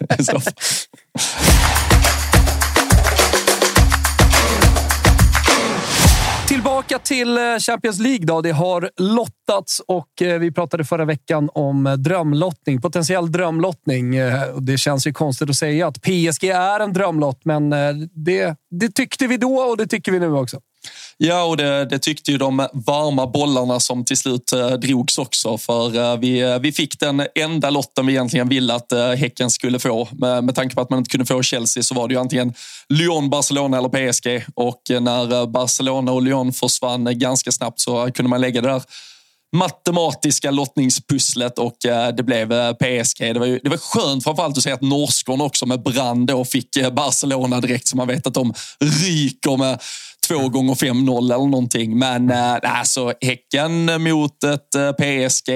Tillbaka 6.88 7.05
till 7.05 7.38
eh, 7.38 7.59
Champions 7.59 7.98
League. 7.98 8.27
Då. 8.27 8.40
Det 8.40 8.51
har 8.51 8.90
lottats 8.96 9.81
och 9.87 10.22
eh, 10.22 10.38
vi 10.38 10.53
pratade 10.53 10.85
förra 10.85 11.05
veckan 11.05 11.51
om 11.55 11.87
eh, 11.87 11.92
drömlottning. 11.92 12.81
Potentiell 12.81 13.33
drömlottning. 13.33 14.16
Det 14.61 14.79
känns 14.79 15.07
ju 15.07 15.12
konstigt 15.12 15.51
att 15.51 15.57
säga 15.57 15.87
att 15.87 16.03
PSG 16.03 16.44
är 16.44 16.81
en 16.81 16.92
drömlott, 16.92 17.40
men 17.44 17.70
det, 18.12 18.57
det 18.70 18.88
tyckte 18.88 19.26
vi 19.26 19.37
då 19.37 19.59
och 19.59 19.76
det 19.76 19.87
tycker 19.87 20.12
vi 20.12 20.18
nu 20.18 20.33
också. 20.33 20.61
Ja, 21.16 21.44
och 21.44 21.57
det, 21.57 21.85
det, 21.85 21.98
tyckte 21.98 22.33
ju 22.33 22.38
de 22.38 22.68
varma 22.72 23.26
bollarna 23.26 23.81
som 23.81 24.04
till 24.04 24.16
slut 24.16 24.52
eh, 24.52 24.70
drogs 24.70 25.18
också. 25.18 25.59
För 25.59 25.96
eh, 25.96 26.18
vi, 26.18 26.40
eh, 26.40 26.59
vi 26.59 26.72
fick 26.72 27.00
den 27.00 27.26
enda 27.35 27.70
lotten 27.70 28.07
vi 28.07 28.12
egentligen 28.12 28.48
ville 28.48 28.74
att 28.74 28.92
eh, 28.92 29.11
Häcken 29.11 29.50
skulle 29.50 29.78
få. 29.78 30.09
Med, 30.12 30.44
med 30.44 30.54
tanke 30.54 30.74
på 30.74 30.81
att 30.81 30.90
man 30.90 30.98
inte 30.98 31.11
kunde 31.11 31.26
få 31.26 31.42
Chelsea 31.42 31.83
så 31.83 31.94
var 31.94 32.09
det 32.09 32.14
ju 32.14 32.20
antingen 32.20 32.54
Lyon, 32.88 33.31
Barcelona 33.31 33.78
eller 33.78 34.12
PSG. 34.12 34.44
Och 34.54 34.90
eh, 34.90 35.00
när 35.00 35.33
eh, 35.33 35.46
Barcelona 35.46 36.12
och 36.12 36.22
Lyon 36.22 36.52
försvann 36.52 37.18
ganska 37.18 37.52
snabbt 37.52 37.81
så 37.81 38.11
kunde 38.12 38.28
man 38.28 38.40
lägga 38.40 38.61
det 38.61 38.68
där 38.68 38.83
matematiska 39.56 40.50
lottningspusslet 40.50 41.58
och 41.58 41.76
det 42.16 42.22
blev 42.22 42.74
PSG. 42.74 43.20
Det 43.20 43.38
var, 43.38 43.46
ju, 43.46 43.58
det 43.58 43.70
var 43.70 43.76
skönt 43.76 44.24
framförallt 44.24 44.56
att 44.56 44.62
se 44.62 44.72
att 44.72 44.82
norskorna 44.82 45.44
också 45.44 45.66
med 45.66 45.82
brand 45.82 46.26
då 46.26 46.44
fick 46.44 46.92
Barcelona 46.92 47.61
direkt 47.61 47.88
så 47.88 47.96
man 47.96 48.08
vet 48.08 48.26
att 48.26 48.34
de 48.34 48.54
ryker 48.80 49.56
med 49.56 49.80
två 50.28 50.48
gånger 50.48 50.74
5-0 50.74 51.18
eller 51.18 51.46
någonting. 51.46 51.98
Men 51.98 52.30
alltså 52.62 53.12
Häcken 53.20 54.02
mot 54.02 54.44
ett 54.44 54.96
PSG. 54.98 55.50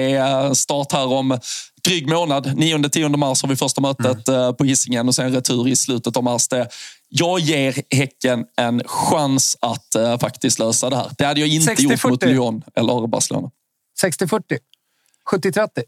Start 0.55 0.91
här 0.91 1.07
om 1.07 1.39
dryg 1.83 2.09
månad. 2.09 2.47
9-10 2.47 3.17
mars 3.17 3.41
har 3.41 3.49
vi 3.49 3.55
första 3.55 3.81
mötet 3.81 4.27
mm. 4.27 4.55
på 4.55 4.63
Hisingen 4.63 5.07
och 5.07 5.15
sen 5.15 5.31
retur 5.31 5.67
i 5.67 5.75
slutet 5.75 6.17
av 6.17 6.23
mars. 6.23 6.47
Det, 6.47 6.67
jag 7.09 7.39
ger 7.39 7.81
Häcken 7.95 8.45
en 8.57 8.81
chans 8.85 9.57
att 9.61 10.19
faktiskt 10.21 10.59
lösa 10.59 10.89
det 10.89 10.95
här. 10.95 11.11
Det 11.17 11.25
hade 11.25 11.39
jag 11.39 11.49
inte 11.49 11.65
60, 11.65 11.83
gjort 11.83 11.99
40. 11.99 12.07
mot 12.09 12.23
Lyon 12.23 12.61
eller 12.75 13.07
Barcelona. 13.07 13.49
60-40? 14.01 14.41
70-30? 15.31 15.83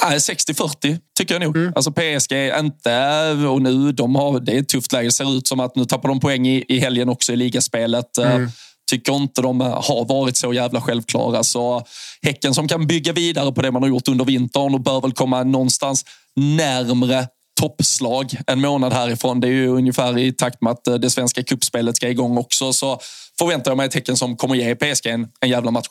60-40 0.00 0.98
tycker 1.18 1.34
jag 1.34 1.42
nog. 1.42 1.56
Mm. 1.56 1.72
Alltså 1.76 1.92
PSG, 1.92 2.32
inte... 2.58 3.30
Och 3.48 3.62
nu, 3.62 3.92
de 3.92 4.14
har, 4.14 4.40
det 4.40 4.52
är 4.52 4.60
ett 4.60 4.68
tufft 4.68 4.92
läge. 4.92 5.08
Det 5.08 5.12
ser 5.12 5.36
ut 5.36 5.46
som 5.46 5.60
att 5.60 5.76
nu 5.76 5.84
tappar 5.84 6.08
de 6.08 6.20
poäng 6.20 6.48
i, 6.48 6.64
i 6.68 6.78
helgen 6.78 7.08
också 7.08 7.32
i 7.32 7.36
ligaspelet. 7.36 8.18
Eh, 8.18 8.34
mm. 8.34 8.50
Tycker 8.90 9.12
inte 9.12 9.42
de 9.42 9.60
har 9.60 10.08
varit 10.08 10.36
så 10.36 10.52
jävla 10.52 10.80
självklara. 10.80 11.44
Så 11.44 11.86
Häcken 12.22 12.54
som 12.54 12.68
kan 12.68 12.86
bygga 12.86 13.12
vidare 13.12 13.52
på 13.52 13.62
det 13.62 13.70
man 13.70 13.82
har 13.82 13.88
gjort 13.88 14.08
under 14.08 14.24
vintern 14.24 14.74
och 14.74 14.80
bör 14.80 15.00
väl 15.00 15.12
komma 15.12 15.42
någonstans 15.42 16.04
närmre 16.36 17.28
toppslag 17.60 18.32
en 18.46 18.60
månad 18.60 18.92
härifrån. 18.92 19.40
Det 19.40 19.46
är 19.46 19.52
ju 19.52 19.68
ungefär 19.68 20.18
i 20.18 20.32
takt 20.32 20.60
med 20.60 20.70
att 20.70 20.84
det 20.84 21.10
svenska 21.10 21.42
kuppspelet 21.42 21.96
ska 21.96 22.08
igång 22.08 22.38
också. 22.38 22.72
Så 22.72 23.00
förväntar 23.38 23.70
jag 23.70 23.76
mig 23.76 23.86
ett 23.86 23.94
Häcken 23.94 24.16
som 24.16 24.36
kommer 24.36 24.54
ge 24.54 24.74
PSG 24.74 25.06
en, 25.06 25.28
en 25.40 25.48
jävla 25.48 25.70
match. 25.70 25.86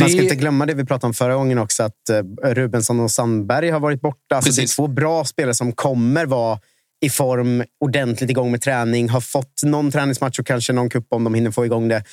Man 0.00 0.08
ska 0.10 0.22
inte 0.22 0.34
glömma 0.34 0.66
det 0.66 0.74
vi 0.74 0.84
pratade 0.84 1.06
om 1.06 1.14
förra 1.14 1.34
gången 1.34 1.58
också, 1.58 1.82
att 1.82 2.10
eh, 2.10 2.22
Rubensson 2.54 3.00
och 3.00 3.10
Sandberg 3.10 3.70
har 3.70 3.80
varit 3.80 4.00
borta. 4.00 4.36
Alltså 4.36 4.52
det 4.52 4.62
är 4.62 4.76
två 4.76 4.86
bra 4.86 5.24
spelare 5.24 5.54
som 5.54 5.72
kommer 5.72 6.26
vara 6.26 6.60
i 7.04 7.10
form, 7.10 7.64
ordentligt 7.80 8.30
igång 8.30 8.50
med 8.50 8.62
träning, 8.62 9.08
har 9.08 9.20
fått 9.20 9.62
någon 9.64 9.90
träningsmatch 9.90 10.38
och 10.38 10.46
kanske 10.46 10.72
någon 10.72 10.90
cup 10.90 11.06
om 11.08 11.24
de 11.24 11.34
hinner 11.34 11.50
få 11.50 11.64
igång 11.64 11.88
det. 11.88 12.04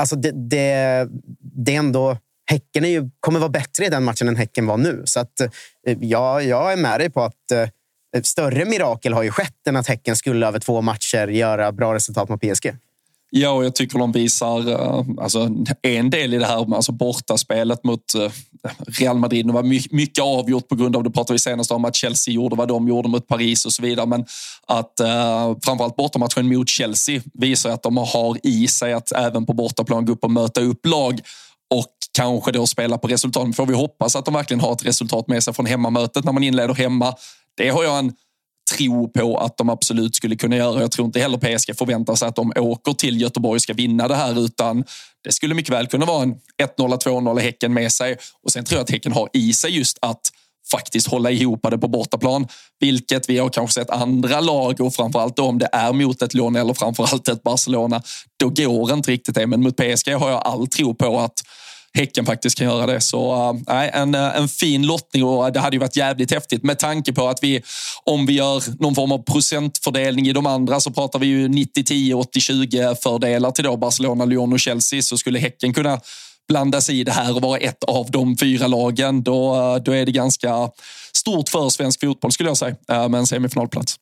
Alltså 0.00 0.16
det, 0.16 0.30
det, 0.30 1.08
det 1.40 1.74
är 1.74 1.78
ändå... 1.78 2.18
Häcken 2.50 2.84
är 2.84 2.88
ju, 2.88 3.10
kommer 3.20 3.40
vara 3.40 3.50
bättre 3.50 3.86
i 3.86 3.88
den 3.88 4.04
matchen 4.04 4.28
än 4.28 4.36
Häcken 4.36 4.66
var 4.66 4.76
nu. 4.76 5.02
Så 5.04 5.20
att, 5.20 5.40
eh, 5.40 5.96
ja, 6.00 6.42
jag 6.42 6.72
är 6.72 6.76
med 6.76 7.00
dig 7.00 7.10
på 7.10 7.22
att 7.22 7.52
eh, 7.52 8.22
större 8.22 8.64
mirakel 8.64 9.12
har 9.12 9.22
ju 9.22 9.30
skett 9.30 9.66
än 9.68 9.76
att 9.76 9.86
Häcken 9.86 10.16
skulle 10.16 10.46
över 10.46 10.58
två 10.58 10.80
matcher 10.80 11.28
göra 11.28 11.72
bra 11.72 11.94
resultat 11.94 12.28
mot 12.28 12.40
PSG. 12.40 12.72
Ja, 13.30 13.50
och 13.50 13.64
jag 13.64 13.74
tycker 13.74 13.98
de 13.98 14.12
visar 14.12 14.68
eh, 14.70 15.04
alltså, 15.18 15.48
en 15.82 16.10
del 16.10 16.34
i 16.34 16.38
det 16.38 16.46
här, 16.46 16.74
alltså 16.74 16.92
bortaspelet 16.92 17.84
mot 17.84 18.14
eh, 18.14 18.30
Real 18.86 19.18
Madrid. 19.18 19.46
Det 19.46 19.52
var 19.52 19.62
mycket, 19.94 20.24
avgjort 20.24 20.68
på 20.68 20.74
grund 20.74 20.96
av, 20.96 21.02
det 21.02 21.10
pratade 21.10 21.32
vi 21.34 21.38
senast 21.38 21.70
om, 21.70 21.84
att 21.84 21.94
Chelsea 21.94 22.34
gjorde 22.34 22.56
vad 22.56 22.68
de 22.68 22.88
gjorde 22.88 23.08
mot 23.08 23.26
Paris 23.26 23.66
och 23.66 23.72
så 23.72 23.82
vidare. 23.82 24.06
Men 24.06 24.24
att 24.66 25.00
eh, 25.00 25.56
framförallt 25.64 25.96
bortamatchen 25.96 26.48
mot 26.48 26.68
Chelsea 26.68 27.20
visar 27.34 27.70
att 27.70 27.82
de 27.82 27.96
har 27.96 28.38
i 28.42 28.68
sig 28.68 28.92
att 28.92 29.12
även 29.12 29.46
på 29.46 29.52
bortaplan 29.52 30.04
gå 30.04 30.12
upp 30.12 30.24
och 30.24 30.30
möta 30.30 30.60
upp 30.60 30.86
lag 30.86 31.20
och 31.74 31.92
kanske 32.16 32.52
då 32.52 32.66
spela 32.66 32.98
på 32.98 33.08
resultat. 33.08 33.56
Får 33.56 33.66
vi 33.66 33.74
hoppas 33.74 34.16
att 34.16 34.24
de 34.24 34.34
verkligen 34.34 34.60
har 34.60 34.72
ett 34.72 34.86
resultat 34.86 35.28
med 35.28 35.44
sig 35.44 35.54
från 35.54 35.66
hemmamötet 35.66 36.24
när 36.24 36.32
man 36.32 36.42
inleder 36.42 36.74
hemma. 36.74 37.14
Det 37.56 37.68
har 37.68 37.84
jag 37.84 37.98
en 37.98 38.12
tro 38.74 39.08
på 39.08 39.38
att 39.38 39.56
de 39.56 39.70
absolut 39.70 40.16
skulle 40.16 40.36
kunna 40.36 40.56
göra. 40.56 40.80
Jag 40.80 40.90
tror 40.90 41.06
inte 41.06 41.20
heller 41.20 41.38
PSG 41.38 41.78
förväntar 41.78 42.14
sig 42.14 42.28
att 42.28 42.36
de 42.36 42.52
åker 42.56 42.92
till 42.92 43.20
Göteborg 43.20 43.54
och 43.56 43.62
ska 43.62 43.72
vinna 43.72 44.08
det 44.08 44.14
här 44.14 44.44
utan 44.44 44.84
det 45.24 45.32
skulle 45.32 45.54
mycket 45.54 45.74
väl 45.74 45.86
kunna 45.86 46.06
vara 46.06 46.22
en 46.22 46.34
1-0, 46.34 46.38
2-0 46.78 47.40
Häcken 47.40 47.74
med 47.74 47.92
sig. 47.92 48.16
Och 48.42 48.52
sen 48.52 48.64
tror 48.64 48.78
jag 48.78 48.82
att 48.82 48.90
Häcken 48.90 49.12
har 49.12 49.28
i 49.32 49.52
sig 49.52 49.76
just 49.76 49.98
att 50.02 50.20
faktiskt 50.70 51.06
hålla 51.06 51.30
ihop 51.30 51.60
det 51.70 51.78
på 51.78 51.88
bortaplan. 51.88 52.48
Vilket 52.80 53.28
vi 53.28 53.38
har 53.38 53.48
kanske 53.48 53.80
sett 53.80 53.90
andra 53.90 54.40
lag 54.40 54.80
och 54.80 54.94
framförallt 54.94 55.38
om 55.38 55.58
det 55.58 55.68
är 55.72 55.92
mot 55.92 56.22
ett 56.22 56.34
Lyon 56.34 56.56
eller 56.56 56.74
framförallt 56.74 57.28
ett 57.28 57.42
Barcelona. 57.42 58.02
Då 58.36 58.48
går 58.48 58.92
inte 58.92 59.10
riktigt 59.10 59.34
det. 59.34 59.46
Men 59.46 59.62
mot 59.62 59.76
PSG 59.76 60.10
har 60.10 60.30
jag 60.30 60.46
all 60.46 60.66
tro 60.66 60.94
på 60.94 61.20
att 61.20 61.42
Häcken 61.94 62.26
faktiskt 62.26 62.58
kan 62.58 62.66
göra 62.66 62.86
det. 62.86 63.00
Så 63.00 63.34
eh, 63.34 63.60
nej, 63.66 63.90
en, 63.94 64.14
eh, 64.14 64.36
en 64.36 64.48
fin 64.48 64.86
lottning 64.86 65.24
och 65.24 65.46
eh, 65.46 65.52
det 65.52 65.60
hade 65.60 65.76
ju 65.76 65.80
varit 65.80 65.96
jävligt 65.96 66.30
häftigt 66.30 66.62
med 66.62 66.78
tanke 66.78 67.12
på 67.12 67.28
att 67.28 67.42
vi, 67.42 67.62
om 68.04 68.26
vi 68.26 68.32
gör 68.32 68.82
någon 68.82 68.94
form 68.94 69.12
av 69.12 69.18
procentfördelning 69.22 70.28
i 70.28 70.32
de 70.32 70.46
andra 70.46 70.80
så 70.80 70.90
pratar 70.90 71.18
vi 71.18 71.26
ju 71.26 71.48
90-10, 71.48 72.12
80-20 72.12 72.94
fördelar 73.02 73.50
till 73.50 73.64
då 73.64 73.76
Barcelona, 73.76 74.24
Lyon 74.24 74.52
och 74.52 74.60
Chelsea 74.60 75.02
så 75.02 75.18
skulle 75.18 75.38
Häcken 75.38 75.74
kunna 75.74 76.00
blanda 76.48 76.80
sig 76.80 77.00
i 77.00 77.04
det 77.04 77.12
här 77.12 77.36
och 77.36 77.42
vara 77.42 77.58
ett 77.58 77.84
av 77.84 78.10
de 78.10 78.36
fyra 78.36 78.66
lagen. 78.66 79.22
Då, 79.22 79.78
då 79.84 79.92
är 79.92 80.06
det 80.06 80.12
ganska 80.12 80.70
stort 81.12 81.48
för 81.48 81.68
svensk 81.68 82.00
fotboll 82.00 82.32
skulle 82.32 82.48
jag 82.48 82.56
säga 82.56 82.76
med 82.88 83.14
en 83.14 83.26
semifinalplats. 83.26 83.96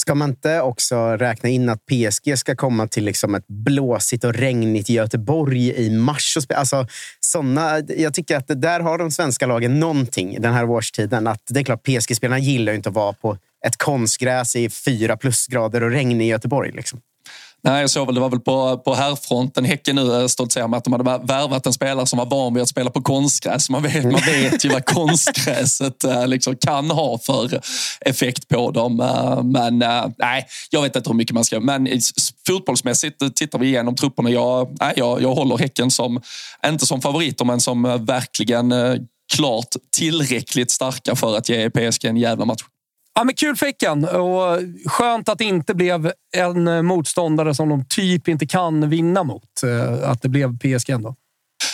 Ska 0.00 0.14
man 0.14 0.30
inte 0.30 0.60
också 0.60 1.16
räkna 1.16 1.48
in 1.48 1.68
att 1.68 1.86
PSG 1.86 2.38
ska 2.38 2.56
komma 2.56 2.88
till 2.88 3.04
liksom 3.04 3.34
ett 3.34 3.46
blåsigt 3.46 4.24
och 4.24 4.34
regnigt 4.34 4.88
Göteborg 4.88 5.86
i 5.86 5.90
mars? 5.90 6.38
Alltså, 6.54 6.86
såna, 7.20 7.80
jag 7.96 8.14
tycker 8.14 8.36
att 8.36 8.62
där 8.62 8.80
har 8.80 8.98
de 8.98 9.10
svenska 9.10 9.46
lagen 9.46 9.80
någonting 9.80 10.40
den 10.40 10.52
här 10.52 10.70
årstiden. 10.70 11.26
Att 11.26 11.42
det 11.46 11.60
är 11.60 11.64
klart, 11.64 11.82
PSG-spelarna 11.82 12.38
gillar 12.38 12.72
inte 12.72 12.88
att 12.88 12.94
vara 12.94 13.12
på 13.12 13.38
ett 13.66 13.76
konstgräs 13.76 14.56
i 14.56 14.70
fyra 14.70 15.16
plusgrader 15.16 15.82
och 15.82 15.90
regn 15.90 16.20
i 16.20 16.26
Göteborg. 16.26 16.72
Liksom. 16.72 17.00
Nej, 17.64 17.80
jag 17.80 17.90
såg 17.90 18.06
väl, 18.06 18.14
det 18.14 18.20
var 18.20 18.30
väl 18.30 18.40
på, 18.40 18.78
på 18.78 18.94
herrfronten 18.94 19.64
Häcken 19.64 19.96
nu 19.96 20.20
eh, 20.20 20.26
stoltserar 20.26 20.68
med 20.68 20.76
att 20.78 20.84
de 20.84 20.92
hade 20.92 21.26
värvat 21.26 21.66
en 21.66 21.72
spelare 21.72 22.06
som 22.06 22.18
var 22.18 22.26
van 22.26 22.54
vid 22.54 22.62
att 22.62 22.68
spela 22.68 22.90
på 22.90 23.02
konstgräs. 23.02 23.70
Man 23.70 23.82
vet, 23.82 24.04
man 24.04 24.20
vet 24.26 24.64
ju 24.64 24.68
vad 24.68 24.84
konstgräset 24.84 26.04
eh, 26.04 26.26
liksom 26.26 26.56
kan 26.56 26.90
ha 26.90 27.18
för 27.18 27.60
effekt 28.00 28.48
på 28.48 28.70
dem. 28.70 29.00
Eh, 29.00 29.42
men 29.42 29.78
nej, 30.18 30.46
jag 30.70 30.82
vet 30.82 30.96
inte 30.96 31.10
hur 31.10 31.16
mycket 31.16 31.34
man 31.34 31.44
ska... 31.44 31.60
Men 31.60 31.88
fotbollsmässigt 32.46 33.36
tittar 33.36 33.58
vi 33.58 33.66
igenom 33.66 33.96
trupperna. 33.96 34.30
Jag, 34.30 34.76
nej, 34.80 34.92
jag, 34.96 35.22
jag 35.22 35.34
håller 35.34 35.58
Häcken 35.58 35.90
som, 35.90 36.20
inte 36.66 36.86
som 36.86 37.00
favoriter, 37.00 37.44
men 37.44 37.60
som 37.60 37.82
verkligen 37.82 38.74
klart 39.34 39.68
tillräckligt 39.96 40.70
starka 40.70 41.16
för 41.16 41.36
att 41.36 41.48
ge 41.48 41.70
PSG 41.70 42.04
en 42.04 42.16
jävla 42.16 42.44
match. 42.44 42.62
Ja, 43.14 43.24
men 43.24 43.34
kul 43.34 43.56
för 43.56 43.66
Häcken 43.66 44.04
och 44.04 44.58
skönt 44.86 45.28
att 45.28 45.38
det 45.38 45.44
inte 45.44 45.74
blev 45.74 46.12
en 46.36 46.86
motståndare 46.86 47.54
som 47.54 47.68
de 47.68 47.84
typ 47.84 48.28
inte 48.28 48.46
kan 48.46 48.90
vinna 48.90 49.22
mot. 49.22 49.62
Eh, 49.62 50.10
att 50.10 50.22
det 50.22 50.28
blev 50.28 50.58
PSG 50.58 50.90
ändå. 50.90 51.14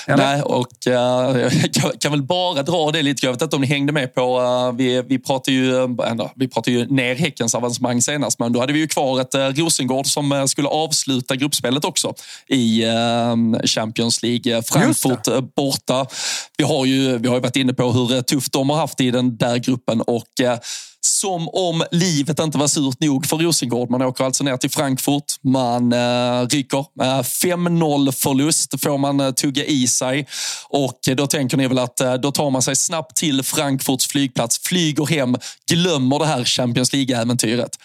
Eller? 0.06 0.24
Nej, 0.24 0.42
och 0.42 0.86
uh, 0.86 0.92
jag 1.72 2.00
kan 2.00 2.12
väl 2.12 2.22
bara 2.22 2.62
dra 2.62 2.90
det 2.90 3.02
lite. 3.02 3.26
Jag 3.26 3.32
vet 3.32 3.42
inte 3.42 3.56
om 3.56 3.62
ni 3.62 3.68
hängde 3.68 3.92
med 3.92 4.14
på... 4.14 4.40
Uh, 4.40 4.76
vi, 4.76 5.02
vi, 5.02 5.18
pratade 5.18 5.56
ju, 5.56 5.72
uh, 5.72 6.30
vi 6.34 6.48
pratade 6.48 6.76
ju 6.76 6.86
ner 6.86 7.14
Häckens 7.14 7.54
avancemang 7.54 8.02
senast, 8.02 8.38
men 8.38 8.52
då 8.52 8.60
hade 8.60 8.72
vi 8.72 8.78
ju 8.78 8.88
kvar 8.88 9.20
ett 9.20 9.58
Rosengård 9.58 10.06
som 10.06 10.48
skulle 10.48 10.68
avsluta 10.68 11.36
gruppspelet 11.36 11.84
också 11.84 12.14
i 12.48 12.84
Champions 13.64 14.22
League. 14.22 14.62
Frankfurt 14.62 15.54
borta. 15.56 16.06
Vi 16.58 16.64
har, 16.64 16.86
ju, 16.86 17.18
vi 17.18 17.28
har 17.28 17.34
ju 17.34 17.40
varit 17.40 17.56
inne 17.56 17.72
på 17.72 17.92
hur 17.92 18.22
tufft 18.22 18.52
de 18.52 18.70
har 18.70 18.76
haft 18.76 19.00
i 19.00 19.10
den 19.10 19.36
där 19.36 19.56
gruppen 19.56 20.00
och 20.00 20.40
som 21.00 21.48
om 21.48 21.84
livet 21.90 22.38
inte 22.38 22.58
var 22.58 22.68
surt 22.68 23.00
nog 23.00 23.26
för 23.26 23.36
Rosengård. 23.36 23.90
Man 23.90 24.02
åker 24.02 24.24
alltså 24.24 24.44
ner 24.44 24.56
till 24.56 24.70
Frankfurt. 24.70 25.24
Man 25.42 25.92
eh, 25.92 26.46
rycker. 26.48 26.78
Eh, 26.78 27.22
5-0 27.22 28.12
förlust 28.12 28.80
får 28.80 28.98
man 28.98 29.20
eh, 29.20 29.30
tugga 29.30 29.64
i 29.64 29.86
sig. 29.86 30.26
Och 30.68 31.08
eh, 31.08 31.16
då 31.16 31.26
tänker 31.26 31.56
ni 31.56 31.68
väl 31.68 31.78
att 31.78 32.00
eh, 32.00 32.14
då 32.14 32.32
tar 32.32 32.50
man 32.50 32.62
sig 32.62 32.76
snabbt 32.76 33.16
till 33.16 33.42
Frankfurts 33.42 34.06
flygplats, 34.06 34.58
flyger 34.58 35.06
hem, 35.06 35.36
glömmer 35.70 36.18
det 36.18 36.26
här 36.26 36.44
Champions 36.44 36.92
League-äventyret. 36.92 37.78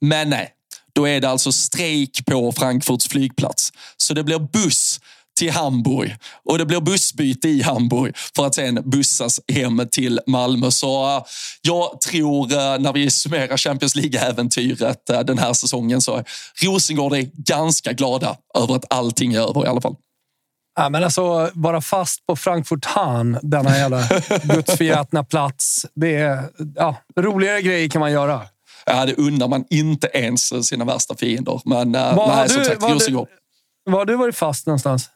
Men 0.00 0.30
nej, 0.30 0.52
då 0.94 1.08
är 1.08 1.20
det 1.20 1.28
alltså 1.28 1.52
strejk 1.52 2.24
på 2.26 2.52
Frankfurts 2.52 3.08
flygplats. 3.08 3.72
Så 3.96 4.14
det 4.14 4.24
blir 4.24 4.38
buss 4.38 5.00
till 5.38 5.52
Hamburg 5.52 6.16
och 6.44 6.58
det 6.58 6.66
blir 6.66 6.80
bussbyte 6.80 7.48
i 7.48 7.62
Hamburg 7.62 8.16
för 8.36 8.46
att 8.46 8.54
sen 8.54 8.82
bussas 8.84 9.40
hem 9.52 9.88
till 9.90 10.20
Malmö. 10.26 10.70
Så 10.70 11.16
uh, 11.16 11.22
jag 11.62 12.00
tror 12.00 12.52
uh, 12.52 12.78
när 12.78 12.92
vi 12.92 13.10
summerar 13.10 13.56
Champions 13.56 13.94
League-äventyret 13.94 15.10
uh, 15.10 15.20
den 15.20 15.38
här 15.38 15.52
säsongen 15.52 16.00
så 16.00 16.22
Rosengård 16.64 17.12
är 17.12 17.30
ganska 17.34 17.92
glada 17.92 18.36
över 18.58 18.74
att 18.74 18.92
allting 18.92 19.34
är 19.34 19.40
över 19.40 19.64
i 19.64 19.68
alla 19.68 19.80
fall. 19.80 19.94
Ja, 20.76 20.88
men 20.88 21.04
alltså, 21.04 21.50
vara 21.54 21.80
fast 21.80 22.26
på 22.26 22.36
Frankfurt 22.36 22.84
Hahn, 22.84 23.38
denna 23.42 23.76
jävla 23.76 24.02
gudsförgätna 24.42 25.24
plats. 25.24 25.86
Det 25.94 26.14
är, 26.14 26.42
ja, 26.76 26.96
roligare 27.20 27.62
grejer 27.62 27.88
kan 27.88 28.00
man 28.00 28.12
göra. 28.12 28.42
Ja, 28.86 29.06
det 29.06 29.14
undrar 29.14 29.48
man 29.48 29.64
inte 29.70 30.06
ens 30.14 30.66
sina 30.66 30.84
värsta 30.84 31.14
fiender. 31.14 31.60
Men 31.64 31.94
uh, 31.94 32.28
nej, 32.28 32.48
som 32.48 32.64
sagt, 32.64 32.82
Rosengård. 32.82 33.28
Var 33.84 33.98
har 33.98 34.06
du 34.06 34.16
varit 34.16 34.36
fast 34.36 34.66
någonstans? 34.66 35.10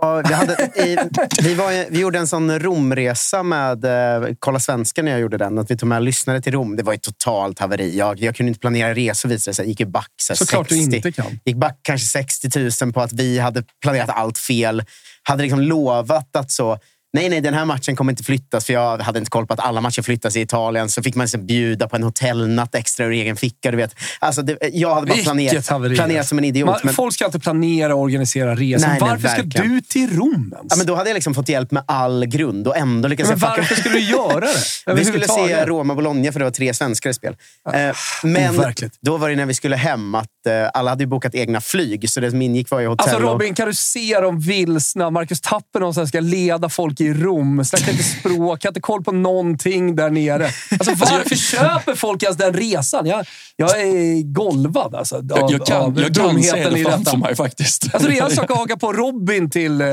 Ja, 0.00 0.22
vi, 0.28 0.34
hade, 0.34 0.52
i, 0.76 0.96
vi, 1.42 1.54
var, 1.54 1.90
vi 1.90 2.00
gjorde 2.00 2.18
en 2.18 2.26
sån 2.26 2.58
Romresa 2.58 3.42
med 3.42 3.84
eh, 3.84 4.28
Kolla 4.38 4.60
Svenska 4.60 5.02
när 5.02 5.10
jag 5.10 5.20
gjorde 5.20 5.36
den. 5.38 5.58
Att 5.58 5.70
vi 5.70 5.76
tog 5.76 5.88
med 5.88 6.02
lyssnare 6.02 6.40
till 6.40 6.52
Rom. 6.52 6.76
Det 6.76 6.82
var 6.82 6.94
ett 6.94 7.02
totalt 7.02 7.58
haveri. 7.58 7.98
Jag, 7.98 8.20
jag 8.20 8.36
kunde 8.36 8.48
inte 8.48 8.60
planera 8.60 8.94
resor 8.94 9.28
visade 9.28 9.54
sig. 9.54 9.68
gick 9.68 9.80
ju 9.80 9.86
back 9.86 10.10
så 10.22 10.36
Såklart 10.36 10.68
60. 10.68 10.90
du 10.90 10.96
inte 10.96 11.12
kan. 11.12 11.40
gick 11.44 11.56
back 11.56 11.78
kanske 11.82 12.06
60 12.06 12.84
000 12.84 12.92
på 12.92 13.00
att 13.00 13.12
vi 13.12 13.38
hade 13.38 13.62
planerat 13.82 14.10
allt 14.10 14.38
fel. 14.38 14.82
Hade 15.22 15.42
liksom 15.42 15.60
lovat 15.60 16.36
att 16.36 16.50
så 16.50 16.78
nej, 17.16 17.28
nej, 17.28 17.40
den 17.40 17.54
här 17.54 17.64
matchen 17.64 17.96
kommer 17.96 18.12
inte 18.12 18.24
flyttas. 18.24 18.64
För 18.64 18.72
jag 18.72 18.98
hade 18.98 19.18
inte 19.18 19.30
koll 19.30 19.46
på 19.46 19.54
att 19.54 19.60
alla 19.60 19.80
matcher 19.80 20.02
flyttas 20.02 20.36
i 20.36 20.40
Italien. 20.40 20.88
Så 20.88 21.02
fick 21.02 21.14
man 21.14 21.24
liksom 21.24 21.46
bjuda 21.46 21.88
på 21.88 21.96
en 21.96 22.02
hotellnatt 22.02 22.74
extra 22.74 23.06
ur 23.06 23.10
egen 23.10 23.36
ficka. 23.36 23.70
Du 23.70 23.76
vet. 23.76 23.94
Alltså, 24.18 24.42
det, 24.42 24.58
jag 24.72 24.94
hade 24.94 25.06
bara 25.06 25.18
planerat, 25.18 25.66
planerat 25.94 26.28
som 26.28 26.38
en 26.38 26.44
idiot. 26.44 26.66
Man, 26.66 26.80
men... 26.84 26.94
Folk 26.94 27.14
ska 27.14 27.24
inte 27.24 27.40
planera 27.40 27.94
och 27.94 28.00
organisera 28.00 28.54
resor. 28.54 28.88
Nej, 28.88 28.98
varför 29.00 29.28
nej, 29.28 29.50
ska 29.50 29.62
du 29.62 29.80
till 29.80 30.16
Rom 30.16 30.54
ens? 30.56 30.66
Ja, 30.70 30.76
men 30.76 30.86
då 30.86 30.94
hade 30.94 31.10
jag 31.10 31.14
liksom 31.14 31.34
fått 31.34 31.48
hjälp 31.48 31.70
med 31.70 31.82
all 31.86 32.26
grund 32.26 32.68
och 32.68 32.76
ändå 32.76 33.08
lyckades 33.08 33.30
men 33.30 33.38
Varför 33.38 33.74
skulle 33.74 33.94
du 33.94 34.04
göra 34.04 34.40
det? 34.86 34.94
vi 34.94 35.04
skulle 35.04 35.28
se 35.28 35.66
Roma-Bologna 35.66 36.32
för 36.32 36.38
det 36.38 36.44
var 36.44 36.50
tre 36.50 36.74
svenskar 36.74 37.10
i 37.10 37.14
spel. 37.14 37.36
Eh, 37.72 37.96
men 38.22 38.54
Overkligt. 38.54 38.98
då 39.00 39.16
var 39.16 39.28
det 39.28 39.36
när 39.36 39.46
vi 39.46 39.54
skulle 39.54 39.76
hem 39.76 40.14
att 40.14 40.28
eh, 40.46 40.70
alla 40.74 40.90
hade 40.90 41.06
bokat 41.06 41.34
egna 41.34 41.60
flyg. 41.60 42.10
Så 42.10 42.20
det 42.20 42.30
som 42.30 42.42
ingick 42.42 42.70
var 42.70 42.80
ju 42.80 42.86
hotell. 42.86 43.08
Alltså 43.08 43.22
Robin, 43.26 43.54
kan 43.54 43.68
du 43.68 43.74
se 43.74 44.20
dem 44.20 44.40
vilsna? 44.40 45.10
Marcus 45.10 45.40
Tapper 45.40 45.80
någonstans 45.80 46.08
ska 46.08 46.20
leda 46.20 46.68
folk 46.68 47.00
i 47.00 47.12
Rom 47.12 47.64
kan 47.64 47.90
inte 47.90 48.04
språk, 48.04 48.64
har 48.64 48.70
inte 48.70 48.80
koll 48.80 49.04
på 49.04 49.12
någonting 49.12 49.96
där 49.96 50.10
nere. 50.10 50.44
Alltså, 50.70 50.94
varför 50.96 51.36
köper 51.36 51.94
folk 51.94 52.22
ens 52.22 52.36
den 52.36 52.52
resan? 52.52 53.06
Jag, 53.06 53.26
jag 53.56 53.80
är 53.80 54.22
golvad 54.22 54.94
alltså, 54.94 55.16
av, 55.16 55.24
jag, 55.28 55.50
jag 55.50 55.66
kan, 55.66 55.82
av 55.82 56.00
jag 56.00 56.14
kan 56.14 56.42
se 56.42 56.68
det 56.68 56.84
framför 56.84 57.16
mig 57.16 57.36
faktiskt. 57.36 57.94
Alltså, 57.94 58.08
det 58.08 58.18
är 58.18 58.24
en 58.24 58.30
sak 58.30 58.50
att 58.50 58.56
haka 58.56 58.76
på 58.76 58.92
Robin 58.92 59.50
till, 59.50 59.80
eh, 59.80 59.88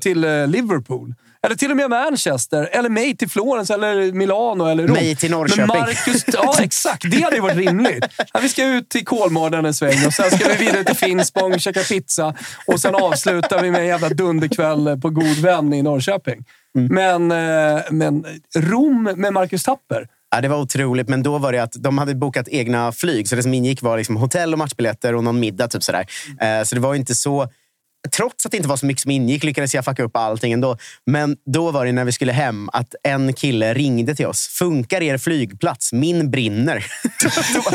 till 0.00 0.24
eh, 0.24 0.46
Liverpool. 0.46 1.14
Eller 1.48 1.56
till 1.56 1.70
och 1.70 1.76
med 1.76 1.90
Manchester, 1.90 2.68
eller 2.72 2.88
mig 2.88 3.16
till 3.16 3.28
Florens, 3.28 3.70
eller 3.70 4.12
Milano 4.12 4.64
eller 4.64 4.86
Rom. 4.86 4.92
Mig 4.92 5.16
till 5.16 5.30
Norrköping. 5.30 5.66
Men 5.66 5.80
Marcus, 5.80 6.24
ja, 6.32 6.54
exakt. 6.62 7.10
Det 7.10 7.22
hade 7.22 7.36
ju 7.36 7.42
varit 7.42 7.56
rimligt. 7.56 8.04
Ja, 8.32 8.40
vi 8.42 8.48
ska 8.48 8.64
ut 8.64 8.88
till 8.88 9.04
Kolmården 9.04 9.64
en 9.64 9.74
sväng 9.74 10.06
och 10.06 10.12
sen 10.12 10.30
ska 10.30 10.48
vi 10.48 10.56
vidare 10.56 10.84
till 10.84 10.96
Finspång, 10.96 11.58
käka 11.58 11.80
pizza 11.80 12.34
och 12.66 12.80
sen 12.80 12.94
avslutar 12.94 13.62
vi 13.62 13.70
med 13.70 13.80
en 13.80 13.86
jävla 13.86 14.08
dunderkväll 14.08 15.00
på 15.02 15.10
God 15.10 15.38
vän 15.38 15.72
i 15.72 15.82
Norrköping. 15.82 16.44
Mm. 16.78 16.94
Men, 16.94 17.76
eh, 17.76 17.82
men 17.90 18.24
Rom 18.56 19.02
med 19.16 19.32
Marcus 19.32 19.62
Tapper. 19.62 20.08
Ja, 20.30 20.40
det 20.40 20.48
var 20.48 20.58
otroligt, 20.58 21.08
men 21.08 21.22
då 21.22 21.38
var 21.38 21.52
det 21.52 21.58
att 21.58 21.72
de 21.72 21.98
hade 21.98 22.14
bokat 22.14 22.48
egna 22.48 22.92
flyg. 22.92 23.28
Så 23.28 23.36
det 23.36 23.42
som 23.42 23.54
ingick 23.54 23.82
var 23.82 23.98
liksom 23.98 24.16
hotell 24.16 24.52
och 24.52 24.58
matchbiljetter 24.58 25.14
och 25.14 25.24
någon 25.24 25.40
middag. 25.40 25.68
Typ 25.68 25.82
sådär. 25.82 26.06
Mm. 26.40 26.64
Så 26.64 26.74
det 26.74 26.80
var 26.80 26.94
inte 26.94 27.14
så... 27.14 27.48
Trots 28.16 28.46
att 28.46 28.52
det 28.52 28.56
inte 28.56 28.68
var 28.68 28.76
så 28.76 28.86
mycket 28.86 29.02
som 29.02 29.10
ingick 29.10 29.44
lyckades 29.44 29.74
jag 29.74 29.84
fucka 29.84 30.02
upp 30.02 30.16
allting 30.16 30.52
ändå. 30.52 30.76
Men 31.06 31.36
då 31.46 31.70
var 31.70 31.86
det 31.86 31.92
när 31.92 32.04
vi 32.04 32.12
skulle 32.12 32.32
hem 32.32 32.68
att 32.72 32.94
en 33.02 33.32
kille 33.32 33.74
ringde 33.74 34.14
till 34.14 34.26
oss. 34.26 34.46
Funkar 34.46 35.02
er 35.02 35.18
flygplats? 35.18 35.92
Min 35.92 36.30
brinner. 36.30 36.86
då, 37.54 37.60
var, 37.60 37.74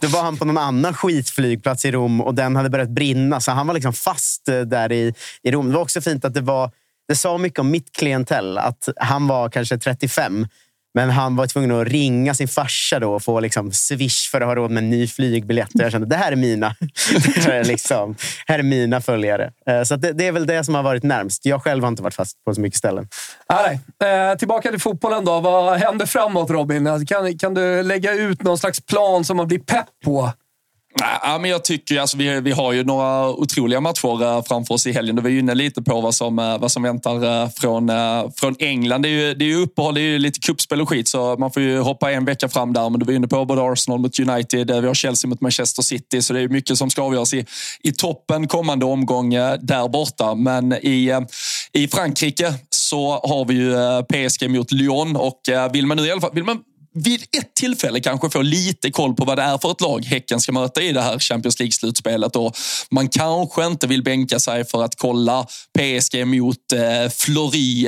då 0.00 0.08
var 0.08 0.22
han 0.22 0.36
på 0.36 0.44
någon 0.44 0.58
annan 0.58 0.94
skitflygplats 0.94 1.84
i 1.84 1.90
Rom 1.92 2.20
och 2.20 2.34
den 2.34 2.56
hade 2.56 2.70
börjat 2.70 2.90
brinna. 2.90 3.40
Så 3.40 3.52
han 3.52 3.66
var 3.66 3.74
liksom 3.74 3.92
fast 3.92 4.48
eh, 4.48 4.60
där 4.60 4.92
i, 4.92 5.14
i 5.42 5.50
Rom. 5.50 5.68
Det 5.68 5.74
var 5.74 5.82
också 5.82 6.00
fint 6.00 6.24
att 6.24 6.34
det 6.34 6.40
var 6.40 6.70
det 7.08 7.14
sa 7.14 7.38
mycket 7.38 7.58
om 7.58 7.70
mitt 7.70 7.92
klientell. 7.92 8.58
Att 8.58 8.88
han 8.96 9.26
var 9.26 9.48
kanske 9.48 9.78
35, 9.78 10.46
men 10.94 11.10
han 11.10 11.36
var 11.36 11.46
tvungen 11.46 11.70
att 11.70 11.88
ringa 11.88 12.34
sin 12.34 12.48
farsa 12.48 12.98
då 12.98 13.14
och 13.14 13.22
få 13.22 13.40
liksom 13.40 13.72
swish 13.72 14.30
för 14.30 14.40
att 14.40 14.46
ha 14.46 14.54
råd 14.54 14.70
med 14.70 14.82
en 14.82 14.90
ny 14.90 15.06
flygbiljett. 15.06 15.70
jag 15.72 15.92
kände 15.92 16.06
det 16.06 16.16
här 16.16 16.32
är 16.32 16.36
mina, 16.36 16.74
liksom, 17.64 18.16
här 18.46 18.58
är 18.58 18.62
mina 18.62 19.00
följare. 19.00 19.52
Eh, 19.66 19.82
så 19.82 19.96
det, 19.96 20.12
det, 20.12 20.26
är 20.26 20.32
väl 20.32 20.46
det 20.46 20.64
som 20.64 20.74
har 20.74 20.82
varit 20.82 21.02
närmst. 21.02 21.46
Jag 21.46 21.62
själv 21.62 21.82
har 21.82 21.88
inte 21.88 22.02
varit 22.02 22.14
fast 22.14 22.44
på 22.44 22.54
så 22.54 22.60
mycket 22.60 22.78
ställen. 22.78 23.08
Ah, 23.46 23.66
nej, 23.66 24.30
eh, 24.30 24.36
tillbaka 24.38 24.70
till 24.70 24.80
fotbollen 24.80 25.24
då. 25.24 25.40
Vad 25.40 25.78
händer 25.78 26.06
framåt 26.06 26.50
Robin? 26.50 26.86
Alltså, 26.86 27.14
kan, 27.14 27.38
kan 27.38 27.54
du 27.54 27.82
lägga 27.82 28.12
ut 28.12 28.42
någon 28.42 28.58
slags 28.58 28.80
plan 28.80 29.24
som 29.24 29.36
man 29.36 29.48
blir 29.48 29.58
pepp 29.58 29.88
på 30.04 30.32
Ja, 31.00 31.38
men 31.40 31.50
jag 31.50 31.64
tycker 31.64 32.00
alltså, 32.00 32.16
vi, 32.16 32.40
vi 32.40 32.50
har 32.50 32.72
ju 32.72 32.84
några 32.84 33.30
otroliga 33.30 33.80
matcher 33.80 34.22
eh, 34.22 34.42
framför 34.42 34.74
oss 34.74 34.86
i 34.86 34.92
helgen. 34.92 35.16
Du 35.16 35.22
var 35.22 35.30
inne 35.30 35.54
lite 35.54 35.82
på 35.82 36.00
vad 36.00 36.14
som, 36.14 36.38
eh, 36.38 36.58
vad 36.58 36.72
som 36.72 36.82
väntar 36.82 37.42
eh, 37.42 37.48
från, 37.50 37.90
från 38.36 38.56
England. 38.58 39.02
Det 39.02 39.08
är 39.08 39.10
ju, 39.10 39.34
det 39.34 39.44
är 39.44 39.46
ju 39.46 39.56
uppehåll, 39.56 39.94
det 39.94 40.00
är 40.00 40.02
ju 40.02 40.18
lite 40.18 40.40
kuppspel 40.40 40.80
och 40.80 40.88
skit, 40.88 41.08
så 41.08 41.36
man 41.36 41.50
får 41.50 41.62
ju 41.62 41.78
hoppa 41.78 42.12
en 42.12 42.24
vecka 42.24 42.48
fram 42.48 42.72
där. 42.72 42.90
Men 42.90 43.00
du 43.00 43.06
var 43.06 43.12
inne 43.12 43.28
på 43.28 43.44
både 43.44 43.62
Arsenal 43.62 43.98
mot 43.98 44.18
United, 44.18 44.80
vi 44.80 44.86
har 44.86 44.94
Chelsea 44.94 45.28
mot 45.28 45.40
Manchester 45.40 45.82
City, 45.82 46.22
så 46.22 46.32
det 46.32 46.40
är 46.40 46.48
mycket 46.48 46.78
som 46.78 46.90
ska 46.90 47.02
avgöras 47.02 47.34
i, 47.34 47.46
i 47.82 47.92
toppen 47.92 48.48
kommande 48.48 48.84
omgång 48.86 49.30
där 49.60 49.88
borta. 49.88 50.34
Men 50.34 50.72
i, 50.72 51.24
i 51.72 51.88
Frankrike 51.88 52.54
så 52.70 53.10
har 53.10 53.44
vi 53.44 53.54
ju 53.54 53.74
PSG 54.02 54.50
mot 54.50 54.72
Lyon 54.72 55.16
och 55.16 55.40
vill 55.72 55.86
man 55.86 55.96
nu 55.96 56.06
i 56.06 56.10
alla 56.10 56.20
fall, 56.20 56.34
vill 56.34 56.44
man 56.44 56.58
vid 56.94 57.22
ett 57.22 57.54
tillfälle 57.54 58.00
kanske 58.00 58.30
få 58.30 58.42
lite 58.42 58.90
koll 58.90 59.14
på 59.14 59.24
vad 59.24 59.38
det 59.38 59.42
är 59.42 59.58
för 59.58 59.70
ett 59.70 59.80
lag 59.80 60.04
Häcken 60.04 60.40
ska 60.40 60.52
möta 60.52 60.82
i 60.82 60.92
det 60.92 61.02
här 61.02 61.18
Champions 61.18 61.58
League-slutspelet. 61.60 62.36
Och 62.36 62.56
man 62.90 63.08
kanske 63.08 63.66
inte 63.66 63.86
vill 63.86 64.02
bänka 64.02 64.38
sig 64.38 64.64
för 64.64 64.84
att 64.84 64.96
kolla 64.96 65.46
PSG 65.78 66.26
mot 66.26 66.72
eh, 66.72 66.80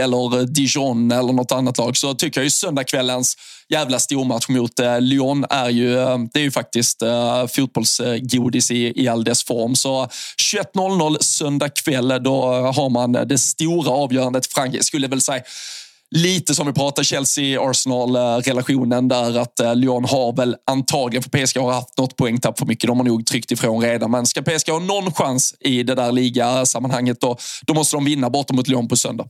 eller 0.04 0.46
Dijon 0.46 1.12
eller 1.12 1.32
något 1.32 1.52
annat 1.52 1.78
lag. 1.78 1.96
Så 1.96 2.14
tycker 2.14 2.40
jag 2.40 2.44
ju 2.44 2.50
söndagskvällens 2.50 3.36
jävla 3.68 3.98
stormatch 3.98 4.48
mot 4.48 4.78
eh, 4.78 5.00
Lyon 5.00 5.44
är 5.50 5.68
ju, 5.68 5.98
eh, 5.98 6.18
det 6.32 6.40
är 6.40 6.44
ju 6.44 6.50
faktiskt 6.50 7.02
eh, 7.02 7.46
fotbollsgodis 7.46 8.70
i, 8.70 9.02
i 9.02 9.08
all 9.08 9.24
dess 9.24 9.44
form. 9.44 9.74
Så 9.76 10.08
21.00 10.52 11.16
söndag 11.20 11.68
kväll, 11.68 12.08
då 12.08 12.42
har 12.52 12.90
man 12.90 13.12
det 13.12 13.38
stora 13.38 13.90
avgörandet. 13.90 14.46
Frankrike 14.46 14.84
skulle 14.84 15.08
väl 15.08 15.20
säga 15.20 15.42
lite 16.10 16.54
som 16.54 16.66
vi 16.66 16.72
pratade 16.72 17.04
Chelsea-Arsenal-relationen 17.04 19.08
där 19.08 19.38
att 19.38 19.60
eh, 19.60 19.74
Lyon 19.74 20.04
har 20.04 20.36
väl 20.36 20.56
antagligen, 20.66 21.22
för 21.22 21.30
PSG 21.30 21.60
har 21.60 21.72
haft 21.72 21.98
något 21.98 22.16
poängtapp 22.16 22.58
för 22.58 22.66
mycket. 22.66 22.88
De 22.88 22.98
har 22.98 23.04
nog 23.04 23.26
tryckt 23.26 23.50
ifrån 23.50 23.82
redan. 23.82 24.10
Men 24.10 24.26
ska 24.26 24.42
PSG 24.42 24.70
ha 24.70 24.78
någon 24.78 25.12
chans 25.12 25.54
i 25.60 25.82
det 25.82 25.94
där 25.94 26.12
ligasammanhanget 26.12 27.20
då, 27.20 27.36
då 27.66 27.74
måste 27.74 27.96
de 27.96 28.04
vinna 28.04 28.30
borta 28.30 28.54
mot 28.54 28.68
Lyon 28.68 28.88
på 28.88 28.96
söndag. 28.96 29.28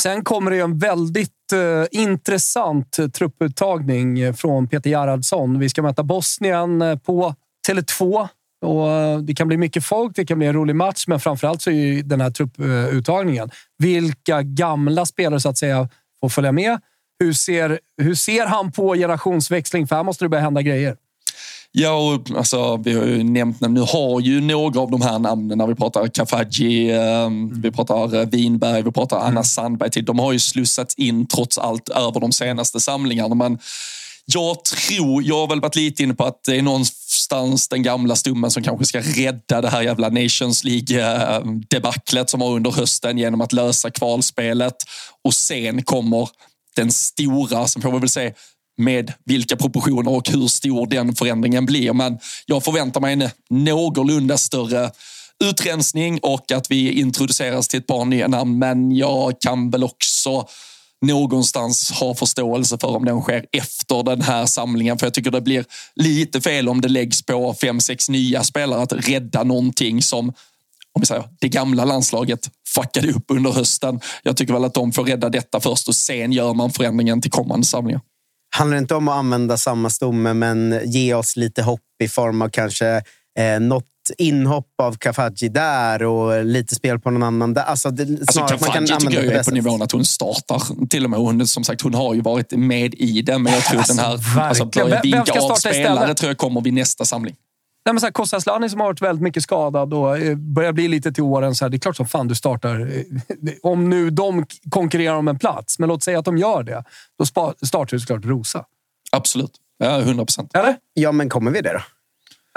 Sen 0.00 0.24
kommer 0.24 0.50
det 0.50 0.56
ju 0.56 0.62
en 0.62 0.78
väldigt 0.78 1.52
uh, 1.52 1.84
intressant 1.90 2.98
eh, 2.98 3.08
trupputtagning 3.08 4.34
från 4.34 4.68
Peter 4.68 4.90
Gerhardsson. 4.90 5.58
Vi 5.58 5.68
ska 5.68 5.82
möta 5.82 6.02
Bosnien 6.02 7.00
på 7.04 7.34
Tele2. 7.68 8.28
Och 8.64 9.24
det 9.24 9.34
kan 9.34 9.48
bli 9.48 9.56
mycket 9.56 9.84
folk, 9.84 10.16
det 10.16 10.26
kan 10.26 10.38
bli 10.38 10.46
en 10.46 10.52
rolig 10.52 10.76
match, 10.76 11.04
men 11.06 11.20
framförallt 11.20 11.62
så 11.62 11.70
är 11.70 11.74
ju 11.74 12.02
den 12.02 12.20
här 12.20 12.30
trupputtagningen. 12.30 13.50
Vilka 13.78 14.42
gamla 14.42 15.06
spelare 15.06 15.40
så 15.40 15.48
att 15.48 15.58
säga 15.58 15.88
får 16.20 16.28
följa 16.28 16.52
med. 16.52 16.80
Hur 17.18 17.32
ser, 17.32 17.80
hur 18.02 18.14
ser 18.14 18.46
han 18.46 18.72
på 18.72 18.94
generationsväxling? 18.94 19.86
För 19.86 19.96
här 19.96 20.02
måste 20.02 20.24
det 20.24 20.28
börja 20.28 20.42
hända 20.42 20.62
grejer. 20.62 20.96
Ja, 21.72 22.14
och, 22.14 22.36
alltså, 22.36 22.76
vi 22.76 22.92
har 22.92 23.04
ju 23.04 23.22
nämnt, 23.22 23.60
nu 23.60 23.80
har 23.80 24.20
ju 24.20 24.40
några 24.40 24.80
av 24.80 24.90
de 24.90 25.02
här 25.02 25.18
namnen, 25.18 25.58
när 25.58 25.66
vi 25.66 25.74
pratar 25.74 26.06
Kafaji, 26.06 26.90
eh, 26.90 27.22
mm. 27.22 27.60
vi 27.60 27.70
pratar 27.70 28.26
Winberg, 28.26 28.82
vi 28.82 28.92
pratar 28.92 29.16
Anna 29.16 29.28
mm. 29.28 29.44
Sandberg, 29.44 29.90
till, 29.90 30.04
de 30.04 30.18
har 30.18 30.32
ju 30.32 30.38
slussats 30.38 30.94
in 30.94 31.26
trots 31.26 31.58
allt 31.58 31.88
över 31.88 32.20
de 32.20 32.32
senaste 32.32 32.80
samlingarna. 32.80 33.34
Men 33.34 33.58
jag 34.32 34.64
tror, 34.64 35.22
jag 35.22 35.36
har 35.36 35.46
väl 35.48 35.60
varit 35.60 35.76
lite 35.76 36.02
inne 36.02 36.14
på 36.14 36.24
att 36.24 36.44
det 36.44 36.56
är 36.56 36.62
någonstans 36.62 37.68
den 37.68 37.82
gamla 37.82 38.16
stummen 38.16 38.50
som 38.50 38.62
kanske 38.62 38.84
ska 38.84 39.00
rädda 39.00 39.60
det 39.60 39.68
här 39.68 39.82
jävla 39.82 40.08
Nations 40.08 40.64
League-debaclet 40.64 42.30
som 42.30 42.40
var 42.40 42.50
under 42.50 42.70
hösten 42.70 43.18
genom 43.18 43.40
att 43.40 43.52
lösa 43.52 43.90
kvalspelet. 43.90 44.74
Och 45.24 45.34
sen 45.34 45.82
kommer 45.82 46.28
den 46.76 46.92
stora, 46.92 47.68
som 47.68 47.82
får 47.82 47.92
vi 47.92 47.98
väl 47.98 48.08
se 48.08 48.32
med 48.78 49.12
vilka 49.24 49.56
proportioner 49.56 50.10
och 50.10 50.28
hur 50.28 50.46
stor 50.46 50.86
den 50.86 51.14
förändringen 51.14 51.66
blir. 51.66 51.92
Men 51.92 52.18
jag 52.46 52.64
förväntar 52.64 53.00
mig 53.00 53.12
en 53.12 53.30
någorlunda 53.50 54.38
större 54.38 54.90
utrensning 55.44 56.18
och 56.22 56.52
att 56.52 56.70
vi 56.70 56.92
introduceras 57.00 57.68
till 57.68 57.78
ett 57.78 57.86
par 57.86 58.04
nya 58.04 58.28
namn. 58.28 58.58
Men 58.58 58.92
jag 58.92 59.40
kan 59.40 59.70
väl 59.70 59.84
också 59.84 60.48
någonstans 61.06 61.90
ha 61.90 62.14
förståelse 62.14 62.78
för 62.78 62.88
om 62.88 63.04
den 63.04 63.20
sker 63.20 63.44
efter 63.52 64.02
den 64.02 64.22
här 64.22 64.46
samlingen. 64.46 64.98
För 64.98 65.06
jag 65.06 65.14
tycker 65.14 65.30
det 65.30 65.40
blir 65.40 65.64
lite 65.94 66.40
fel 66.40 66.68
om 66.68 66.80
det 66.80 66.88
läggs 66.88 67.22
på 67.22 67.54
fem, 67.54 67.80
sex 67.80 68.08
nya 68.08 68.44
spelare 68.44 68.82
att 68.82 68.92
rädda 68.92 69.44
någonting 69.44 70.02
som 70.02 70.32
om 70.98 71.00
vi 71.00 71.06
säger, 71.06 71.24
det 71.40 71.48
gamla 71.48 71.84
landslaget 71.84 72.50
fuckade 72.74 73.12
upp 73.12 73.24
under 73.28 73.50
hösten. 73.50 74.00
Jag 74.22 74.36
tycker 74.36 74.52
väl 74.52 74.64
att 74.64 74.74
de 74.74 74.92
får 74.92 75.04
rädda 75.04 75.28
detta 75.28 75.60
först 75.60 75.88
och 75.88 75.94
sen 75.94 76.32
gör 76.32 76.54
man 76.54 76.70
förändringen 76.70 77.20
till 77.20 77.30
kommande 77.30 77.66
samlingar. 77.66 78.00
Handlar 78.56 78.74
det 78.74 78.80
inte 78.80 78.94
om 78.94 79.08
att 79.08 79.16
använda 79.16 79.56
samma 79.56 79.90
stomme 79.90 80.34
men 80.34 80.80
ge 80.84 81.14
oss 81.14 81.36
lite 81.36 81.62
hopp 81.62 81.80
i 82.04 82.08
form 82.08 82.42
av 82.42 82.48
kanske 82.48 83.02
eh, 83.38 83.60
något 83.60 83.84
inhopp 84.18 84.66
av 84.82 84.96
Kafaji 84.96 85.48
där 85.48 86.02
och 86.02 86.44
lite 86.44 86.74
spel 86.74 86.98
på 86.98 87.10
någon 87.10 87.22
annan 87.22 87.54
där. 87.54 87.62
Alltså, 87.62 87.90
det, 87.90 88.20
alltså 88.20 88.40
Kafaji 88.40 88.86
tycker 88.86 89.24
jag 89.24 89.34
är 89.34 89.44
på 89.44 89.50
nivån 89.50 89.82
att 89.82 89.92
hon 89.92 90.04
startar. 90.04 90.86
Till 90.86 91.04
och 91.04 91.10
med 91.10 91.20
hon, 91.20 91.46
som 91.46 91.64
sagt, 91.64 91.82
hon 91.82 91.94
har 91.94 92.14
ju 92.14 92.20
varit 92.20 92.52
med 92.52 92.94
i 92.94 93.22
det. 93.22 93.38
Men 93.38 93.52
jag 93.52 93.64
tror 93.64 93.78
alltså, 93.78 93.94
den 93.94 94.04
här 94.04 94.40
alltså, 94.40 94.64
börja 94.64 95.00
vinka 95.00 95.40
av 95.40 95.54
spelare 95.54 96.14
tror 96.14 96.30
jag 96.30 96.38
kommer 96.38 96.60
vid 96.60 96.72
nästa 96.72 97.04
samling. 97.04 97.34
Nej, 97.88 97.92
men 97.92 98.00
så 98.00 98.06
här, 98.06 98.12
Kosta 98.12 98.36
Asllani 98.36 98.68
som 98.68 98.80
har 98.80 98.86
varit 98.86 99.02
väldigt 99.02 99.22
mycket 99.22 99.42
skadad 99.42 99.94
och 99.94 100.18
eh, 100.18 100.36
börjar 100.36 100.72
bli 100.72 100.88
lite 100.88 101.12
till 101.12 101.22
åren. 101.22 101.54
Så 101.54 101.64
här, 101.64 101.70
det 101.70 101.76
är 101.76 101.78
klart 101.78 101.96
som 101.96 102.06
fan 102.06 102.28
du 102.28 102.34
startar. 102.34 102.80
Eh, 102.80 103.52
om 103.62 103.90
nu 103.90 104.10
de 104.10 104.46
konkurrerar 104.70 105.16
om 105.16 105.28
en 105.28 105.38
plats, 105.38 105.78
men 105.78 105.88
låt 105.88 106.02
säga 106.02 106.18
att 106.18 106.24
de 106.24 106.38
gör 106.38 106.62
det. 106.62 106.84
Då 107.18 107.26
startar 107.66 107.86
du 107.90 108.00
såklart 108.00 108.24
Rosa. 108.24 108.64
Absolut. 109.12 109.50
Ja, 109.78 110.00
100 110.00 110.24
procent. 110.24 110.50
Eller? 110.54 110.76
Ja, 110.94 111.12
men 111.12 111.28
kommer 111.28 111.50
vi 111.50 111.60
det 111.60 111.72
då? 111.72 111.80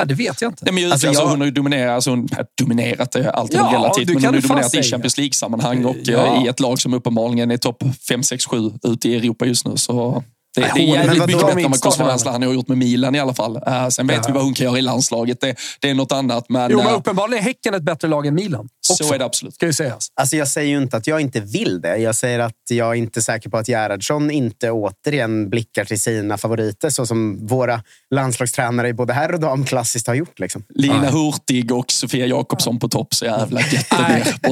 Ja, 0.02 0.06
det 0.06 0.14
vet 0.14 0.41
jag 0.41 0.52
inte. 0.52 0.66
Nej, 0.66 0.74
men 0.74 0.91
alltså, 0.91 1.08
alltså, 1.08 1.24
jag... 1.24 1.30
Hon 1.30 1.39
har 1.39 1.45
ju 1.45 1.52
dominerat, 1.52 1.95
alltså, 1.95 2.10
hon, 2.10 2.30
dominerat 2.62 3.16
är 3.16 3.24
alltid 3.28 3.60
ja, 3.60 3.72
relativt, 3.74 4.08
men 4.08 4.16
hon 4.16 4.34
har 4.34 4.41
dominerat 4.41 4.74
i 4.74 4.84
Champions 4.84 5.18
League-sammanhang 5.18 5.86
och 5.86 5.95
ja. 6.04 6.38
Eh, 6.38 6.45
i 6.45 6.47
ett 6.47 6.60
lag 6.60 6.80
som 6.80 6.93
uppenbarligen 6.93 7.52
är 7.52 7.58
topp 7.58 7.84
5, 8.08 8.24
6, 8.24 8.45
7 8.45 8.72
ute 8.84 9.10
i 9.10 9.16
Europa 9.16 9.45
just 9.45 9.68
nu. 9.68 9.78
Så 9.78 10.24
det, 10.56 10.62
det 10.62 10.82
är 10.82 10.95
jävligt 10.95 11.28
mycket 11.28 11.41
bättre 11.41 11.62
än 11.62 11.72
vad 11.72 11.82
Kosova 11.82 12.12
Asllani 12.12 12.45
har 12.45 12.54
gjort 12.54 12.68
med 12.68 12.78
Milan 12.78 13.16
i 13.16 13.20
alla 13.20 13.34
fall. 13.34 13.58
Uh, 13.58 13.89
sen 13.89 14.08
vet 14.08 14.18
ja. 14.18 14.24
vi 14.28 14.34
vad 14.34 14.43
hon 14.43 14.54
kan 14.54 14.66
göra 14.66 14.78
i 14.78 14.82
landslaget. 14.82 15.41
Det, 15.41 15.56
det 15.80 15.89
är 15.89 15.93
något 15.93 16.12
annat. 16.12 16.45
Men, 16.49 16.72
jo, 16.72 16.84
men 16.84 16.93
uppenbarligen 16.93 17.43
är 17.43 17.47
Häcken 17.47 17.74
ett 17.74 17.84
bättre 17.84 18.08
lag 18.08 18.26
än 18.26 18.36
Milan. 18.36 18.70
Också. 18.89 19.04
Så 19.04 19.14
är 19.14 19.20
det 19.20 19.26
absolut. 19.26 19.56
Ska 19.56 19.66
ju 19.66 19.74
sägas. 19.74 20.08
Alltså, 20.16 20.36
jag 20.36 20.47
säger 20.47 20.70
ju 20.70 20.78
inte 20.78 20.97
att 20.97 21.08
jag 21.08 21.22
inte 21.22 21.39
vill 21.39 21.82
det. 21.82 21.97
Jag 21.97 22.16
säger 22.16 22.39
att 22.39 22.56
jag 22.70 22.95
inte 22.95 23.20
är 23.20 23.22
säker 23.22 23.49
på 23.49 23.58
att 23.58 23.68
Gerhardsson 23.68 24.32
inte 24.32 24.72
återigen 24.72 25.49
blickar 25.49 25.86
till 25.86 26.02
sina 26.02 26.38
favoriter 26.38 26.89
så 26.89 27.06
som 27.06 27.47
våra 27.47 27.84
landslagstränare 28.16 28.88
i 28.88 28.93
både 28.93 29.14
herr 29.14 29.34
och 29.34 29.39
dam 29.39 29.66
klassiskt 29.66 30.08
har 30.08 30.14
gjort. 30.14 30.39
Liksom. 30.39 30.64
Lina 30.76 31.10
Hurtig 31.10 31.72
och 31.72 31.91
Sofia 31.91 32.26
Jakobsson 32.26 32.80
på 32.80 32.89
topp. 32.89 33.14
Så 33.14 33.26
jävla 33.26 33.62
gött 33.62 33.89
det 33.89 34.06
blir. 34.14 34.52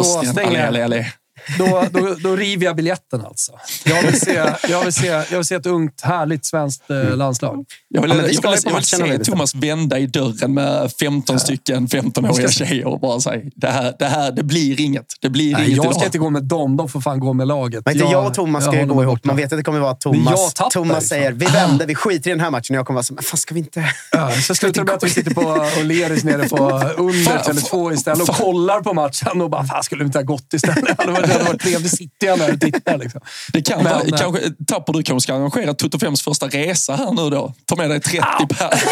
Då, 1.57 1.85
då, 1.91 2.15
då 2.23 2.35
river 2.35 2.65
jag 2.65 2.75
biljetten 2.75 3.25
alltså. 3.25 3.51
Jag 3.85 4.03
vill 4.03 4.19
se, 4.19 4.53
jag 4.69 4.83
vill 4.83 4.93
se, 4.93 5.07
jag 5.07 5.37
vill 5.37 5.45
se 5.45 5.55
ett 5.55 5.65
ungt, 5.65 6.01
härligt 6.01 6.45
svenskt 6.45 6.89
eh, 6.89 7.15
landslag. 7.15 7.65
Jag 7.87 8.01
vill, 8.01 8.09
jag 8.11 8.17
vill, 8.17 8.39
jag 8.43 8.51
vill, 8.51 8.59
jag 8.65 8.75
vill 8.75 8.85
se 8.85 9.31
Thomas 9.31 9.55
vända 9.55 9.99
i 9.99 10.07
dörren 10.07 10.53
med 10.53 10.91
15 10.99 11.39
stycken 11.39 11.87
15-åriga 11.87 12.49
tjejer 12.49 12.87
och 12.87 12.99
bara 12.99 13.19
säga 13.19 13.41
det 13.55 13.67
här, 13.67 13.95
det 13.99 14.05
här 14.05 14.31
det 14.31 14.43
blir 14.43 14.81
inget. 14.81 15.05
Det 15.21 15.29
blir 15.29 15.53
Nej, 15.53 15.65
inget 15.65 15.83
jag 15.83 15.95
ska 15.95 16.05
inte 16.05 16.17
gå 16.17 16.29
med 16.29 16.43
dem. 16.43 16.77
De 16.77 16.89
får 16.89 17.01
fan 17.01 17.19
gå 17.19 17.33
med 17.33 17.47
laget. 17.47 17.85
Men 17.85 17.93
inte 17.93 18.05
jag, 18.05 18.13
jag 18.13 18.27
och 18.27 18.33
Thomas 18.33 18.63
ska 18.63 18.79
ju 18.79 18.85
gå 18.85 19.03
ihop. 19.03 19.25
Man 19.25 19.35
vet 19.35 19.53
att 19.53 19.59
det 19.59 19.63
kommer 19.63 19.79
vara 19.79 19.95
Thomas. 19.95 20.53
Thomas 20.71 21.07
säger 21.07 21.31
vi 21.31 21.45
vänder, 21.45 21.87
vi 21.87 21.95
skiter 21.95 22.29
i 22.29 22.33
den 22.33 22.39
här 22.39 22.51
matchen. 22.51 22.75
Och 22.75 22.79
jag 22.79 22.85
kommer 22.85 22.95
vara 22.95 23.03
så 23.03 23.13
men 23.13 23.23
fan 23.23 23.37
ska 23.37 23.53
vi 23.53 23.59
inte... 23.59 23.85
Ja, 24.11 24.31
så 24.31 24.55
slutar 24.55 24.81
det 24.81 24.85
med 24.85 24.95
att 24.95 25.03
vi 25.03 25.09
sitter 25.09 25.33
på 25.33 25.41
O'Learys 25.41 26.25
nere 26.25 26.49
på 26.49 26.57
under 26.97 27.39
Tele2 27.39 27.93
istället 27.93 28.29
och 28.29 28.35
kollar 28.35 28.81
på 28.81 28.93
matchen 28.93 29.41
och 29.41 29.49
bara, 29.49 29.63
fan 29.63 29.83
skulle 29.83 30.03
vi 30.03 30.05
inte 30.05 30.17
ha 30.17 30.23
gått 30.23 30.53
istället? 30.53 30.99
Det 31.29 31.33
hade 31.33 31.45
varit 31.45 31.61
trevligt. 31.61 31.97
Sitter 31.97 32.27
jag 32.27 32.39
där 32.39 32.53
och 32.53 32.61
tittar. 32.61 32.97
Liksom. 32.97 33.21
Det 33.53 33.61
kan 33.61 33.83
Men, 33.83 33.93
vara, 33.93 34.03
eh, 34.03 34.17
kanske, 34.17 34.41
Tapper, 34.67 34.93
du 34.93 35.03
kanske 35.03 35.23
ska 35.23 35.35
arrangera 35.35 35.73
Toto 35.73 35.97
5s 35.97 36.23
första 36.23 36.47
resa 36.47 36.95
här 36.95 37.11
nu 37.11 37.29
då? 37.29 37.53
Ta 37.65 37.75
med 37.75 37.89
dig 37.89 38.01
30 38.01 38.19
ah, 38.21 38.45
per. 38.45 38.83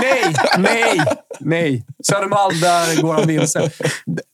Nej, 0.00 0.34
nej, 0.58 1.00
nej. 1.40 1.86
Södermalm, 2.06 2.60
där 2.60 3.02
går 3.02 3.14
han 3.14 3.26
vilse. 3.26 3.70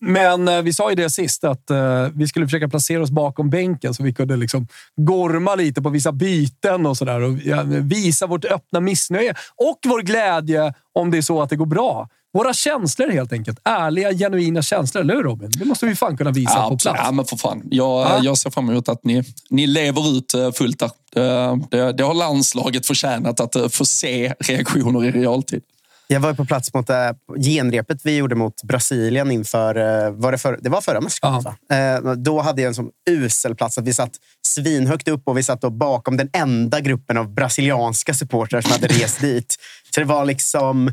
Men 0.01 0.49
eh, 0.49 0.63
vi 0.63 0.73
sa 0.73 0.91
ju 0.91 0.97
det 0.97 1.11
sist, 1.11 1.45
att 1.45 1.71
eh, 1.71 2.07
vi 2.15 2.29
skulle 2.29 2.47
försöka 2.47 2.69
placera 2.69 3.03
oss 3.03 3.11
bakom 3.11 3.51
bänken 3.51 3.95
så 3.95 4.03
vi 4.03 4.15
kunde 4.15 4.37
liksom 4.37 4.69
gorma 4.97 5.55
lite 5.55 5.83
på 5.83 5.91
vissa 5.91 6.13
byten 6.13 6.87
och 6.87 6.97
sådär. 6.97 7.21
Och 7.21 7.39
ja, 7.45 7.63
visa 7.67 8.27
vårt 8.27 8.45
öppna 8.45 8.81
missnöje 8.81 9.35
och 9.57 9.79
vår 9.87 10.03
glädje 10.03 10.75
om 10.93 11.11
det 11.11 11.19
är 11.19 11.23
så 11.23 11.43
att 11.43 11.51
det 11.51 11.57
går 11.57 11.67
bra. 11.67 12.09
Våra 12.33 12.55
känslor 12.55 13.09
helt 13.09 13.33
enkelt. 13.33 13.61
Ärliga, 13.65 14.13
genuina 14.13 14.63
känslor. 14.63 15.03
Eller 15.03 15.15
hur 15.15 15.23
Robin? 15.23 15.51
Det 15.59 15.65
måste 15.65 15.87
vi 15.87 15.95
fan 15.95 16.17
kunna 16.17 16.31
visa 16.31 16.53
ja, 16.55 16.69
på 16.69 16.77
plats. 16.77 17.01
Ja, 17.05 17.13
men 17.13 17.25
för 17.25 17.37
fan. 17.37 17.63
Jag, 17.71 18.07
ja. 18.07 18.21
jag 18.23 18.39
ser 18.39 18.51
fram 18.51 18.71
emot 18.71 18.89
att 18.89 19.05
ni, 19.05 19.25
ni 19.51 19.67
lever 19.67 20.17
ut 20.19 20.35
eh, 20.35 20.53
fullt 20.53 20.79
där. 20.79 20.91
Det, 21.15 21.77
det, 21.77 21.93
det 21.93 22.05
har 22.05 22.15
landslaget 22.15 22.87
förtjänat 22.87 23.41
att 23.41 23.57
eh, 23.57 23.69
få 23.69 23.85
se 23.85 24.35
reaktioner 24.41 25.05
i 25.05 25.11
realtid. 25.11 25.63
Jag 26.11 26.21
var 26.21 26.35
på 26.35 26.45
plats 26.45 26.75
mot 26.75 26.91
äh, 26.91 26.97
genrepet 27.45 28.01
vi 28.05 28.17
gjorde 28.17 28.35
mot 28.35 28.63
Brasilien 28.63 29.31
inför... 29.31 30.11
Var 30.11 30.33
det, 30.33 30.39
för, 30.39 30.59
det 30.63 30.69
var 30.69 30.81
förra 30.81 31.01
mästerskapet, 31.01 31.53
äh, 31.73 32.13
Då 32.13 32.41
hade 32.41 32.63
jag 32.63 32.69
en 32.69 32.75
sån 32.75 32.91
usel 33.11 33.55
plats 33.55 33.79
att 33.79 33.85
vi 33.85 33.95
satt 33.95 34.13
svinhögt 34.47 35.09
upp 35.09 35.23
och 35.29 35.39
vi 35.39 35.43
satt 35.43 35.61
då 35.61 35.71
bakom 35.71 36.17
den 36.17 36.31
enda 36.33 36.81
gruppen 36.81 37.17
av 37.17 37.35
brasilianska 37.35 38.15
supportrar 38.15 38.61
som 38.61 38.73
hade 38.73 38.87
rest 38.87 39.21
dit. 39.21 39.57
Så 39.95 40.01
det 40.01 40.07
var 40.07 40.25
liksom 40.25 40.91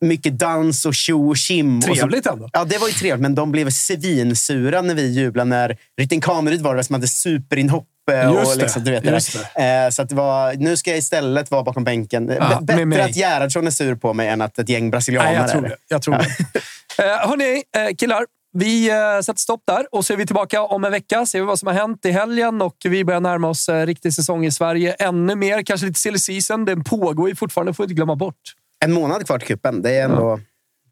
mycket 0.00 0.38
dans 0.38 0.86
och 0.86 0.94
tjo 0.94 1.30
och 1.30 1.36
kim. 1.36 1.80
Trevligt 1.80 2.26
ändå. 2.26 2.48
Ja, 2.52 2.64
det 2.64 2.78
var 2.78 2.88
ju 2.88 2.94
trevligt, 2.94 3.22
men 3.22 3.34
de 3.34 3.52
blev 3.52 3.70
svinsura 3.70 4.82
när 4.82 4.94
vi 4.94 5.06
jublade 5.06 5.50
när 5.50 5.76
Rytting 5.98 6.20
Kaneryd 6.20 6.60
var 6.60 6.76
det 6.76 6.84
som 6.84 6.94
hade 6.94 7.08
superinhopp. 7.08 7.88
Eh, 8.10 8.30
och 8.30 8.56
liksom, 8.56 8.84
du 8.84 8.90
vet 8.90 9.04
det. 9.04 9.18
det. 9.56 9.84
Eh, 9.84 9.90
så 9.90 10.02
att 10.02 10.08
det 10.08 10.14
var, 10.14 10.54
nu 10.54 10.76
ska 10.76 10.90
jag 10.90 10.98
istället 10.98 11.50
vara 11.50 11.62
bakom 11.62 11.84
bänken. 11.84 12.28
Ja, 12.28 12.60
Bättre 12.62 13.04
att 13.04 13.16
Gerhardsson 13.16 13.66
är 13.66 13.70
sur 13.70 13.94
på 13.94 14.14
mig 14.14 14.28
än 14.28 14.42
att 14.42 14.58
ett 14.58 14.68
gäng 14.68 14.90
brasilianer 14.90 15.30
Nej, 15.30 15.40
jag 15.40 15.50
tror 15.50 15.62
det. 15.62 15.76
Jag 15.88 16.02
tror 16.02 16.16
ja. 16.16 16.22
det. 16.28 17.04
Eh, 17.04 17.28
hörni, 17.28 17.62
killar. 17.98 18.24
Vi 18.52 18.86
sätter 19.24 19.40
stopp 19.40 19.62
där 19.66 19.86
och 19.92 20.04
så 20.04 20.12
är 20.12 20.16
vi 20.16 20.26
tillbaka 20.26 20.62
om 20.62 20.84
en 20.84 20.92
vecka. 20.92 21.26
Ser 21.26 21.40
vi 21.40 21.46
vad 21.46 21.58
som 21.58 21.66
har 21.66 21.74
hänt 21.74 22.04
i 22.04 22.10
helgen 22.10 22.62
och 22.62 22.76
vi 22.84 23.04
börjar 23.04 23.20
närma 23.20 23.48
oss 23.48 23.68
riktig 23.68 24.14
säsong 24.14 24.46
i 24.46 24.52
Sverige 24.52 24.92
ännu 24.92 25.34
mer. 25.34 25.62
Kanske 25.62 25.86
lite 25.86 26.00
silly 26.00 26.18
season. 26.18 26.64
Den 26.64 26.84
pågår 26.84 27.28
ju 27.28 27.36
fortfarande, 27.36 27.74
får 27.74 27.84
vi 27.84 27.84
inte 27.84 27.94
glömma 27.94 28.16
bort. 28.16 28.54
En 28.86 28.92
månad 28.92 29.26
kvar 29.26 29.38
till 29.38 29.48
cupen. 29.48 29.82
Det 29.82 29.90
är 29.90 30.04
ändå... 30.04 30.22
Ja. 30.22 30.40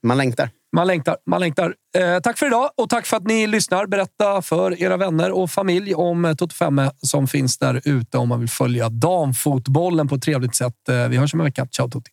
Man 0.03 0.17
längtar. 0.17 0.51
Man 0.77 0.87
längtar. 0.87 1.17
Man 1.27 1.41
längtar. 1.41 1.75
Eh, 1.99 2.21
tack 2.21 2.39
för 2.39 2.47
idag 2.47 2.71
och 2.77 2.91
tack 2.91 3.07
för 3.07 3.17
att 3.17 3.27
ni 3.27 3.47
lyssnar. 3.47 3.87
Berätta 3.87 4.43
för 4.43 4.83
era 4.83 4.97
vänner 4.97 5.31
och 5.31 5.51
familj 5.51 5.95
om 5.95 6.35
Toto 6.39 6.55
5 6.55 6.81
som 6.99 7.27
finns 7.27 7.59
där 7.59 7.81
ute 7.85 8.19
om 8.19 8.29
man 8.29 8.41
vill 8.41 8.49
följa 8.49 8.89
damfotbollen 8.89 10.09
på 10.09 10.15
ett 10.15 10.23
trevligt 10.23 10.55
sätt. 10.55 10.89
Eh, 10.89 11.09
vi 11.09 11.17
hörs 11.17 11.35
om 11.35 11.41
en 11.41 11.45
vecka. 11.45 11.67
Ciao 11.71 11.91
Tutti! 11.91 12.11